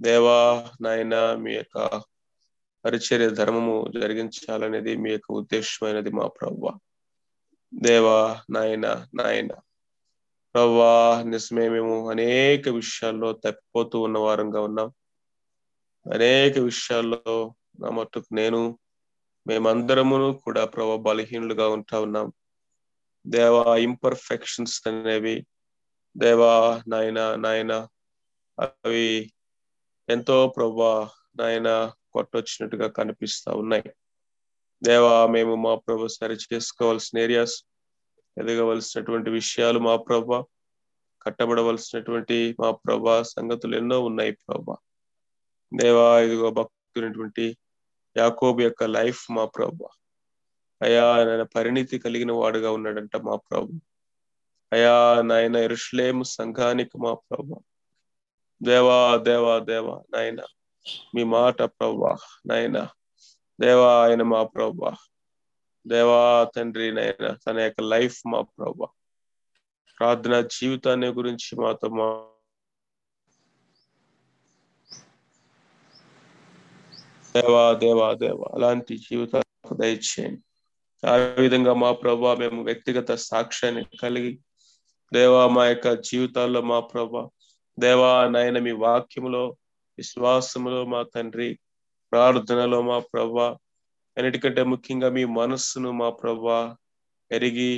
[0.00, 0.38] దేవా
[0.80, 1.76] నాయన మీ యొక్క
[2.84, 6.70] పరిచర్య ధర్మము జరిగించాలనేది మీ యొక్క ఉద్దేశమైనది మా ప్రభు
[7.72, 8.18] దేవా
[8.50, 9.52] నాయన నాయన.
[10.56, 14.88] ప్రవ్వా నిజమే మేము అనేక విషయాల్లో తప్పిపోతూ ఉన్న వారంగా ఉన్నాం.
[16.12, 18.78] అనేక విషయాల్లో నా మట్టుకు నేను
[19.46, 22.32] మేమందరమును కూడా ప్రభా బలహీనులుగా ఉంటా ఉన్నాం.
[23.26, 25.46] దేవా ఇంపర్ఫెక్షన్స్ అనేవి
[26.16, 27.88] దేవా నాయన నాయన
[28.58, 29.32] అవి
[30.08, 33.92] ఎంతో ప్రభా నాయన కొట్టొచ్చినట్టుగా కనిపిస్తా ఉన్నాయి.
[34.82, 37.64] దేవా మేము మా ప్రభు సరి చేసుకోవాల్సిన ఏరియాస్
[38.38, 40.44] ఎదగవలసినటువంటి విషయాలు మా ప్రభ
[41.22, 44.76] కట్టబడవలసినటువంటి మా ప్రభా సంగతులు ఎన్నో ఉన్నాయి ప్రభా.
[45.74, 47.58] దేవా ఇదిగో భక్తునటువంటి
[48.16, 49.88] యాకోబు యొక్క లైఫ్ మా ప్రభా.
[50.82, 53.72] అయా ఆయన పరిణితి కలిగిన వాడుగా ఉన్నాడంట మా ప్రభు.
[54.72, 57.60] అయా నాయన ఇరుషులేము సంఘానికి మా ప్రభ.
[58.62, 60.40] దేవా దేవా దేవా నాయన
[61.14, 62.16] మీ మాట ప్రభా
[62.46, 62.88] నాయన.
[63.60, 64.96] దేవా ఆయన మా ప్రభా.
[65.86, 66.20] దేవా
[66.56, 68.88] తండ్రి నైనా తన యొక్క లైఫ్ మా ప్రభా.
[69.98, 72.08] ప్రార్థన జీవితాన్ని గురించి మాతో మా
[77.34, 80.42] దేవా దేవా దేవా అలాంటి జీవితాలకు దయచేయండి.
[81.02, 81.14] ఆ
[81.44, 84.32] విధంగా మా ప్రభా మేము వ్యక్తిగత సాక్ష్యాన్ని కలిగి
[85.12, 87.22] దేవా మా యొక్క జీవితాల్లో మా ప్రభా
[87.78, 89.42] దేవా నాయన మీ వాక్యములో
[89.98, 91.48] విశ్వాసములో మా తండ్రి
[92.12, 93.46] ప్రార్థనలో మా ప్రభా
[94.16, 96.58] అన్నిటికంటే ముఖ్యంగా మీ మనస్సును మా ప్రభా
[97.30, 97.72] ఎరిగి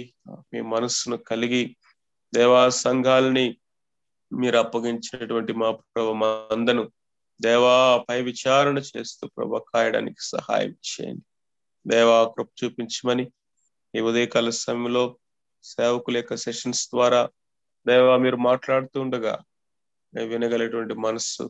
[0.53, 1.63] మీ మనస్సును కలిగి
[2.33, 3.47] దేవా సంఘాలని
[4.33, 6.85] మీరు అప్పగించినటువంటి మా ప్రభ మా అందను
[7.41, 7.75] దేవా
[8.09, 11.25] పై విచారణ చేస్తూ ప్రభా కాయడానికి సహాయం చేయండి.
[11.87, 13.25] దేవా కృప చూపించమని
[13.95, 15.05] ఈ ఉదయకాల సమయంలో
[15.65, 17.21] సేవకుల యొక్క సెషన్స్ ద్వారా
[17.87, 19.35] దేవా మీరు మాట్లాడుతూ ఉండగా
[20.15, 21.45] వినగలిగినటువంటి మనస్సు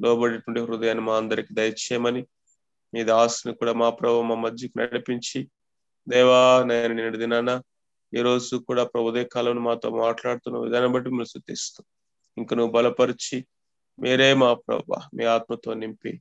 [0.00, 2.22] లోబడేటువంటి హృదయాన్ని మా అందరికి దయచేయమని
[2.92, 5.40] మీ దాసుని కూడా మా ప్రభు మా మధ్యకు నడిపించి
[6.06, 7.50] దేవా నేను నిన్నటి దినాన
[8.12, 11.80] ఈ రోజు కూడా ప్రభు ఉదయ కాలంలో మాతో మాట్లాడుతున్న విధానం బట్టి మేము శుద్ధిస్తూ
[12.36, 13.38] ఇంక నువ్వు బలపరిచి
[13.98, 16.12] మీరే మా ప్రభ మీ ఆత్మతో నింపి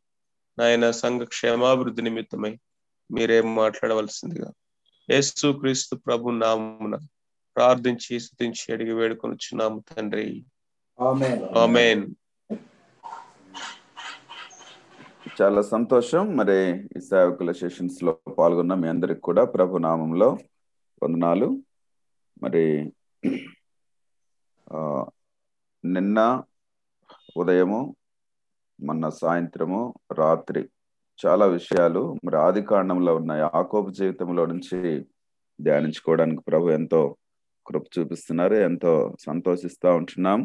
[0.57, 2.53] నాయన సంఘ క్షేమాభివృద్ధి నిమిత్తమై
[3.09, 4.49] మీరే మాట్లాడవలసిందిగా
[5.09, 6.95] యేసు క్రీస్తు ప్రభు నామున
[7.55, 10.27] ప్రార్థించి స్థుతించి అడిగి వేడుకొనుచున్నాము తండ్రి.
[11.63, 12.03] ఆమెన్.
[15.41, 16.23] చాలా సంతోషం.
[16.37, 16.55] మరి
[16.97, 20.29] ఈ సేవకుల సెషన్స్లో పాల్గొన్న మీ అందరికి కూడా ప్రభు నామంలో
[21.03, 21.47] వందనాలు.
[22.43, 22.63] మరి
[25.85, 26.19] నిన్న
[27.37, 27.79] ఉదయము
[28.87, 29.81] మొన్న సాయంత్రము
[30.17, 30.63] రాత్రి
[31.21, 34.79] చాలా విషయాలు మరి ఆది కాండంలో ఉన్న ఆకోప జీవితంలో నుంచి
[35.61, 37.01] ధ్యానించుకోవడానికి ప్రభు ఎంతో
[37.67, 38.55] కృప చూపిస్తున్నారు.
[38.69, 40.37] ఎంతో సంతోషిస్తూ ఉంటున్నాం.